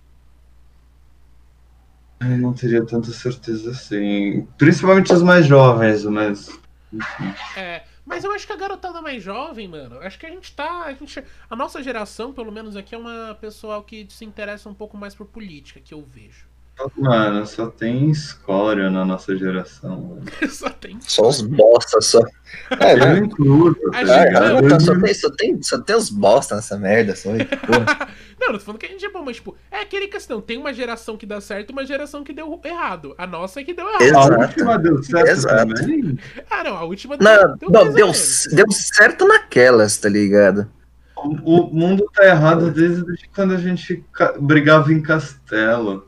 [2.20, 4.46] Eu não teria tanta certeza assim.
[4.58, 6.50] Principalmente os mais jovens, mas.
[7.56, 10.84] É, mas eu acho que a garotada mais jovem, mano, acho que a gente tá.
[10.86, 14.74] A, gente, a nossa geração, pelo menos aqui, é uma pessoal que se interessa um
[14.74, 16.49] pouco mais por política, que eu vejo.
[16.98, 20.02] Mano, só tem escória na nossa geração.
[20.02, 20.22] mano.
[20.50, 20.98] Só tem.
[21.02, 22.20] Só os bosta, só.
[22.80, 23.20] É, Eu né?
[23.20, 24.70] incluo, tá A ligado?
[24.70, 27.30] tá- só, tem, só, tem, só tem os bosta nessa merda, só.
[28.40, 30.40] Não, não tô falando que a gente é bom, mas, tipo, é aquele questão.
[30.40, 33.14] Tem uma geração que dá certo e uma geração que deu errado.
[33.18, 34.02] A nossa é que deu errado.
[34.02, 34.40] A Exato.
[34.40, 35.74] última deu certo Exato.
[35.74, 36.18] também?
[36.50, 38.48] Ah, não, a última Não, deu não deu, ou menos.
[38.54, 40.66] deu certo naquelas, tá ligado?
[41.24, 43.04] O o mundo tá errado desde
[43.36, 44.04] quando a gente
[44.40, 46.06] brigava em castelo.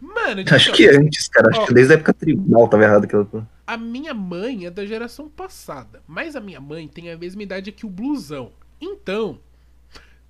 [0.00, 1.50] Mano, tipo, Acho que antes, cara.
[1.50, 1.66] Acho Ó.
[1.66, 3.24] que desde a época tribal tava errado aquilo.
[3.24, 3.46] tudo.
[3.66, 6.02] a minha mãe é da geração passada.
[6.06, 8.52] Mas a minha mãe tem a mesma idade que o Blusão.
[8.80, 9.38] Então.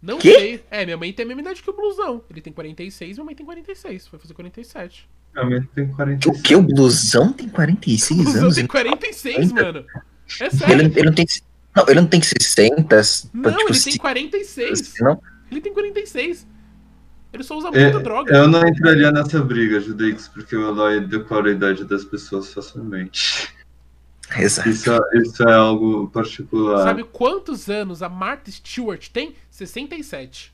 [0.03, 0.33] Não Quê?
[0.39, 0.65] sei.
[0.71, 2.23] É, minha mãe tem a mesma idade que o Blusão.
[2.31, 4.07] Ele tem 46, minha mãe tem 46.
[4.09, 5.09] Foi fazer 47.
[5.35, 6.43] Minha mãe tem O 46.
[6.43, 6.57] que?
[6.57, 8.55] O blusão tem O 46 Blusão anos?
[8.57, 9.85] tem 46, mano.
[10.41, 10.93] É Ele, sério.
[10.97, 11.27] ele não tem.
[11.77, 12.97] Não, ele não tem 60.
[13.35, 14.95] Não, tipo, ele tem 46.
[15.01, 15.21] Não?
[15.51, 16.47] Ele tem 46.
[17.33, 18.35] Ele só usa É, muita droga.
[18.35, 23.55] eu não entraria nessa briga, Judeix, porque o Eloy decora a idade das pessoas facilmente.
[24.39, 24.69] Exato.
[24.69, 26.83] Isso é, isso é algo particular.
[26.83, 29.35] Sabe quantos anos a Martha Stewart tem?
[29.51, 30.53] 67.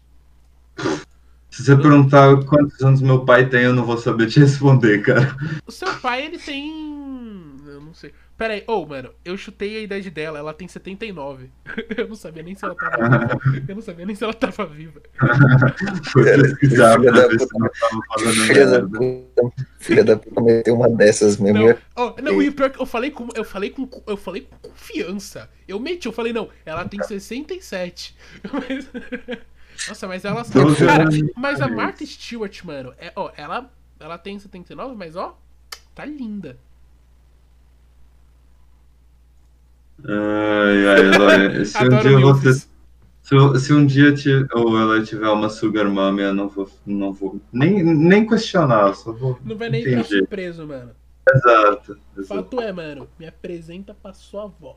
[1.51, 5.37] Se você perguntar quantos anos meu pai tem, eu não vou saber te responder, cara.
[5.67, 6.71] O seu pai, ele tem.
[7.67, 8.13] Eu não sei.
[8.37, 11.51] Pera aí, ô, mano, eu chutei a idade dela, ela tem 79.
[11.97, 13.41] Eu não sabia nem se ela tava viva.
[13.69, 15.01] Eu não sabia nem se ela tava viva.
[16.11, 18.33] Foi Cara, pesquisar filha da puta.
[18.47, 19.53] Filha da puta.
[19.79, 21.69] Filha da puta meteu uma dessas mesmo.
[21.69, 23.29] Não, ó, não, e o pior é que eu falei com.
[23.35, 23.89] Eu falei com.
[24.07, 25.49] Eu falei com confiança.
[25.69, 28.17] Eu meti, eu falei, não, ela tem 67.
[28.53, 28.89] Mas-
[29.89, 30.45] Nossa, mas ela.
[30.45, 35.39] Cara, mas a Martha Stewart, mano, é, ó, ela, ela tem 79, mas ó,
[35.95, 36.57] tá linda.
[40.05, 41.65] Ai, ai, Eloy.
[41.67, 42.55] Se um dia você.
[43.23, 47.13] Se, se um dia ti- o Eloy tiver uma Sugar Mommy, eu não vou, não
[47.13, 49.39] vou nem, nem questionar, só vou.
[49.45, 50.19] Não vai nem ficar Entendi.
[50.19, 50.91] surpreso, mano.
[51.33, 51.97] Exato.
[52.19, 52.43] exato.
[52.43, 54.77] Fato é, mano, me apresenta pra sua avó.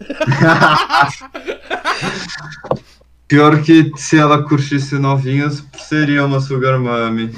[3.26, 7.32] Pior que se ela curtisse novinhos, seria uma Sugar Mommy.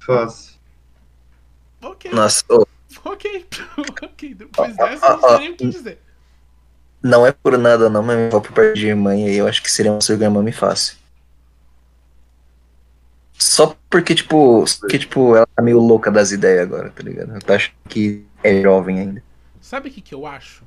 [0.00, 0.52] Fácil.
[1.82, 2.44] Ok, Nossa,
[3.04, 3.46] ok,
[4.02, 4.34] ok.
[4.34, 5.98] Depois dessa, eu não sei nem o que dizer.
[7.02, 9.70] Não é por nada não, mas avó por parte de mãe aí eu acho que
[9.70, 10.96] seria uma sugar mommy fácil.
[13.38, 17.38] Só porque, tipo, só porque, tipo, ela tá meio louca das ideias agora, tá ligado?
[17.40, 19.22] Tá achando que é jovem ainda.
[19.60, 20.64] Sabe o que, que eu acho?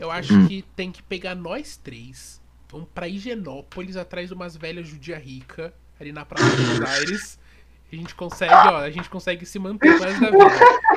[0.00, 0.46] Eu acho Hum.
[0.46, 2.40] que tem que pegar nós três,
[2.70, 7.38] vamos pra Higienópolis, atrás de umas velhas judia rica, ali na Praça dos Aires.
[7.90, 10.44] A gente consegue, ó, a gente consegue se manter mais da vida.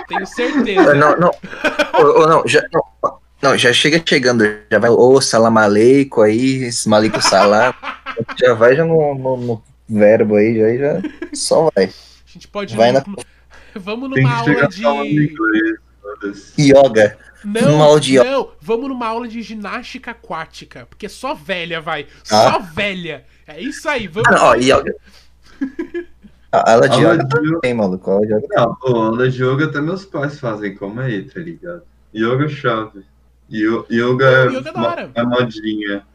[0.08, 0.94] Tenho certeza.
[0.94, 1.30] Não, não.
[1.30, 3.21] Ô, ô, não, já, não.
[3.42, 7.74] Não, já chega chegando, já vai, ô, salam aleikum aí, esse malico salam.
[8.40, 11.86] já vai já no, no, no, verbo aí, já, já só vai.
[11.86, 11.90] A
[12.28, 13.04] gente pode vai na...
[13.76, 14.84] Vamos numa aula de.
[16.60, 17.18] Yoga.
[17.44, 18.18] Não, de...
[18.18, 22.06] não, vamos numa aula de ginástica aquática, porque só velha vai.
[22.24, 22.60] Só ah.
[22.60, 23.26] velha.
[23.48, 24.30] É isso aí, vamos.
[24.30, 24.94] Não, ó, yoga.
[26.52, 28.12] A aula de yoga também, maluco.
[28.12, 28.48] Aula de yoga.
[28.52, 31.84] Não, pô, aula de yoga até meus pais fazem, como aí, tá ligado?
[32.14, 33.06] Yoga chave.
[33.52, 35.12] Yoga, yoga é, da hora.
[35.14, 36.08] é modinha.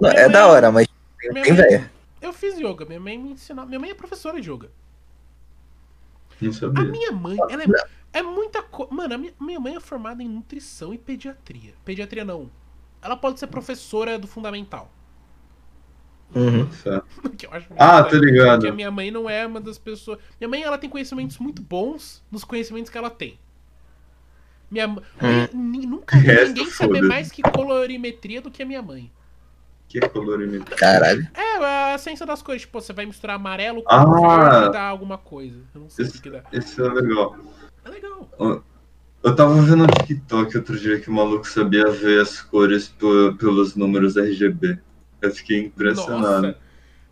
[0.00, 0.86] Não, é mãe, da hora, mas
[1.32, 1.90] tem velha.
[2.20, 3.66] Eu fiz yoga, minha mãe me ensinou.
[3.66, 4.70] Minha mãe é professora de yoga.
[6.40, 6.82] Não sabia.
[6.82, 8.92] A minha mãe, ela é, é muita coisa.
[8.92, 11.74] Mano, a minha, minha mãe é formada em nutrição e pediatria.
[11.84, 12.50] Pediatria não.
[13.00, 14.90] Ela pode ser professora do fundamental.
[16.34, 16.68] Uhum.
[17.78, 18.60] ah, tá ligado.
[18.60, 20.18] Porque a minha mãe não é uma das pessoas.
[20.40, 23.38] Minha mãe ela tem conhecimentos muito bons nos conhecimentos que ela tem.
[24.74, 25.04] Minha mãe.
[25.22, 25.86] Hum.
[25.86, 29.08] Nunca vi ninguém saber mais que colorimetria do que a minha mãe.
[29.86, 30.76] Que é colorimetria?
[30.76, 31.28] Caralho.
[31.32, 32.62] É, a ciência das cores.
[32.62, 35.60] Tipo, você vai misturar amarelo com ah, verde e dá alguma coisa.
[35.72, 36.42] Eu não sei o que dá.
[36.52, 37.36] Isso é legal.
[37.84, 38.28] É legal.
[39.22, 42.92] Eu tava vendo no TikTok outro dia que o maluco sabia ver as cores
[43.38, 44.80] pelos números RGB.
[45.22, 46.48] Eu fiquei impressionado.
[46.48, 46.58] Nossa.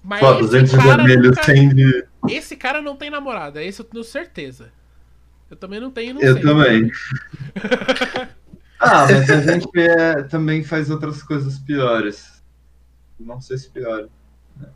[0.02, 1.54] Mas Pô, 200 vermelhos nunca...
[1.54, 2.04] de...
[2.28, 4.72] Esse cara não tem namorada, esse eu tenho certeza.
[5.52, 6.42] Eu também não tenho, não Eu sei.
[6.42, 6.90] também.
[8.80, 12.42] ah, mas a gente é, também faz outras coisas piores.
[13.20, 14.08] Não sei se pior.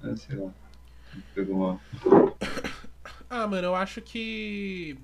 [0.04, 0.50] É, sei lá.
[1.34, 1.80] Pegou uma...
[3.28, 4.96] Ah, mano, eu acho que.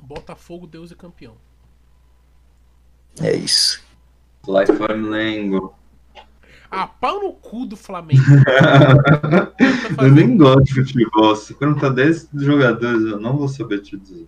[0.00, 1.36] Botafogo, Deus e campeão.
[3.20, 3.82] É isso.
[4.46, 5.76] Life Flamengo.
[6.76, 8.22] Ah, pau no cu do Flamengo.
[10.02, 11.36] eu nem gosto de futebol.
[11.36, 14.26] Se perguntar 10 jogadores, eu não vou saber te dizer.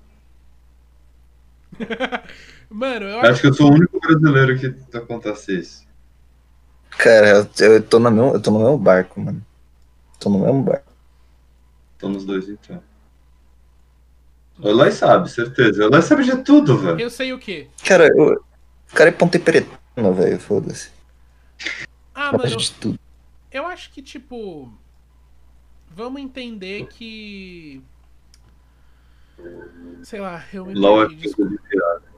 [2.70, 3.30] Mano, eu acho...
[3.30, 5.86] acho que eu sou o único brasileiro que acontece isso.
[6.90, 9.44] Cara, eu, eu, tô no meu, eu tô no mesmo barco, mano.
[10.18, 10.92] Tô no mesmo barco.
[11.98, 12.82] Tô nos dois então.
[14.58, 15.82] O Eloy sabe, certeza.
[15.82, 16.98] O Eloy sabe de tudo, velho.
[16.98, 17.68] Eu sei o quê?
[17.84, 18.42] Cara, eu,
[18.90, 19.40] o cara é ponta e
[20.12, 20.90] velho, foda-se.
[22.16, 22.44] Ah, mano.
[22.82, 22.96] Eu,
[23.52, 24.72] eu acho que, tipo.
[25.90, 27.82] Vamos entender que.
[30.02, 31.30] Sei lá, eu me LOL é de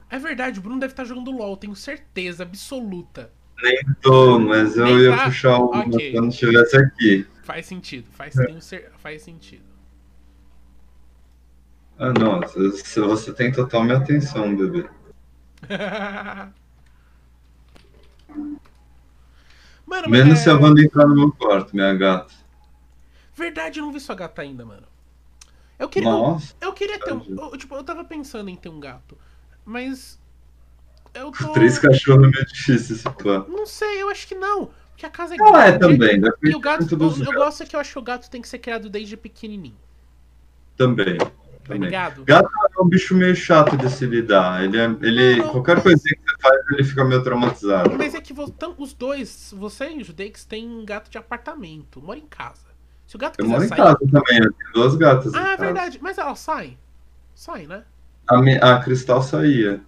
[0.09, 3.29] É verdade, o Bruno deve estar jogando LOL, tenho certeza absoluta.
[3.61, 5.25] Nem tô, mas eu Nem ia tá?
[5.25, 6.13] puxar o okay.
[6.13, 7.27] quando estivesse aqui.
[7.43, 8.61] Faz sentido, faz, é.
[8.61, 9.65] ser, faz sentido.
[11.97, 14.89] Ah, não, você, você tem total minha atenção, bebê.
[19.89, 20.43] Mano, Menos é...
[20.43, 22.31] se a Wanda entrar no meu quarto, minha gata.
[23.33, 24.85] Verdade, eu não vi sua gata ainda, mano.
[25.79, 27.23] Eu queria, Nossa, eu, eu queria ter um.
[27.27, 29.17] Eu, tipo, eu tava pensando em ter um gato.
[29.65, 30.19] Mas.
[31.11, 31.53] Eu tô.
[31.53, 33.47] Três cachorros é meio difícil esse plano.
[33.49, 34.69] Não sei, eu acho que não.
[34.91, 35.57] Porque a casa é grande.
[35.57, 36.21] Ah, é também.
[36.43, 36.83] E o gato.
[36.91, 39.77] Eu, eu gosto que eu acho que o gato tem que ser criado desde pequenininho.
[40.77, 41.17] Também.
[41.77, 42.23] Ligado?
[42.23, 44.63] Gato é um bicho meio chato de se lidar.
[44.63, 45.51] Ele, é, ele não, não.
[45.53, 47.97] qualquer coisinha que você faz, ele fica meio traumatizado.
[47.97, 48.33] Mas é que
[48.77, 52.67] os dois, você e o Judeix, tem gato de apartamento, mora em casa.
[53.05, 53.79] Se o gato eu quiser moro sair...
[53.79, 55.33] em casa também, eu tenho duas gatas.
[55.33, 55.99] Ah, é verdade.
[56.01, 56.77] Mas ela sai.
[57.33, 57.83] Sai, né?
[58.27, 59.81] A, a Cristal saía.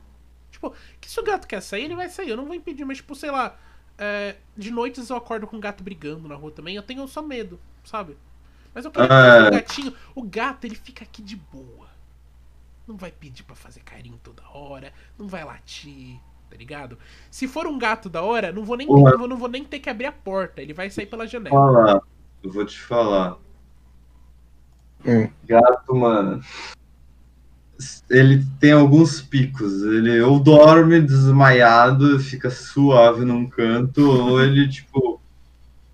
[0.50, 2.30] Tipo, que se o gato quer sair, ele vai sair.
[2.30, 3.56] Eu não vou impedir, mas, tipo, sei lá.
[3.98, 6.76] É, de noites eu acordo com o gato brigando na rua também.
[6.76, 8.18] Eu tenho só medo, sabe?
[8.74, 9.94] Mas eu queria ah, o gatinho.
[10.16, 11.90] O gato, ele fica aqui de boa.
[12.88, 14.94] Não vai pedir para fazer carinho toda hora.
[15.18, 16.20] Não vai latir,
[16.50, 16.98] tá ligado?
[17.30, 19.90] Se for um gato da hora, não vou nem, ter, não vou nem ter que
[19.90, 20.62] abrir a porta.
[20.62, 21.56] Ele vai sair pela janela.
[21.56, 22.02] Falar.
[22.44, 23.38] Eu vou te falar.
[25.06, 25.30] Hum.
[25.46, 26.42] Gato, mano.
[28.10, 29.82] Ele tem alguns picos.
[29.84, 35.20] Ele ou dorme desmaiado, fica suave num canto, ou ele, tipo,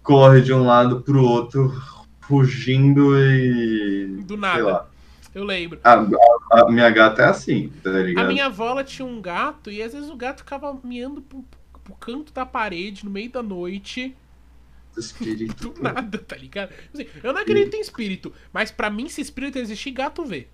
[0.04, 1.70] corre de um lado pro outro,
[2.28, 4.22] fugindo e.
[4.24, 4.88] Do nada.
[5.34, 5.80] Eu lembro.
[5.84, 8.26] A, a, a, minha gata é assim, tá ligado?
[8.26, 11.46] A minha avó ela tinha um gato e às vezes o gato ficava miando pro,
[11.84, 14.16] pro canto da parede no meio da noite.
[14.98, 15.70] Espírito.
[15.70, 16.74] Do nada, tá ligado?
[16.92, 20.48] Assim, eu não acredito em espírito, mas para mim, se espírito existir, gato vê.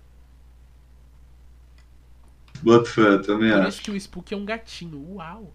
[2.62, 3.68] Boto fé, também Por acho.
[3.68, 5.14] isso que o Spook é um gatinho.
[5.14, 5.54] Uau!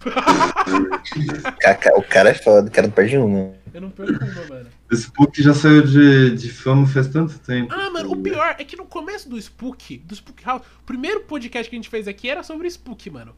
[1.96, 3.54] o cara é foda, o cara não perde uma.
[3.72, 4.70] Eu não perco uma, mano.
[4.90, 7.72] O Spook já saiu de, de fama faz tanto tempo.
[7.74, 11.20] Ah, mano, o pior é que no começo do Spook, do Spook House, o primeiro
[11.20, 13.34] podcast que a gente fez aqui era sobre Spook, mano.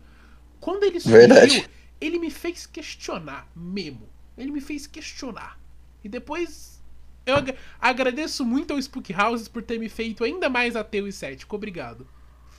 [0.61, 1.69] Quando ele surgiu, Verdade.
[2.01, 4.09] ele me fez questionar mesmo.
[4.37, 5.59] Ele me fez questionar.
[6.05, 6.81] E depois
[7.27, 11.13] eu ag agradeço muito ao Spook Houses por ter me feito ainda mais ateu e
[11.13, 11.57] cético.
[11.57, 12.07] Obrigado.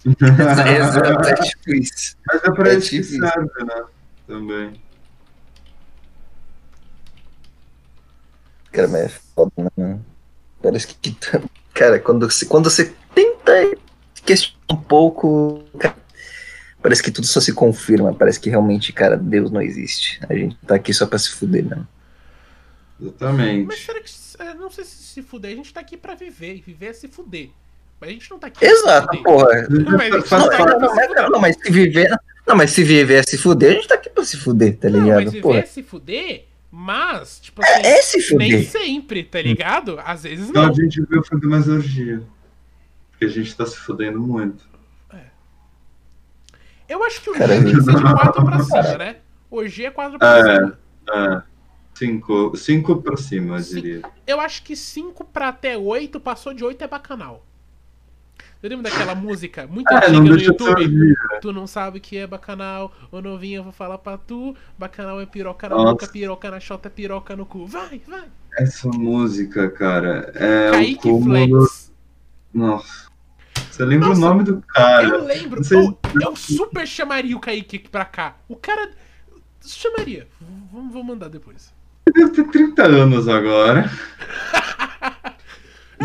[0.06, 2.16] Exato, é tipo isso.
[2.26, 3.84] Mas é pra é isso tipo que serve, né?
[4.28, 4.82] Também.
[8.72, 10.00] Cara, mas é foda, né?
[10.62, 11.18] Parece que.
[11.74, 13.78] Cara, quando você, quando você tenta
[14.24, 15.64] questionar um pouco.
[15.78, 15.96] Cara,
[16.82, 18.14] parece que tudo só se confirma.
[18.14, 20.20] Parece que realmente, cara, Deus não existe.
[20.30, 21.86] A gente tá aqui só pra se fuder, né?
[23.02, 23.66] Exatamente.
[23.66, 24.20] Mas será que.
[24.58, 26.56] Não sei se se fuder, a gente tá aqui pra viver.
[26.56, 27.50] E viver é se fuder.
[28.00, 28.66] Mas a gente não tá aqui.
[28.66, 29.68] Exato, porra.
[29.70, 32.10] Não, mas, não, tá não, não, mas se viver.
[32.48, 34.88] Não, mas se viver é se fuder, a gente tá aqui pra se fuder, tá
[34.88, 35.08] ligado?
[35.08, 35.60] Não, mas viver porra.
[35.60, 38.48] é se fuder, mas, tipo assim, é, é se fuder.
[38.48, 40.00] nem sempre, tá ligado?
[40.04, 40.72] Às vezes então não.
[40.72, 42.24] Então a gente viu fantasmagogia.
[43.12, 44.64] Porque a gente tá se fudendo muito.
[45.14, 45.26] É.
[46.88, 49.16] Eu acho que o G tem que ser de 4 pra cima, né?
[49.52, 50.80] O G é 4 pra é, cima.
[51.12, 51.50] É.
[51.96, 54.02] 5 cinco pra cima, eu diria.
[54.26, 57.46] Eu acho que 5 pra até 8, passou de 8 é bacanal.
[58.62, 61.16] Eu lembro daquela música muito é, antiga no YouTube.
[61.42, 64.54] Tu não sabe o que é bacanal, ô novinha, eu vou falar pra tu.
[64.78, 65.92] Bacanal é piroca na Nossa.
[65.92, 67.66] boca, piroca na chota, piroca no cu.
[67.66, 68.26] Vai, vai.
[68.58, 71.68] Essa música, cara, é Kaique o cúmulo...
[71.68, 71.94] Flex.
[72.54, 73.10] Nossa.
[73.72, 75.08] Você lembra Nossa, o nome do cara?
[75.08, 75.62] Eu lembro.
[75.72, 78.36] Eu, eu super chamaria o Kaique aqui pra cá.
[78.50, 78.92] O cara.
[79.66, 80.28] Chamaria.
[80.42, 81.74] Vamos, vamos mandar depois.
[82.14, 83.90] Deve ter 30 anos agora.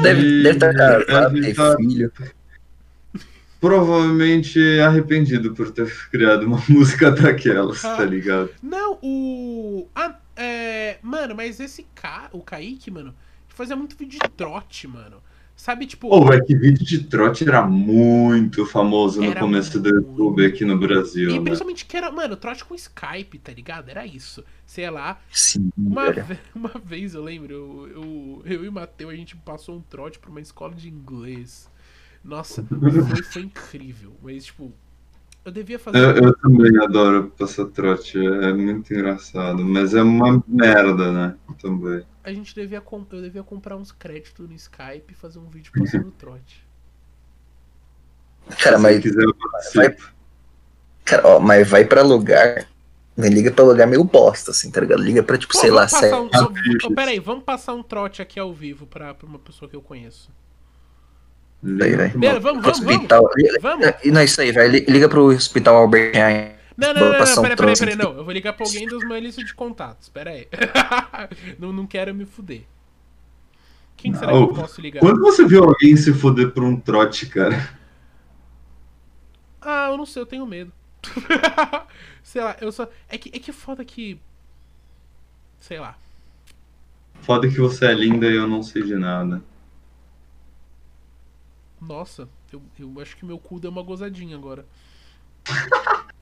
[0.02, 1.76] Deve, deve estar casado, ter tá...
[1.76, 2.12] filho.
[3.64, 8.50] Provavelmente arrependido por ter criado uma música daquelas, tá ligado?
[8.62, 9.88] Não, o.
[9.94, 10.98] Ah, é...
[11.02, 13.14] Mano, mas esse cara, o Kaique, mano,
[13.48, 15.16] fazia muito vídeo de trote, mano.
[15.56, 16.10] Sabe, tipo.
[16.10, 20.78] Pô, é que vídeo de trote era muito famoso no começo do YouTube aqui no
[20.78, 21.30] Brasil.
[21.30, 21.44] E né?
[21.44, 23.88] principalmente que era, mano, trote com Skype, tá ligado?
[23.88, 24.44] Era isso.
[24.66, 25.18] Sei lá.
[25.30, 25.70] Sim.
[25.78, 29.76] Uma, ve uma vez eu lembro, eu, eu, eu e o Matheus, a gente passou
[29.76, 31.72] um trote pra uma escola de inglês.
[32.24, 34.12] Nossa, foi, foi incrível.
[34.22, 34.72] Mas, tipo,
[35.44, 35.98] eu devia fazer.
[35.98, 41.36] Eu, eu, também adoro passar trote, é muito engraçado, mas é uma merda, né?
[41.60, 45.70] Também a gente devia eu devia comprar uns créditos no Skype e fazer um vídeo
[45.78, 46.64] passando trote.
[48.58, 49.00] Cara, mas.
[49.02, 49.26] Quiser,
[49.74, 49.96] vai,
[51.04, 52.66] cara, ó, mas vai pra lugar.
[53.16, 55.02] Me liga pra lugar meio bosta, assim, tá ligado?
[55.02, 56.24] Liga pra, tipo, Pô, sei lá, sério.
[56.24, 56.30] Um,
[56.84, 59.82] oh, peraí, vamos passar um trote aqui ao vivo pra, pra uma pessoa que eu
[59.82, 60.32] conheço.
[61.82, 62.08] Aí, vai.
[62.08, 63.22] Vamos, vamos, hospital.
[63.22, 63.62] vamos.
[63.62, 63.86] vamos.
[64.04, 64.68] Não, é isso aí, vai.
[64.68, 66.54] Liga pro hospital Albert Einstein.
[66.76, 68.16] Não, não, não, não, não peraí, peraí, peraí, não.
[68.16, 70.08] Eu vou ligar pra alguém dos meus listas de contatos.
[70.08, 70.48] Pera aí.
[71.58, 72.62] não, não quero me fuder.
[73.96, 75.00] Quem não, será que eu posso ligar?
[75.00, 77.78] Quando você viu alguém se fuder por um trote, cara?
[79.62, 80.72] Ah, eu não sei, eu tenho medo.
[82.22, 82.88] sei lá, eu só.
[83.08, 84.20] É que, é que foda que.
[85.60, 85.96] Sei lá.
[87.20, 89.42] Foda que você é linda e eu não sei de nada.
[91.86, 94.64] Nossa, eu, eu acho que meu cu deu uma gozadinha agora.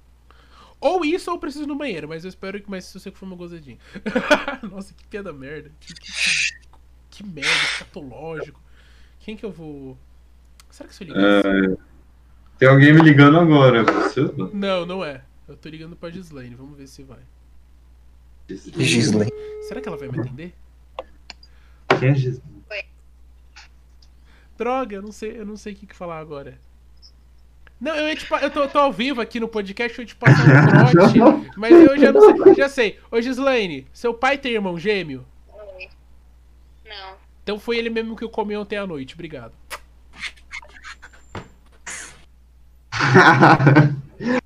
[0.83, 3.09] Ou isso ou eu preciso ir no banheiro, mas eu espero que mais se você
[3.13, 3.79] for uma gozadinha.
[4.69, 5.71] Nossa, que piada merda.
[5.79, 6.13] Que, que,
[7.09, 8.61] que, merda, escatológico.
[9.21, 9.97] Quem que eu vou.
[10.69, 11.23] Será que se eu ligar?
[11.23, 11.77] É...
[12.59, 14.23] Tem alguém me ligando agora, você?
[14.53, 15.23] Não, não é.
[15.47, 17.21] Eu tô ligando pra Gislaine, vamos ver se vai.
[18.49, 19.31] Gislaine.
[19.69, 20.53] Será que ela vai me atender?
[22.01, 22.62] Quem é Gislaine?
[24.57, 26.59] Droga, eu não sei, eu não sei o que, que falar agora.
[27.81, 30.47] Não, eu, te, eu tô, tô, ao vivo aqui no podcast, eu te passo um
[30.93, 32.55] trote, mas eu já não sei.
[32.55, 32.99] Já sei.
[33.11, 35.27] Ô Gislaine, seu pai tem irmão gêmeo?
[36.87, 37.17] Não.
[37.43, 39.53] Então foi ele mesmo que eu comi ontem à noite, obrigado.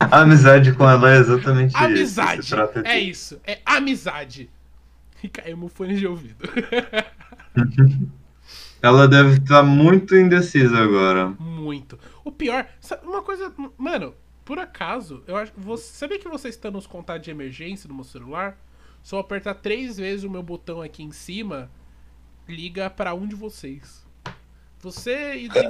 [0.01, 2.41] A amizade com ela é exatamente amizade.
[2.41, 2.55] isso.
[2.55, 2.89] Amizade.
[2.89, 3.41] É isso.
[3.47, 4.51] É amizade.
[5.23, 6.37] E caiu meu fone de ouvido.
[8.83, 11.29] ela deve estar muito indecisa agora.
[11.39, 11.99] Muito.
[12.25, 12.67] O pior,
[13.03, 17.31] uma coisa, mano, por acaso, eu acho, você sabia que você está nos contatos de
[17.31, 18.59] emergência no meu celular?
[19.03, 21.71] Só apertar três vezes o meu botão aqui em cima,
[22.49, 24.07] liga para um de vocês.
[24.81, 25.67] Você e tem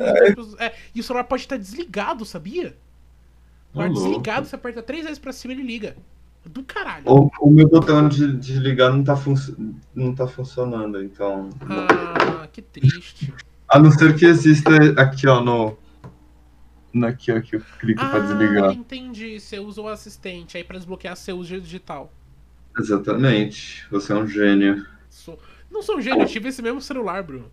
[0.58, 2.76] é, e o celular pode estar desligado, sabia?
[3.72, 5.96] Pode desligado, você aperta três vezes para cima e ele liga.
[6.50, 7.04] Do caralho.
[7.06, 9.14] O, o meu botão de desligar não tá,
[9.94, 11.50] não tá funcionando, então.
[11.60, 13.34] Ah, que triste.
[13.68, 15.76] A não ser que exista aqui, ó, no,
[17.04, 18.72] aqui, ó, que eu clico ah, pra desligar.
[18.72, 19.40] entendi.
[19.40, 22.12] Você usa o assistente aí pra desbloquear seu uso digital.
[22.78, 23.86] Exatamente.
[23.90, 24.86] Você é um gênio.
[25.10, 25.38] Sou...
[25.70, 27.50] Não sou um gênio, eu tive esse mesmo celular, Bruno.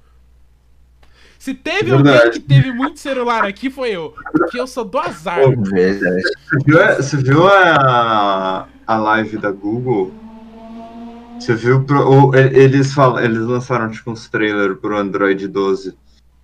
[1.44, 2.18] Se teve Verdade.
[2.18, 4.16] alguém que teve muito celular aqui, foi eu.
[4.32, 5.42] Porque eu sou do azar.
[5.42, 10.14] Você viu, você viu a, a live da Google?
[11.38, 15.94] Você viu pro, eles, falam, eles lançaram tipo uns trailers pro Android 12.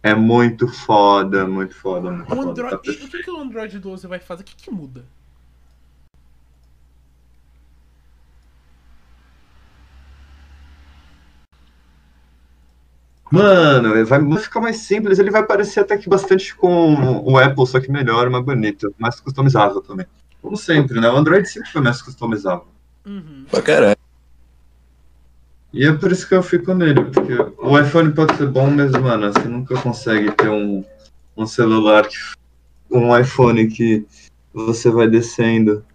[0.04, 2.12] É muito foda, muito foda.
[2.12, 2.50] Muito O foda.
[2.50, 4.42] Android, Tá e o que, que o Android 12 vai fazer?
[4.42, 5.06] O que, que muda?
[13.32, 17.80] Mano, vai ficar mais simples, ele vai parecer até que bastante com o Apple, só
[17.80, 20.08] que melhor, mais bonito, mais customizável também.
[20.42, 21.10] Como sempre, né?
[21.10, 22.68] O Android sempre foi mais customizável.
[23.06, 23.46] Uhum.
[23.50, 23.98] Pra caralho.
[25.72, 28.92] E é por isso que eu fico nele, porque o iPhone pode ser bom, mas,
[28.94, 30.84] mano, você nunca consegue ter um,
[31.38, 32.18] um celular, que,
[32.90, 34.08] um iPhone que
[34.52, 35.86] você vai descendo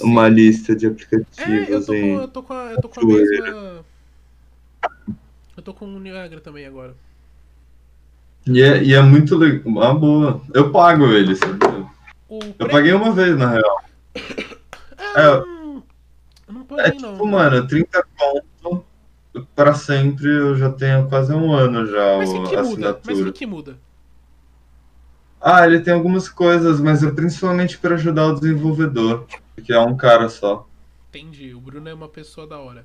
[0.00, 2.14] uma lista de É, eu aplicativos tô com, em...
[2.14, 3.81] eu tô com a, eu tô com a mesma.
[5.62, 6.96] Eu tô com o Niagara também agora.
[8.44, 10.42] E é, e é muito legal, uma boa.
[10.52, 11.56] Eu pago ele, sabe?
[12.28, 13.84] O Eu paguei uma vez, na real.
[15.14, 15.84] É, é- eu não-
[16.48, 17.26] não É paguei, tipo, não.
[17.26, 18.84] mano, 30 conto
[19.54, 22.62] pra sempre, eu já tenho quase um ano já Mas o que, que a muda?
[22.62, 23.32] Mas o assinatura.
[23.32, 23.78] que, que muda?
[25.40, 29.96] Ah, ele tem algumas coisas, mas é principalmente pra ajudar o desenvolvedor, porque é um
[29.96, 30.66] cara só.
[31.10, 31.52] Entendi.
[31.54, 32.84] O Bruno é uma pessoa da hora.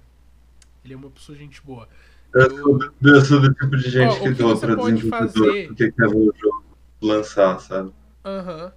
[0.84, 1.88] Ele é uma pessoa gente boa.
[2.34, 6.16] Eu sou, do- tipo de gente Ó, o que doa pra desenvolvedor porque quer ver
[6.16, 6.66] o jogo
[7.02, 7.92] lançar, sabe?
[8.24, 8.72] Aham.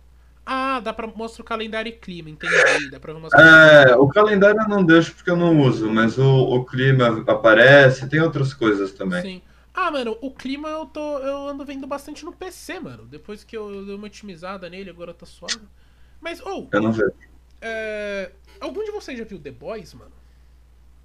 [0.47, 2.90] Ah, dá pra mostrar o calendário e clima, entendi.
[2.90, 3.32] Dá pra coisas.
[3.39, 8.09] É, o calendário eu não deixo porque eu não uso, mas o, o clima aparece,
[8.09, 9.22] tem outras coisas também.
[9.22, 9.43] Sim.
[9.72, 11.18] Ah, mano, o clima eu tô.
[11.18, 13.05] Eu ando vendo bastante no PC, mano.
[13.05, 15.60] Depois que eu, eu dei uma otimizada nele, agora tá suave.
[16.20, 17.12] Mas, ou, Eu não vejo.
[17.60, 20.10] é, algum de vocês já viu The Boys, mano?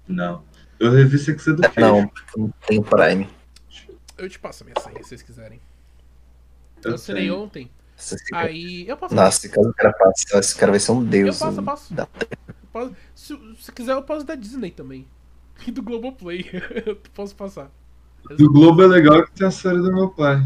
[0.08, 0.42] Não.
[0.78, 1.80] Eu revi Sex Education.
[1.80, 3.28] Não, não tenho Prime.
[4.18, 5.60] Eu te passo a minha senha se vocês quiserem.
[6.84, 7.38] Eu Eu assinei tenho.
[7.38, 7.70] ontem.
[8.30, 8.86] Cara- Aí.
[8.88, 9.14] Eu posso.
[9.14, 11.38] Nossa, se caso o cara passar, esse cara vai ser um eu deus.
[11.38, 11.64] posso, eu hein?
[11.64, 11.94] posso.
[11.94, 12.08] Da-
[12.48, 15.06] Eu posso- Se, se quiser, eu posso da Disney também.
[15.66, 16.44] E do Globoplay.
[16.84, 17.70] eu posso passar.
[18.36, 20.38] Do Globo é legal que tem a série do meu pai.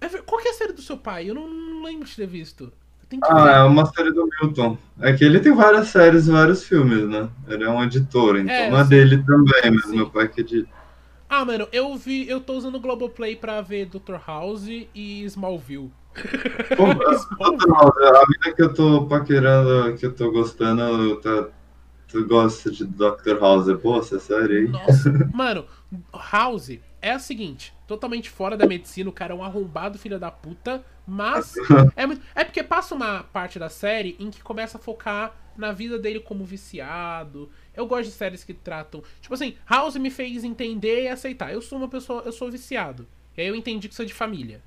[0.00, 1.28] É Qual que é a série do seu pai?
[1.30, 2.72] Eu não, não lembro de ter visto.
[3.12, 3.68] Eu tenho que Ah, é ver.
[3.68, 4.78] uma série do Milton.
[5.00, 7.28] É que ele tem várias séries e vários filmes, né?
[7.48, 9.96] Ele é um editor, então É, não é dele também, mas Sim.
[9.96, 10.68] meu pai que edita.
[11.28, 12.28] Ah, mano, eu vi.
[12.28, 14.16] Eu tô usando o Globoplay pra ver Dr.
[14.26, 15.90] House e Smallville.
[16.76, 21.48] Pô, a vida que eu tô paquerando, que eu tô gostando, tá,
[22.08, 23.38] tu gosta de Dr.
[23.40, 24.68] House, é boa essa série aí?
[24.68, 25.64] Nossa, mano,
[26.32, 30.30] House é a seguinte, totalmente fora da medicina, o cara é um arrombado filho da
[30.30, 31.54] puta, mas
[31.96, 35.72] é, muito- é porque passa uma parte da série em que começa a focar na
[35.72, 37.50] vida dele como viciado.
[37.74, 41.52] Eu gosto de séries que tratam, tipo assim, House me fez entender e aceitar.
[41.52, 43.06] Eu sou uma pessoa, eu sou viciado.
[43.36, 44.62] E aí eu entendi que isso é de família.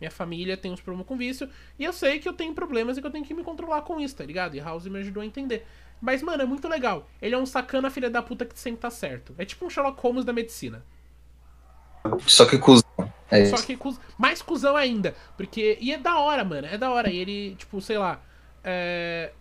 [0.00, 1.48] Minha família tem uns problemas com vício.
[1.78, 4.00] E eu sei que eu tenho problemas e que eu tenho que me controlar com
[4.00, 4.54] isso, tá ligado?
[4.56, 5.66] E House me ajudou a entender.
[6.00, 7.06] Mas, mano, é muito legal.
[7.20, 9.34] Ele é um sacana filha da puta que sempre tá certo.
[9.36, 10.82] É tipo um Sherlock Holmes da medicina.
[12.26, 12.84] Só que cuzão.
[13.30, 13.66] É Só isso.
[13.66, 15.14] que cuz- mais cuzão ainda.
[15.36, 15.78] Porque.
[15.80, 16.66] E é da hora, mano.
[16.66, 17.10] É da hora.
[17.10, 18.20] E ele, tipo, sei lá.
[18.64, 19.32] É...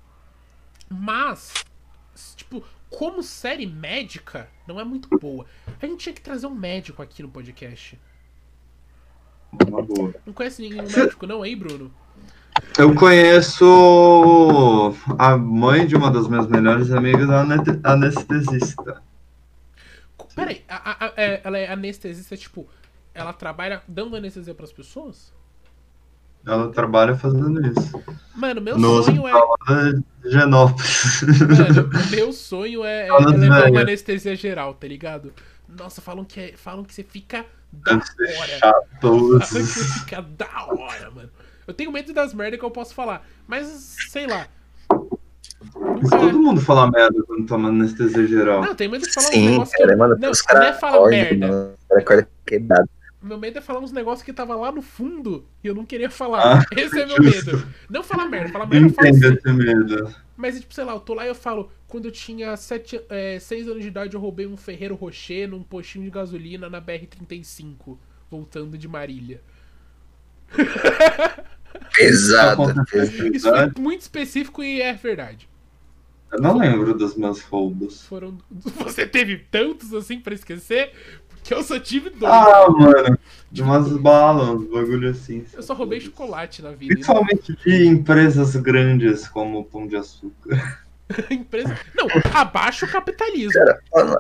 [0.89, 1.53] Mas.
[2.35, 5.45] Tipo, como série médica, não é muito boa.
[5.81, 7.99] A gente tinha que trazer um médico aqui no podcast.
[9.67, 10.13] Uma boa.
[10.25, 11.91] Não conhece nenhum Cê- médico, não, aí, Bruno?
[12.77, 13.65] Eu conheço
[15.17, 19.01] a mãe de uma das minhas melhores amigas, a ane- anestesista.
[20.39, 22.67] Peraí, a, a- a- é- ela é anestesista, tipo,
[23.13, 25.33] ela trabalha dando anestesia pras pessoas?
[26.45, 28.01] Ela trabalha fazendo isso.
[28.33, 29.93] Mano, meu No sonho é.
[30.23, 31.21] de Genópolis.
[31.21, 35.33] Mano, meu sonho é, é, levar uma anestesia geral, tá ligado?
[35.67, 38.57] Nossa, falam que, é- falam que você fica da hora.
[38.57, 38.81] chato.
[39.01, 39.63] Falam que você
[39.99, 41.29] fica da hora, mano.
[41.67, 43.67] Eu tenho medo das merdas que eu posso falar, mas
[44.09, 44.47] sei lá.
[46.01, 48.61] Mas todo mundo fala merda quando toma anestesia geral.
[48.61, 49.97] Não, tenho medo de falar uns Sim, negócios que cara, eu...
[49.97, 51.47] mano, Não, os não é merda.
[51.47, 51.73] mano.
[51.91, 52.89] Acordam quebrado.
[53.21, 56.09] Meu medo é falar uns negócios que tava lá no fundo e eu não queria
[56.09, 56.59] falar.
[56.59, 57.51] Ah, Esse é meu justo.
[57.57, 57.67] medo.
[57.89, 59.39] Não falar merda, falar merda eu falo entendo sim.
[59.45, 60.15] esse medo.
[60.37, 63.81] Mas, tipo, sei lá, eu tô lá e eu falo, quando eu tinha 6 anos
[63.81, 67.97] de idade, eu roubei um Ferreiro Rocher num postinho de gasolina na BR-35,
[68.31, 69.41] voltando de Marília.
[71.93, 72.73] Pesado.
[73.33, 75.48] Isso foi muito específico e é verdade.
[76.31, 78.03] Eu não lembro dos meus roubos.
[78.05, 78.37] Foram.
[78.83, 80.91] Você teve tantos assim pra esquecer?
[81.29, 82.31] Porque eu só tive dois.
[82.31, 83.17] Ah, mano.
[83.51, 85.43] De umas balas, uns bagulho assim.
[85.53, 86.93] eu só roubei chocolate na vida.
[86.93, 90.79] Principalmente de empresas grandes como o Pão de Açúcar.
[91.31, 91.75] Empresa...
[91.95, 93.51] Não, abaixo o capitalismo.
[93.53, 94.17] Cara, ó, não,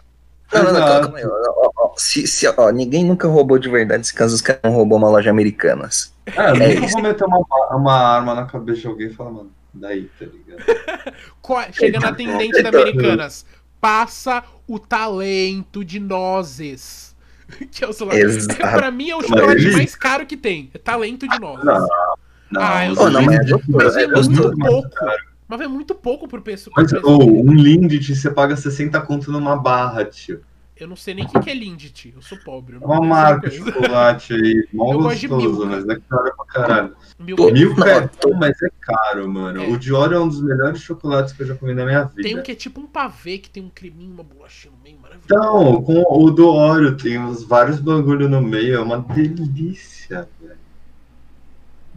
[0.51, 1.25] não, não, não, calma aí.
[1.27, 4.71] ó, ó, se, se, ó, ninguém nunca roubou de verdade, se caso os caras não
[4.71, 6.11] roubou uma loja americanas.
[6.25, 6.93] É, eu É nunca isso.
[6.93, 7.45] vou meter uma,
[7.75, 11.73] uma arma na cabeça de alguém e falar, mano, daí, tá ligado?
[11.73, 13.45] Chega na atendente da Americanas.
[13.79, 17.09] Passa o talento de nozes.
[17.71, 18.17] que é o celular.
[18.77, 20.69] pra mim é o chocolate mais caro que tem.
[20.73, 21.63] É talento de nós.
[21.63, 21.87] Não,
[22.51, 22.61] não.
[22.61, 23.21] Ah, eu oh, não,
[23.67, 24.89] mas, é, mas muito pouco.
[25.47, 26.69] Mas é muito pouco por preço.
[26.75, 30.41] Mas, oh, um Lindt você paga 60 conto numa barra, tio.
[30.79, 32.77] Eu não sei nem o que, que é Lindt, eu sou pobre.
[32.77, 36.95] Eu Uma marca de chocolate aí, mó gostoso, mas é caro pra caralho.
[37.19, 39.61] Milka, Milka é bom, mas é caro, mano.
[39.61, 39.67] É.
[39.67, 42.21] O Dior é um dos melhores chocolates que eu já comi na minha vida.
[42.21, 44.97] Tem um que é tipo um pavê, que tem um creminho, uma bolachinha no meio,
[44.99, 45.25] maravilhoso.
[45.25, 50.57] Então, com o do Oreo tem uns vários bagulho no meio, é uma delícia, velho.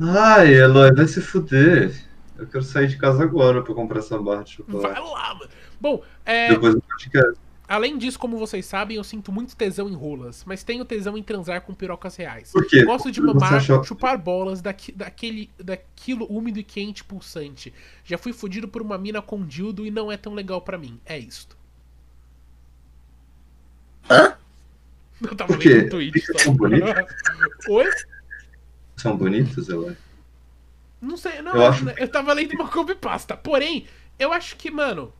[0.00, 1.94] Ai, Eloy, vai se fuder.
[2.36, 4.92] Eu quero sair de casa agora pra comprar essa barra de chocolate.
[4.92, 5.50] Vai lá, mano.
[5.80, 6.48] Bom, é...
[6.48, 7.38] Depois do podcast.
[7.72, 11.22] Além disso, como vocês sabem, eu sinto muito tesão em rolas, mas tenho tesão em
[11.22, 12.52] transar com pirocas reais.
[12.52, 12.84] Por quê?
[12.84, 13.82] Gosto de mamar, achou...
[13.82, 17.72] chupar bolas daqui, daquele, daquilo úmido e quente pulsante.
[18.04, 21.00] Já fui fodido por uma mina com dildo e não é tão legal para mim.
[21.06, 21.56] É isto.
[24.10, 24.36] Hã?
[25.22, 26.20] Eu tava lendo um tweet.
[26.42, 26.92] São bonitos?
[27.70, 27.86] Oi?
[28.98, 29.98] São bonitos, eu acho.
[31.00, 31.88] Não sei, não, eu, acho...
[31.88, 33.34] eu tava lendo uma copypasta.
[33.34, 33.86] Porém,
[34.18, 35.12] eu acho que, mano,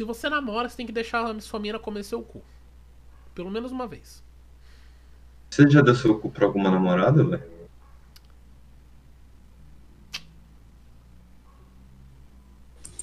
[0.00, 2.42] se você namora, você tem que deixar a sua mina comer seu cu.
[3.34, 4.24] Pelo menos uma vez.
[5.50, 7.44] Você já deu seu cu pra alguma namorada, velho?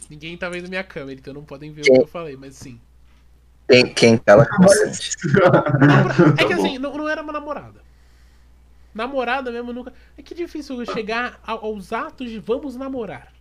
[0.09, 1.93] Ninguém tá vendo minha câmera, então não podem ver quem?
[1.93, 2.81] o que eu falei, mas sim.
[3.69, 5.17] Quem, quem ela consente?
[6.41, 7.79] É que assim, não, não era uma namorada.
[8.91, 9.93] Namorada mesmo nunca.
[10.17, 13.31] É que difícil chegar aos atos de vamos namorar.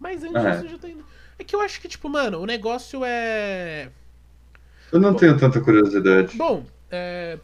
[0.00, 0.60] Mas antes é.
[0.64, 1.04] eu já tô indo.
[1.38, 3.90] É que eu acho que, tipo, mano, o negócio é.
[4.92, 6.36] Eu não Bom, tenho tanta curiosidade.
[6.36, 7.38] Bom, é,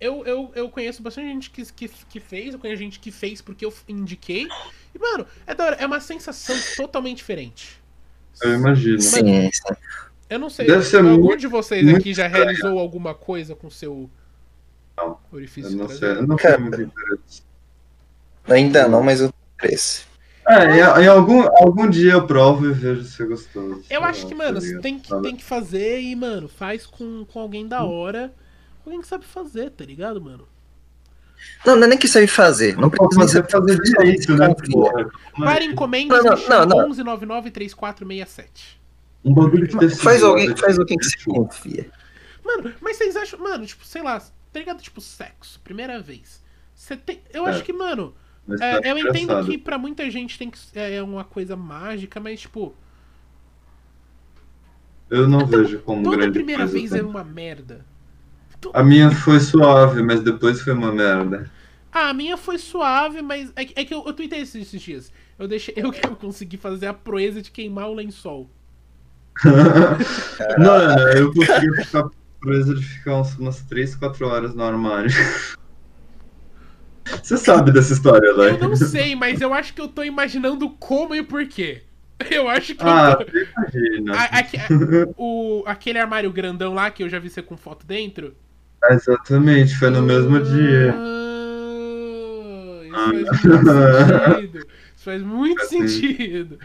[0.00, 3.40] eu, eu, eu conheço bastante gente que, que, que fez, eu conheço gente que fez
[3.40, 4.46] porque eu indiquei.
[4.94, 7.82] E, mano, é da hora, é uma sensação totalmente diferente.
[8.42, 9.00] Eu imagino.
[9.00, 9.74] Sim, sim.
[10.28, 13.70] Eu não sei, Deve ser algum muito, de vocês aqui já realizou alguma coisa com
[13.70, 14.10] seu
[14.96, 15.70] não, orifício?
[15.70, 17.42] Eu não sei, eu não tenho muito interesse.
[18.46, 19.74] Ainda não, mas eu tenho
[20.46, 23.82] é, em, em, algum, algum dia eu provo e vejo se é gostoso.
[23.88, 27.40] Eu acho que, mano, você tem que, tem que fazer e, mano, faz com, com
[27.40, 28.32] alguém da hora.
[28.84, 30.46] Alguém que sabe fazer, tá ligado, mano?
[31.64, 32.76] Não, não é nem que sabe fazer.
[32.76, 34.54] Não precisa fazer, fazer direito, né?
[35.36, 38.76] Para encomendas não, não, não, 1199-3467.
[39.24, 41.90] Um bagulho que Faz alguém, faz alguém que se confia.
[42.44, 44.82] Mano, mas vocês acham, mano, tipo, sei lá, tá ligado?
[44.82, 46.42] Tipo, sexo, primeira vez.
[46.74, 47.22] Você tem.
[47.32, 47.50] Eu é.
[47.50, 48.14] acho que, mano
[48.50, 52.20] é, tá eu entendo que pra muita gente tem que é, é uma coisa mágica,
[52.20, 52.74] mas tipo.
[55.08, 57.84] Eu não então, vejo como toda grande primeira coisa, vez é uma merda.
[58.72, 61.50] A minha foi suave, mas depois foi uma merda.
[61.92, 65.12] Ah, a minha foi suave, mas é, é que eu, eu tuitei esses, esses dias.
[65.38, 68.50] Eu deixei eu, eu consegui fazer a proeza de queimar o lençol.
[70.58, 72.10] não, eu consegui ficar a
[72.40, 75.10] proeza de ficar umas 3, 4 horas no armário.
[77.22, 78.50] Você sabe dessa história, né?
[78.52, 81.82] Eu não sei, mas eu acho que eu tô imaginando como e por quê.
[82.30, 82.82] Eu acho que.
[82.82, 83.24] Ah, tô...
[83.24, 84.14] imagina.
[84.14, 84.44] A, a,
[85.16, 88.34] o, aquele armário grandão lá que eu já vi você com foto dentro.
[88.90, 90.94] Exatamente, foi no mesmo dia.
[92.94, 93.66] Ah, isso faz muito
[94.26, 94.58] sentido.
[94.94, 96.58] Isso faz muito sentido.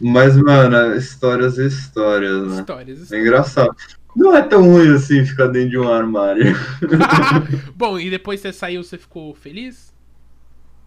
[0.00, 2.60] Mas, mano, histórias e histórias, né?
[2.60, 3.12] Histórias, histórias.
[3.12, 3.76] É engraçado.
[4.16, 6.54] Não é tão ruim assim ficar dentro de um armário.
[7.74, 9.94] Bom, e depois você saiu, você ficou feliz?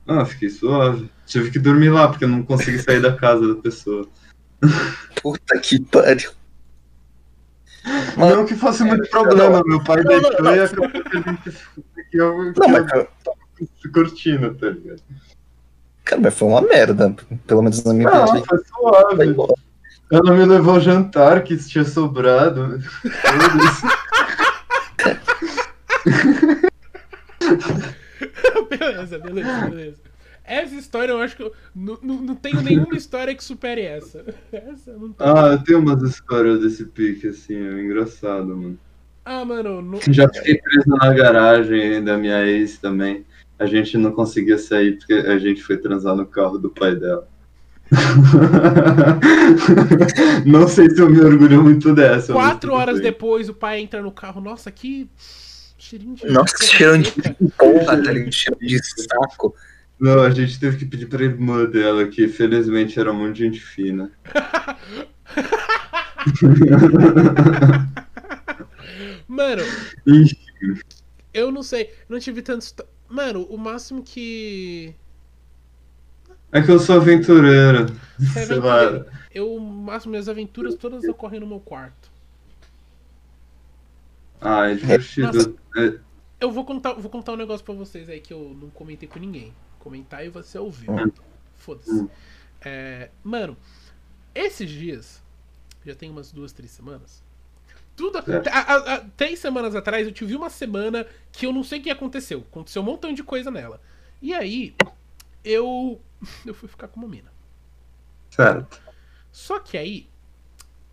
[0.07, 1.09] Ah, fiquei suave.
[1.25, 4.07] Tive que dormir lá, porque eu não consegui sair da casa da pessoa.
[5.21, 6.31] Puta que pariu.
[8.17, 11.21] Não que fosse muito problema, não, meu pai não, deixou não, e acabou que a
[11.21, 11.57] gente
[12.09, 12.91] que eu, não, mas...
[12.93, 15.01] eu curtindo, tá ligado?
[16.05, 17.15] Cara, mas foi uma merda,
[17.47, 19.35] pelo menos na minha Não, foi suave.
[20.11, 22.79] Ela me levou ao jantar que tinha sobrado.
[28.69, 30.13] beleza, beleza, beleza.
[30.43, 34.25] Essa história eu acho que eu não, não, não tenho nenhuma história que supere essa.
[34.51, 35.27] essa não tem.
[35.27, 38.77] Ah, eu tenho umas histórias desse pique, assim, é engraçado, mano.
[39.23, 39.81] Ah, mano.
[39.81, 39.99] Não...
[40.09, 43.25] Já fiquei preso na garagem da minha ex também.
[43.57, 47.27] A gente não conseguia sair porque a gente foi transar no carro do pai dela.
[50.45, 52.33] Não sei se eu me orgulho muito dessa.
[52.33, 54.41] Quatro horas depois, o pai entra no carro.
[54.41, 55.07] Nossa, que
[55.77, 56.25] cheirinho de.
[56.27, 57.11] Nossa, que cheirão de
[57.57, 59.55] porra, tá cheiro de saco.
[59.99, 64.11] Não, a gente teve que pedir pra irmã dela, que felizmente era muito gente fina.
[69.27, 69.61] Mano,
[71.33, 72.75] eu não sei, não tive tantos.
[73.09, 74.93] Mano, o máximo que
[76.53, 77.87] é que eu sou aventureiro.
[78.17, 79.23] Você é.
[79.33, 79.59] Eu,
[79.91, 82.11] as minhas aventuras todas ocorrem no meu quarto.
[84.39, 85.57] Ah, é divertido.
[85.77, 85.93] É,
[86.39, 89.19] Eu vou contar, vou contar um negócio pra vocês aí que eu não comentei com
[89.19, 89.53] ninguém.
[89.79, 90.89] Comentar e você ouvir.
[90.89, 91.11] Hum.
[91.55, 91.91] Foda-se.
[91.91, 92.09] Hum.
[92.61, 93.57] É, mano,
[94.35, 95.21] esses dias,
[95.85, 97.23] já tem umas duas, três semanas.
[97.95, 98.21] Tudo.
[98.23, 98.47] Certo.
[98.47, 101.83] a- a- a- três semanas atrás eu tive uma semana que eu não sei o
[101.83, 102.39] que aconteceu.
[102.51, 103.79] Aconteceu um montão de coisa nela.
[104.21, 104.73] E aí,
[105.43, 106.01] eu.
[106.45, 107.31] Eu fui ficar com uma mina.
[108.29, 108.81] certo.
[109.31, 110.07] Só que aí,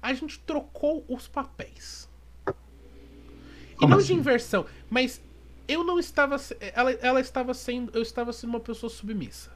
[0.01, 2.09] a gente trocou os papéis.
[2.49, 4.15] E Como não assim?
[4.15, 5.21] de inversão, mas
[5.69, 6.37] eu não estava.
[6.75, 7.93] Ela, ela estava sendo.
[7.95, 9.51] Eu estava sendo uma pessoa submissa.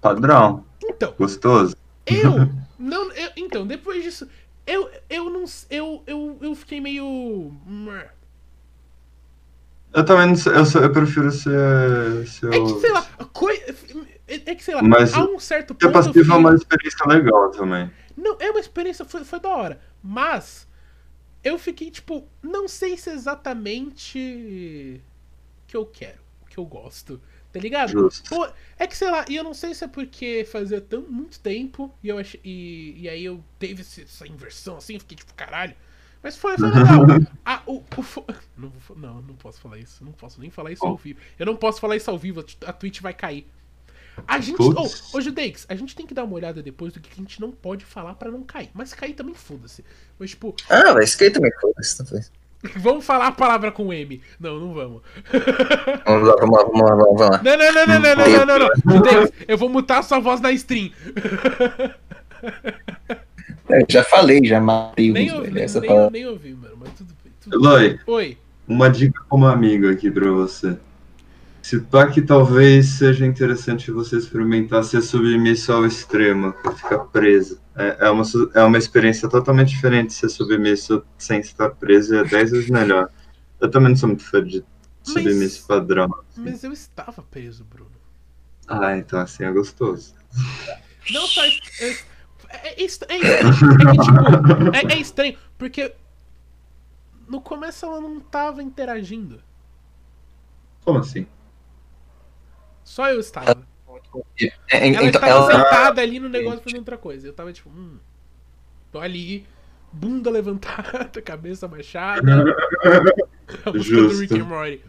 [0.00, 0.64] Padrão.
[0.82, 1.76] Então, Gostoso.
[2.06, 2.32] eu.
[2.78, 4.28] não, eu- então, depois disso,
[4.66, 5.44] eu, eu não.
[5.70, 7.52] Eu, eu, eu fiquei meio.
[9.94, 12.26] Eu também não sei, eu, eu prefiro ser.
[12.26, 13.02] ser É que, sei lá,
[13.32, 13.62] coi-
[14.26, 15.84] é que, sei lá, Mas a um certo Ser ponto.
[15.84, 17.90] eu passivo é uma experiência legal também.
[18.16, 19.80] Não, é uma experiência, foi, foi da hora.
[20.02, 20.66] Mas
[21.44, 24.18] eu fiquei, tipo, não sei se é exatamente
[24.98, 27.20] o que eu quero, o que eu gosto.
[27.52, 27.90] Tá ligado?
[27.90, 28.30] Justo.
[28.30, 28.48] Pô,
[28.78, 31.94] é que sei lá, e eu não sei se é porque fazia tão muito tempo
[32.02, 35.74] e eu e, e aí eu teve essa inversão assim, eu fiquei tipo, caralho.
[36.22, 37.06] Mas foi, foi legal.
[37.44, 37.84] Ah, o, o
[38.56, 40.04] não, não, não posso falar isso.
[40.04, 41.18] Não posso nem falar isso ao vivo.
[41.38, 43.46] Eu não posso falar isso ao vivo, a- Twitch vai cair.
[44.28, 44.60] A gente.
[44.60, 47.40] Ô, ô Judex, a gente tem que dar uma olhada depois do que a gente
[47.40, 48.70] não pode falar pra não cair.
[48.74, 49.82] Mas cair também foda-se.
[50.18, 51.96] Mas, tipo, Ah, vai skate também, foda-se.
[52.04, 52.04] tá
[52.78, 54.20] vamos falar a palavra com M.
[54.38, 55.02] Não, não vamos.
[56.06, 57.42] Vamos lá, vamos lá, vamos lá, vamos lá.
[57.42, 58.96] Não, não, não, não, não, não, não, não, não.
[58.96, 60.92] Judex, eu vou mutar a sua voz na stream.
[63.80, 66.10] Eu já falei, já matei o Nem ouvi, nem, essa nem, palavra.
[66.10, 66.76] nem ouvi, mano.
[66.78, 67.32] Mas tudo bem.
[67.40, 68.38] Tudo Eloy, Oi.
[68.68, 70.76] uma dica como amigo aqui pra você.
[71.62, 77.60] Se pá que talvez seja interessante você experimentar ser submisso ao extremo, ficar preso.
[77.76, 78.24] É, é, uma,
[78.54, 83.08] é uma experiência totalmente diferente de ser submisso sem estar preso é 10 vezes melhor.
[83.60, 84.64] Eu também não sou muito fã de
[85.06, 86.12] Mas- submisso padrão.
[86.36, 87.90] Mas eu estava preso, Bruno.
[88.66, 90.14] Ah, então assim é gostoso.
[91.12, 91.44] Não só.
[91.44, 91.96] É,
[92.52, 93.24] é, é, é estranho.
[93.24, 95.94] É, que, tipo, é- é estranho, porque.
[97.28, 99.40] No começo ela não tava interagindo.
[100.84, 101.26] Como assim?
[102.84, 103.66] Só eu estava.
[104.70, 107.26] É, Ela então, estava ela, sentada ali no negócio fazendo outra coisa.
[107.26, 107.98] Eu tava tipo, hum.
[108.90, 109.46] Tô ali,
[109.90, 112.44] bunda levantada, cabeça baixada.
[113.64, 114.20] A música do Justo.
[114.20, 114.84] Rick and Morty.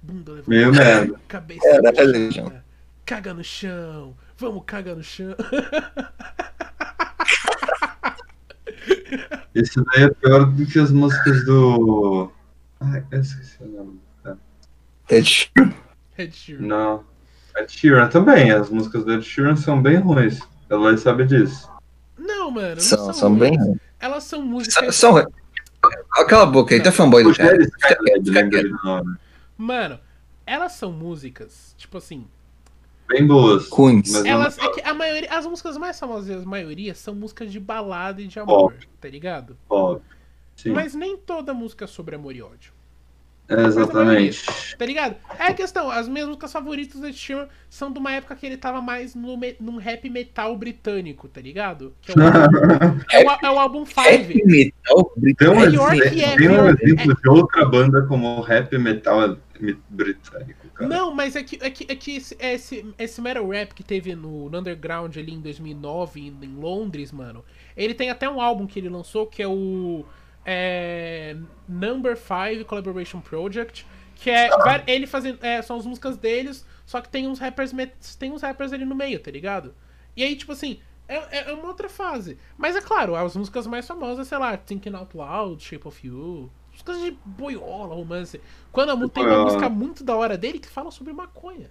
[0.00, 1.20] Bunda levantada.
[1.28, 2.64] Cabeça Caralho, baixada.
[3.04, 4.16] Caga no chão.
[4.38, 5.34] Vamos cagar no chão.
[9.54, 12.30] Isso daí é pior do que as músicas do.
[12.80, 14.00] Ai, eu esqueci o nome.
[15.06, 15.52] Ted
[16.18, 16.66] Ed Sheeran.
[16.66, 17.04] Não.
[17.56, 18.50] Ed Sheeran também.
[18.50, 20.40] As músicas do Ed Sheeran são bem ruins.
[20.68, 21.70] Ela sabe disso.
[22.18, 22.74] Não, mano.
[22.74, 23.56] Não são, são ruins.
[23.56, 23.80] bem.
[24.00, 24.96] Elas são São, músicas.
[24.96, 25.26] são.
[26.28, 27.58] Cala a boca aí, tá fanboy do cara.
[29.56, 30.00] Mano,
[30.46, 32.26] elas são músicas, tipo assim.
[33.08, 33.68] Bem boas.
[33.68, 34.14] Queens.
[34.24, 34.56] Elas.
[34.56, 35.28] não É que a maioria.
[35.30, 39.56] As músicas mais famosas, a maioria, são músicas de balada e de amor, tá ligado?
[39.68, 40.02] pop.
[40.56, 42.72] Sim, Mas nem toda música é sobre amor e ódio.
[43.48, 44.44] é exatamente.
[44.78, 45.16] Tá ligado?
[45.38, 48.56] É a questão, as minhas músicas favoritas do Sheeran são de uma época que ele
[48.56, 51.92] tava mais no me- num rap metal britânico, tá ligado?
[52.00, 54.46] Que é o, álbum- é o, é o álbum Rap 5.
[54.46, 55.60] metal Tem um,
[55.92, 59.36] É é, tem um exemplo de outra banda como rap metal
[59.90, 60.88] britânico, cara.
[60.88, 64.14] Não, mas é que, é que, é que esse, esse, esse metal rap que teve
[64.14, 67.44] no, no Underground ali em 2009 em, em Londres, mano,
[67.76, 70.04] ele tem até um álbum que ele lançou que é o
[70.44, 71.36] é,
[71.68, 77.00] Number 5 Collaboration Project, que é va- ele fazendo, é, são as músicas deles, só
[77.00, 77.72] que tem uns rappers
[78.18, 79.74] tem uns rappers ali no meio, tá ligado?
[80.16, 82.38] E aí, tipo assim, é, é- é uma outra fase.
[82.56, 86.50] Mas é claro, as músicas mais famosas, sei lá, Thinking Out Loud, Shape of You,
[86.74, 88.40] músicas de boiola, romance.
[88.70, 91.70] Quando a, tem uma música muito da hora dele que fala sobre maconha.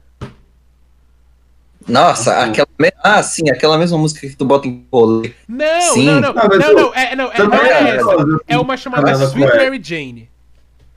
[1.87, 2.67] Nossa, aquela.
[2.79, 5.33] me- Ah, sim, aquela mesma música que tu bota em rolê.
[5.47, 6.05] Não, Sim.
[6.05, 8.09] não, não, Ah, não, eu- não, é, não, é, não é é, essa.
[8.47, 9.57] É uma chamada Sweet cueca.
[9.57, 10.29] Mary Jane.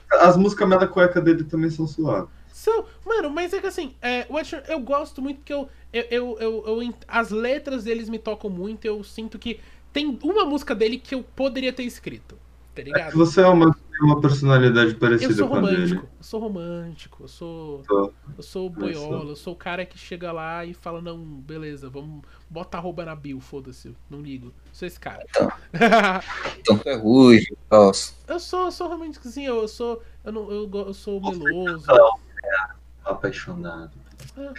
[0.09, 2.29] As músicas mela cueca dele também são suaves.
[2.53, 6.63] São, mano, mas é que assim, é, Sheeran, eu gosto muito porque eu, eu, eu,
[6.81, 8.85] eu, as letras deles me tocam muito.
[8.85, 9.59] Eu sinto que
[9.91, 12.37] tem uma música dele que eu poderia ter escrito,
[12.77, 13.17] tá É que ligado?
[13.17, 15.95] você é uma, uma personalidade parecida com a dele.
[15.95, 17.83] eu sou romântico, eu sou.
[17.87, 18.13] Tô.
[18.37, 22.21] Eu sou boiola, eu sou o cara que chega lá e fala, não, beleza, vamos.
[22.49, 24.53] Bota arroba na bio, foda-se, não ligo.
[24.71, 25.25] Sou esse cara.
[26.59, 27.39] Então tu é ruim
[28.27, 30.01] eu sou, eu sou românticozinho, eu sou.
[30.23, 31.85] Eu, não, eu, eu sou meloso.
[33.03, 33.91] Apaixonado.
[34.37, 34.53] Ah.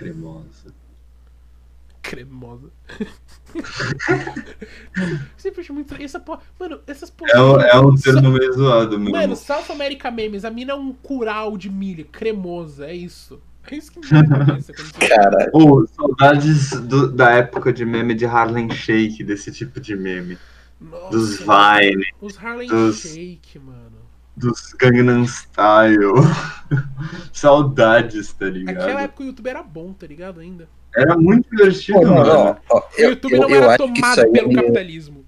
[2.08, 2.70] Cremosa.
[2.86, 3.18] Cremosa.
[5.36, 5.94] Sempre acho muito.
[6.00, 6.40] Essa porra.
[6.58, 7.30] Mano, essas porra.
[7.32, 9.12] É, um- é um termo meio zoado mesmo.
[9.16, 13.40] Mano, South America Memes, a mina é um curau de milho, cremosa, é isso.
[13.70, 14.72] É isso que me você...
[15.06, 20.38] Cara, Pô, saudades do- da época de meme de Harlem Shake, desse tipo de meme.
[20.80, 23.98] Nossa, Dos Vine, Os Harlem dos- Shake, mano.
[24.34, 26.14] dos Gangnam Style.
[27.32, 28.80] saudades, tá ligado?
[28.82, 30.40] Aquela época o YouTube era bom, tá ligado?
[30.40, 30.66] Ainda.
[31.00, 32.56] Era muito divertido, pô, não, mano.
[32.70, 34.48] ó, O eu, YouTube eu, não eu era acho que isso tomado aí é pelo
[34.48, 35.24] meio- capitalismo.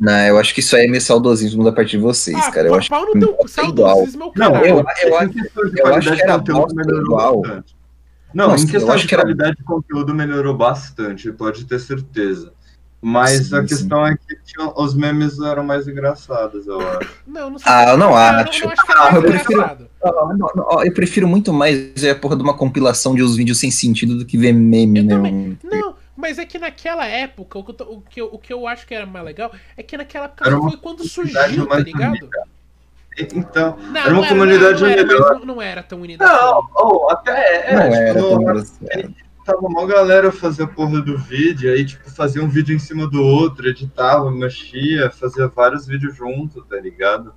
[0.00, 2.68] Não, eu acho que isso aí é meio saudosismo da parte de vocês, Ah, cara.
[2.68, 3.48] Eu acho pau que no não teu igual.
[3.48, 6.38] saudosismo é o Não, eu- eu, eu questão de eu acho qualidade que de era
[6.38, 7.40] conteúdo bosta melhorou igual.
[7.42, 7.76] bastante.
[8.34, 11.64] Não, Nossa, em eu questão acho de que era- qualidade de conteúdo melhorou bastante, pode
[11.64, 12.52] ter certeza.
[13.00, 13.66] Mas Sim, a sim.
[13.66, 17.10] questão é que tinha- os memes eram mais engraçados, eu acho.
[17.26, 17.72] Não, não sei.
[17.72, 18.64] Ah, eu não Ah, acho.
[18.64, 22.14] Não, acho que era Ah, eu prefiro- não, não, eu prefiro muito mais ver a
[22.14, 25.14] porra de uma compilação de uns vídeos sem sentido do que ver meme, Eu né?
[25.14, 25.58] também.
[25.64, 28.66] Não, mas é que naquela época, o que, eu, o que eu, o que eu
[28.66, 32.10] acho que era mais legal é que naquela época Era foi quando surgiu, tá ligado?
[32.12, 32.28] unida.
[33.34, 35.38] Então, Não, Era uma não era, comunidade não, era, mas melhor.
[35.40, 36.34] não, não era tão unida assim.
[36.36, 39.14] não, ou até é, Não tipo, era tão engraçado.
[39.44, 43.08] tava uma galera fazer a porra do vídeo, aí tipo, fazia um vídeo em cima
[43.10, 47.32] do outro, editava, mexia, fazia vários vídeos juntos, tá ligado?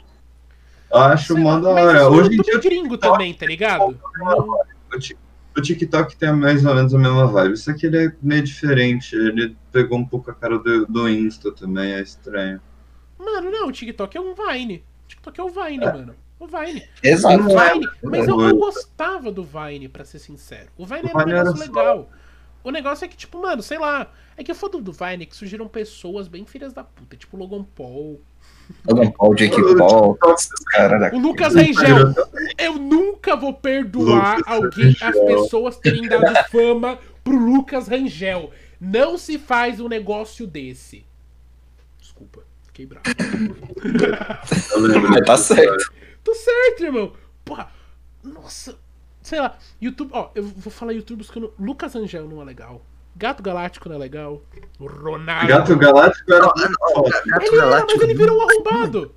[0.91, 2.09] Eu acho Sei da hora.
[2.09, 3.97] Hoje em YouTube dia gringo também, tá ligado?
[4.17, 4.57] Não-
[4.93, 5.17] o Tik-
[5.57, 7.53] o TikTok tem mais ou menos a mesma vibe.
[7.53, 9.15] Isso aqui ele é meio diferente.
[9.15, 12.59] Ele pegou um pouco a cara do, do Insta também, é estranho.
[13.17, 14.83] Mano, não, o TikTok é um Vine.
[15.05, 16.15] O TikTok é o Vine, mano.
[16.39, 16.83] O Vine.
[17.03, 17.35] Exato.
[17.43, 17.87] O Vine.
[18.03, 18.57] Mas eu, eu Muito.
[18.59, 20.69] gostava do Vine, pra ser sincero.
[20.77, 22.09] O Vine O era um Vine era negócio só- legal.
[22.63, 24.11] O negócio é que, tipo, mano, sei lá.
[24.37, 27.37] É que o foda do Vine é que surgiram pessoas bem filhas da puta, tipo
[27.37, 28.19] Logan Paul.
[28.87, 30.17] Logan Paul, Jake O Paul,
[31.13, 32.13] Lucas Rangel.
[32.57, 35.25] Eu nunca vou perdoar Lucas alguém, as Rangel.
[35.25, 38.51] pessoas terem dado fama pro Lucas Rangel.
[38.79, 41.05] Não se faz um negócio desse.
[41.99, 43.03] Desculpa, fiquei bravo.
[45.09, 45.93] Mas tá certo.
[46.23, 47.13] Tô certo, irmão.
[47.45, 47.69] Porra,
[48.23, 48.77] nossa.
[49.21, 51.53] Sei lá, YouTube, ó, eu vou falar YouTube buscando.
[51.59, 52.81] Lucas Angel não é legal.
[53.21, 54.41] Gato Galáctico não é legal.
[54.79, 55.47] O Ronaldo.
[55.47, 56.41] Gato Galáctico era.
[56.45, 58.03] Gato Ele era, mas Galáctico.
[58.03, 59.13] ele virou um arrombado.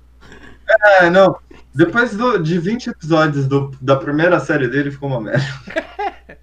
[0.99, 1.35] É, não.
[1.73, 5.43] Depois do- de 20 episódios do- da primeira série dele, ficou uma merda.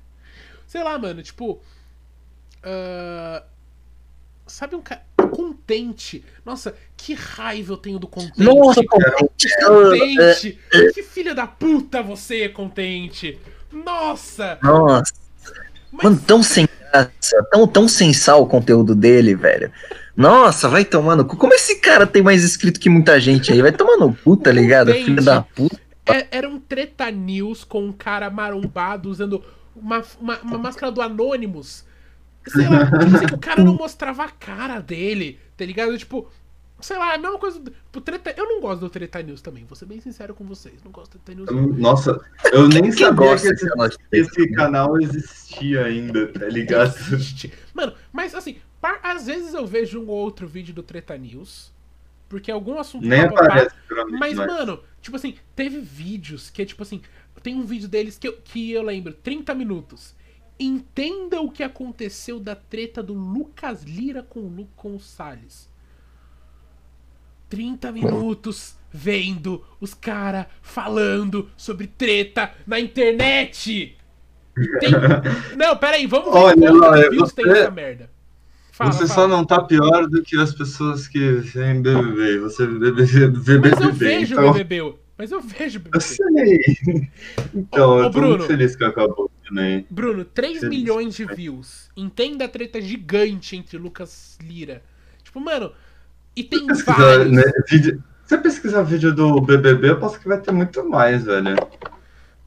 [0.66, 1.60] Sei lá, mano, tipo.
[2.62, 3.44] ah,
[4.46, 5.02] sabe um cara.
[5.30, 6.24] Contente.
[6.44, 8.42] Nossa, que raiva eu tenho do contente.
[8.42, 9.48] Nossa, contente.
[9.64, 10.58] Contente!
[10.92, 13.38] Que filha da puta você é contente!
[13.72, 14.58] Nossa!
[14.62, 15.12] Nossa,
[15.90, 19.70] Mas, mano, tão sem graça, tão, tão sem sal o conteúdo dele, velho.
[20.16, 21.36] Nossa, vai tomar no cu.
[21.36, 23.62] Como esse cara tem mais inscrito que muita gente aí?
[23.62, 24.92] Vai tomar no cu, tá ligado?
[24.92, 25.80] Filho da puta.
[26.06, 29.42] é- era um treta news com um cara marombado usando
[29.74, 31.84] uma, uma, uma máscara do Anonymous.
[32.46, 35.96] Sei lá, tipo assim, o cara não mostrava a cara dele, tá ligado?
[35.96, 36.28] Tipo,
[36.82, 37.58] sei lá, é a mesma coisa.
[37.58, 40.44] do- Tipo, treta, eu não gosto do Treta News também, vou ser bem sincero com
[40.44, 40.82] vocês.
[40.84, 41.78] Não gosto do Treta News.
[41.78, 42.20] Nossa,
[42.52, 43.70] eu nem Quem sabia gosta que esse,
[44.10, 44.56] que esse né?
[44.56, 46.88] canal existia ainda, tá ligado?
[47.12, 47.52] Existe.
[47.74, 51.72] Mano, mas assim, par- às vezes eu vejo um ou outro vídeo do Treta News,
[52.28, 54.16] porque algum assunto Nem aparece pra mim.
[54.18, 57.00] Mas, mas- mano, tipo assim, teve vídeos que é tipo assim.
[57.42, 60.14] Tem um vídeo deles que eu, que eu lembro, 30 minutos.
[60.60, 65.68] Entenda o que aconteceu da treta do Lucas Lira com o, Lu, com o Salles.
[67.52, 73.94] 30 minutos vendo os cara falando sobre treta na internet.
[74.80, 74.90] Tem...
[75.56, 78.10] Não, peraí, vamos ver Olha, quantas olha, views tem você- essa merda.
[78.72, 79.10] Fala, você fala.
[79.10, 82.38] só não tá pior do que as pessoas que veem BBB.
[82.38, 84.48] Você vê BBB, Mas eu BBB, vejo então...
[84.48, 84.94] o BBB.
[85.18, 86.00] Mas eu vejo o Eu BBB.
[86.00, 87.10] sei.
[87.54, 88.28] Então, Ô, eu tô Bruno.
[88.30, 89.86] muito feliz que acabou também.
[89.90, 90.70] Bruno, 3 Feliz.
[90.78, 91.90] milhões de views.
[91.94, 94.82] Entenda a treta gigante entre Lucas Lira.
[95.22, 95.70] Tipo, mano,
[96.34, 97.32] e tem Pesquisar, vários.
[97.32, 98.02] né, vídeo...
[98.24, 101.56] Se você pesquisar vídeo do BBB, eu posso que vai ter muito mais, velho.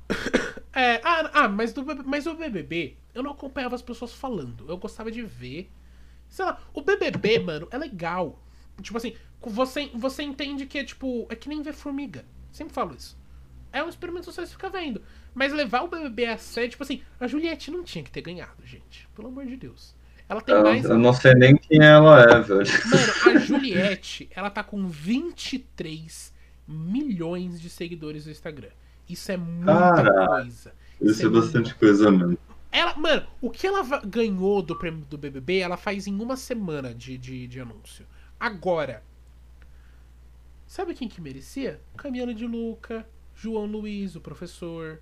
[0.77, 4.65] É, ah, ah, mas, do, mas o BBB, eu não acompanhava as pessoas falando.
[4.67, 5.71] Eu gostava de ver.
[6.27, 8.37] Sei lá, o BBB, mano, é legal.
[8.81, 11.25] Tipo assim, você, você entende que é tipo.
[11.29, 12.25] É que nem ver formiga.
[12.51, 13.17] Sempre falo isso.
[13.71, 15.01] É um experimento social, você fica vendo.
[15.33, 18.65] Mas levar o BBB a sério, tipo assim, a Juliette não tinha que ter ganhado,
[18.65, 19.07] gente.
[19.15, 19.95] Pelo amor de Deus.
[20.27, 20.83] Ela tem Eu, mais.
[20.85, 22.65] eu não sei nem quem ela é, velho.
[23.25, 26.33] Mano, a Juliette, ela tá com 23
[26.67, 28.69] milhões de seguidores no Instagram.
[29.07, 29.73] Isso é muita
[30.03, 30.27] Caralho.
[30.27, 30.73] coisa.
[30.99, 32.37] Isso é bastante coisa mesmo.
[32.71, 36.93] Ela, mano, o que ela ganhou do prêmio do BBB, ela faz em uma semana
[36.93, 38.05] de, de, de anúncio.
[38.39, 39.03] Agora,
[40.67, 41.79] sabe quem que merecia?
[41.95, 44.99] Camila de Luca, João Luiz, o professor.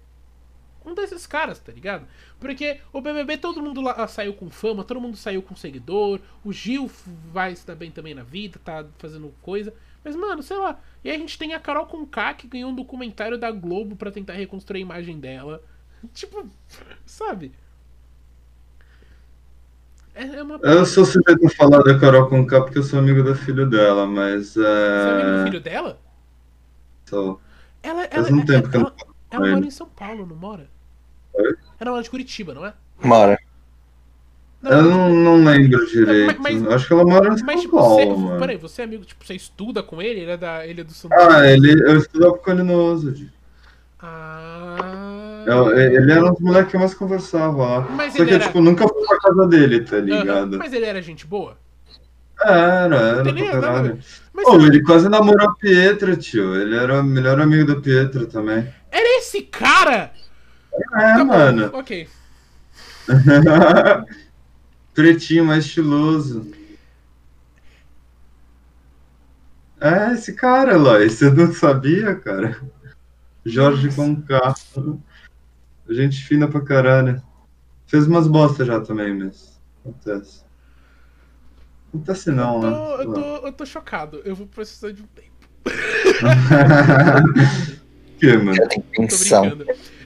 [0.85, 2.05] Um desses caras, tá ligado?
[2.39, 6.51] Porque o BBB todo mundo lá saiu com fama, todo mundo saiu com seguidor, o
[6.51, 6.89] Gil
[7.31, 9.73] vai se dar bem também na vida, tá fazendo coisa.
[10.03, 10.79] Mas, mano, sei lá.
[11.03, 14.11] E aí a gente tem a Carol Conká que ganhou um documentário da Globo para
[14.11, 15.63] tentar reconstruir a imagem dela.
[16.13, 16.45] Tipo,
[17.05, 17.53] sabe?
[20.13, 20.59] É, é uma...
[20.61, 24.05] Eu sou suspeito de falar da Carol Conká porque eu sou amigo do filho dela,
[24.05, 24.57] mas.
[24.57, 24.61] É...
[24.61, 25.99] Você é amigo do filho dela?
[27.05, 27.41] Sou.
[27.81, 30.67] Ela, ela, um tempo que ela, ela, ela mora em São Paulo, não mora?
[31.33, 31.55] Oi?
[31.79, 32.73] Ela mora de Curitiba, não é?
[33.03, 33.37] Mora.
[34.61, 36.39] Não, eu não, não lembro direito.
[36.41, 38.39] Mas, mas, Acho que ela mora em São mas, tipo, Paulo, você, mano.
[38.39, 40.21] Peraí, você é amigo, tipo, você estuda com ele?
[40.21, 41.31] Ele é, da, ele é do São Paulo?
[41.31, 43.31] Ah, ele, eu estudava com ele no Osud.
[43.99, 45.43] Ah...
[45.45, 47.81] Eu, ele era um dos moleques que eu mais conversava lá.
[47.89, 48.45] Mas Só que, era...
[48.45, 50.57] tipo, nunca fui pra casa dele, tá ligado?
[50.57, 51.57] Mas ele era gente boa?
[52.41, 53.99] Era, era pra caralho.
[54.33, 56.55] Mas, Pô, ele quase namorou a Pietra, tio.
[56.55, 58.67] Ele era o melhor amigo da Pietra também.
[58.93, 60.13] Era esse cara?
[60.71, 61.71] É, tá mano.
[61.73, 62.07] Ok.
[64.93, 66.51] Pretinho, mais estiloso.
[69.81, 71.09] É, esse cara, Eloy.
[71.09, 72.61] Você não sabia, cara?
[73.43, 74.53] Jorge Conká.
[75.89, 77.19] Gente fina pra caralho.
[77.87, 80.43] Fez umas bostas já também, mas acontece.
[81.89, 82.67] Acontece não, né?
[83.03, 84.21] Eu eu tô chocado.
[84.23, 85.33] Eu vou precisar de um tempo.
[88.19, 88.57] que, mano?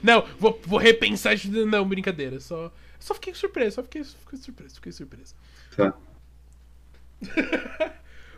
[0.02, 1.34] Não, vou, vou repensar.
[1.66, 2.40] Não, brincadeira.
[2.40, 3.76] Só, só fiquei surpreso.
[3.76, 4.74] Só fiquei, fiquei surpreso.
[4.74, 5.34] Fiquei surpreso.
[5.76, 5.94] Tá.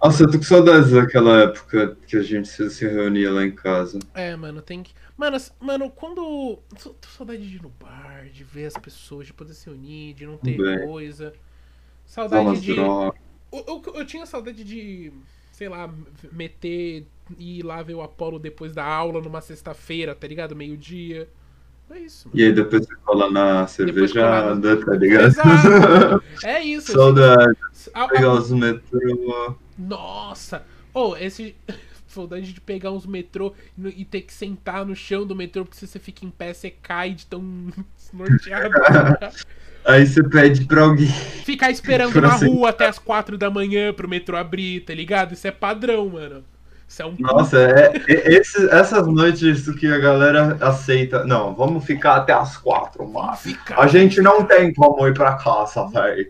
[0.02, 3.98] Nossa, eu tô com saudades daquela época que a gente se reunia lá em casa.
[4.14, 4.94] É, mano, tem que.
[5.16, 6.58] Mano, mano, quando.
[6.82, 10.14] Tô, tô saudade de ir no bar, de ver as pessoas, de poder se unir,
[10.14, 10.86] de não ter Bem.
[10.86, 11.34] coisa.
[12.06, 12.76] Saudade de.
[12.78, 13.14] Eu,
[13.52, 15.12] eu, eu, tinha saudade de,
[15.52, 15.92] sei lá,
[16.32, 17.06] meter
[17.38, 20.56] e ir lá ver o Apolo depois da aula numa sexta-feira, tá ligado?
[20.56, 21.28] Meio-dia.
[21.90, 22.28] É isso.
[22.28, 22.40] Mano.
[22.40, 24.84] E aí depois você cola na cervejada, no...
[24.84, 25.26] tá ligado?
[25.26, 26.24] Exato.
[26.44, 26.92] É isso.
[26.92, 27.56] Saudade.
[27.70, 27.90] Assim.
[28.08, 29.56] Pegar os metrô.
[29.76, 30.62] Nossa!
[30.94, 31.54] Oh, esse.
[32.06, 35.86] Saudade de pegar uns metrô e ter que sentar no chão do metrô, porque se
[35.86, 37.40] você fica em pé, você cai de tão
[38.12, 38.74] norteado.
[39.86, 41.06] Aí você pede pra alguém.
[41.06, 45.32] Ficar esperando na rua até as quatro da manhã pro metrô abrir, tá ligado?
[45.34, 46.44] Isso é padrão, mano.
[46.90, 47.14] Isso é um...
[47.20, 51.24] Nossa, é, é, esse, essas noites que a galera aceita.
[51.24, 53.38] Não, vamos ficar até as quatro, mano.
[53.76, 56.28] A gente não tem como ir pra casa, velho.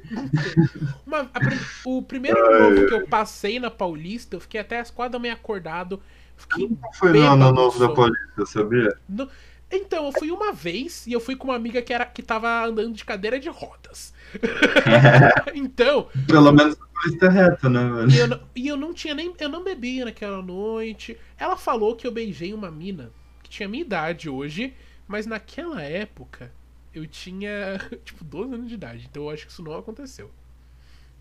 [1.83, 5.19] O primeiro ano novo que eu passei na Paulista, eu fiquei até as quatro da
[5.19, 5.99] manhã acordado.
[6.37, 8.95] Fiquei não foi no ano novo da Paulista, sabia?
[9.09, 9.27] No...
[9.73, 12.67] Então, eu fui uma vez e eu fui com uma amiga que, era, que tava
[12.67, 14.13] andando de cadeira de rodas.
[15.55, 16.09] então.
[16.27, 16.77] Pelo menos
[17.29, 18.11] reta, né, velho?
[18.11, 19.35] E eu, não, e eu não tinha nem.
[19.39, 21.17] Eu não bebia naquela noite.
[21.39, 23.11] Ela falou que eu beijei uma mina
[23.43, 24.75] que tinha minha idade hoje,
[25.07, 26.53] mas naquela época
[26.95, 29.09] eu tinha, tipo, 12 anos de idade.
[29.11, 30.31] Então eu acho que isso não aconteceu.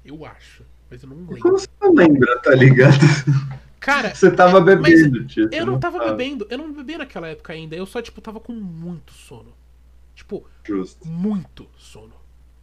[0.04, 0.64] Eu acho.
[0.90, 1.40] Mas eu não lembro.
[1.40, 2.98] Como você não lembra, tá ligado?
[3.80, 5.50] Cara, você tava bebendo, tio.
[5.52, 7.76] Eu não tava bebendo, eu não bebi naquela época ainda.
[7.76, 9.54] Eu só, tipo, tava com muito sono.
[10.14, 11.08] Tipo, Justo.
[11.08, 12.14] muito sono.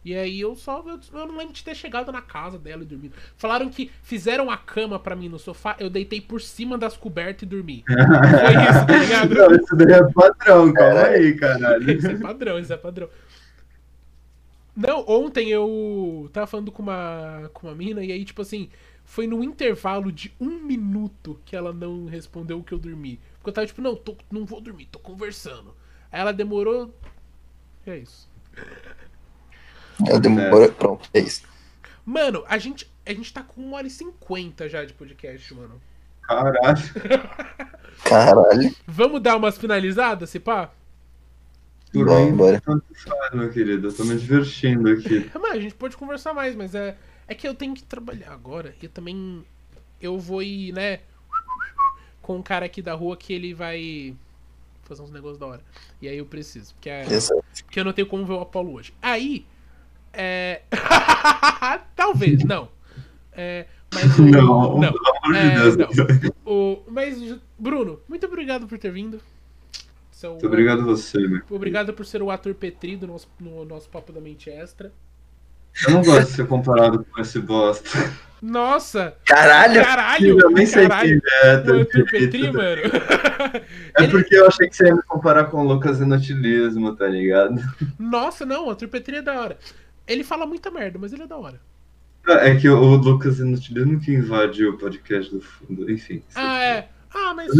[0.07, 0.81] E aí eu só.
[0.87, 3.13] Eu, eu, não lembro de ter chegado na casa dela e dormido.
[3.35, 7.43] Falaram que fizeram a cama para mim no sofá, eu deitei por cima das cobertas
[7.43, 7.83] e dormi.
[7.91, 9.35] Foi isso, tá ligado?
[9.35, 11.91] Não, isso daí é padrão, calma aí, caralho.
[11.91, 13.09] Isso é padrão, isso é padrão.
[14.73, 18.69] Não, ontem eu tava falando com uma, com uma mina e aí, tipo assim,
[19.03, 23.19] foi no intervalo de um minuto que ela não respondeu o que eu dormi.
[23.33, 25.75] Porque eu tava tipo, não, tô, não vou dormir, tô conversando.
[26.09, 26.93] Aí ela demorou.
[27.85, 28.29] E é isso.
[30.05, 30.63] Ela demorou.
[30.63, 30.67] É.
[30.67, 31.43] Pronto, é isso.
[32.05, 35.81] Mano, a gente, a gente tá com 1 hora e 50 já de podcast, mano.
[36.21, 36.83] Caralho.
[38.03, 38.75] Caralho.
[38.85, 40.71] Vamos dar umas finalizadas, se pá?
[41.91, 42.61] Por Vamos, bora.
[42.61, 43.87] Tanto faz, meu querido.
[43.87, 45.29] Eu tô me divertindo aqui.
[45.39, 46.97] Mas a gente pode conversar mais, mas é.
[47.29, 48.75] É que eu tenho que trabalhar agora.
[48.81, 49.43] E também.
[50.01, 50.99] Eu vou ir, né?
[52.21, 54.15] Com um cara aqui da rua que ele vai
[54.83, 55.61] fazer uns negócios da hora.
[56.01, 56.73] E aí eu preciso.
[56.75, 57.05] Porque, é,
[57.65, 58.93] porque eu não tenho como ver o Apolo hoje.
[59.01, 59.45] Aí.
[60.13, 60.61] É.
[61.95, 62.69] Talvez, não.
[63.31, 66.35] É, mas o, não, não, é, não.
[66.45, 69.21] O, mas, Bruno, muito obrigado por ter vindo.
[70.11, 71.41] Seu, muito obrigado a você, meu.
[71.49, 74.91] Obrigado por ser o ator Petri do nosso, no nosso Papo da Mente Extra.
[75.85, 77.87] Eu não gosto de ser comparado com esse bosta.
[78.41, 79.15] Nossa!
[79.25, 79.83] Caralho!
[79.83, 80.39] Caralho!
[80.39, 81.21] Eu nem sei caralho.
[81.21, 81.57] quem é.
[81.57, 82.81] Tá o Arthur Petri, mano.
[83.97, 84.11] É Ele...
[84.11, 87.61] porque eu achei que você ia me comparar com o Lucas Inutilismo, tá ligado?
[87.99, 89.57] Nossa, não, o Arthur Petri é da hora.
[90.07, 91.61] Ele fala muita merda, mas ele é da hora.
[92.27, 96.21] É que o Lucas Inutilismo que invadiu o podcast do fundo, enfim.
[96.35, 96.89] Ah, é.
[97.13, 97.51] Ah, mas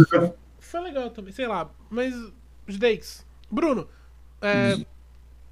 [0.58, 1.70] foi legal também, sei lá.
[1.88, 2.14] Mas,
[2.66, 3.88] Judeix, Bruno,
[4.42, 4.84] é,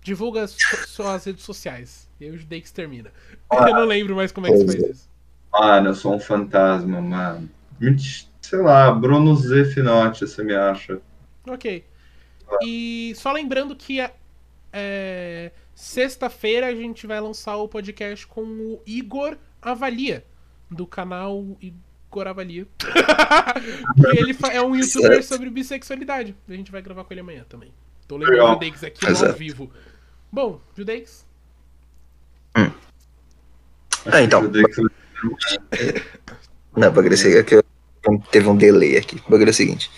[0.02, 2.08] divulga suas redes sociais.
[2.20, 3.10] E aí o Judeix termina.
[3.50, 5.10] Ah, eu não lembro mais como é que você faz isso.
[5.52, 7.48] Mano, eu sou um fantasma, mano.
[8.42, 11.00] Sei lá, Bruno Z Finotti, você me acha.
[11.46, 11.84] Ok.
[12.62, 13.98] E só lembrando que
[14.72, 20.24] é, sexta-feira a gente vai lançar o podcast com o Igor Avalia,
[20.70, 22.66] do canal Igor Avalia.
[24.16, 26.34] ele é um youtuber sobre bissexualidade.
[26.48, 27.70] A gente vai gravar com ele amanhã também.
[28.08, 29.70] Tô lembrando o Judeix aqui ao vivo.
[30.32, 31.26] Bom, Judeix.
[32.56, 32.70] Hum.
[34.06, 34.42] Ah, então.
[36.74, 37.62] Não, bagulho é que
[38.30, 39.16] teve um delay aqui.
[39.26, 39.90] O bagulho é o seguinte.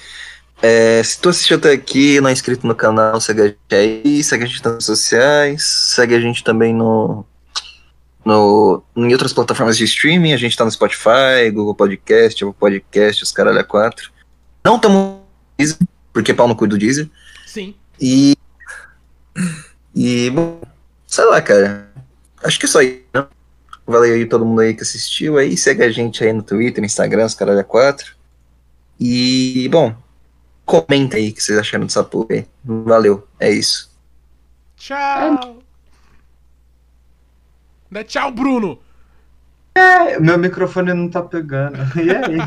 [0.60, 4.24] É, se tu assistiu até aqui não é inscrito no canal, segue a gente aí,
[4.24, 7.24] segue a gente nas redes sociais, segue a gente também no,
[8.24, 13.22] no, em outras plataformas de streaming, a gente tá no Spotify, Google Podcast, Apple Podcast,
[13.22, 14.10] os caralho a quatro.
[14.64, 15.18] Não estamos
[15.56, 15.78] Deezer,
[16.12, 17.08] porque pau no cu do Deezer.
[17.46, 17.74] Sim.
[18.00, 18.36] E.
[19.94, 20.60] E, bom,
[21.06, 21.88] sei lá, cara.
[22.44, 23.26] Acho que é só isso, né?
[23.86, 25.56] Valeu aí todo mundo aí que assistiu aí.
[25.56, 28.14] Segue a gente aí no Twitter, Instagram, os caralho a quatro.
[29.00, 29.96] E, bom,
[30.68, 32.46] comenta aí o que vocês acharam dessa porra aí.
[32.62, 33.90] Valeu, é isso.
[34.76, 35.62] Tchau!
[37.90, 38.78] Dá tchau, Bruno!
[39.74, 41.78] É, meu microfone não tá pegando.
[41.96, 42.38] E aí?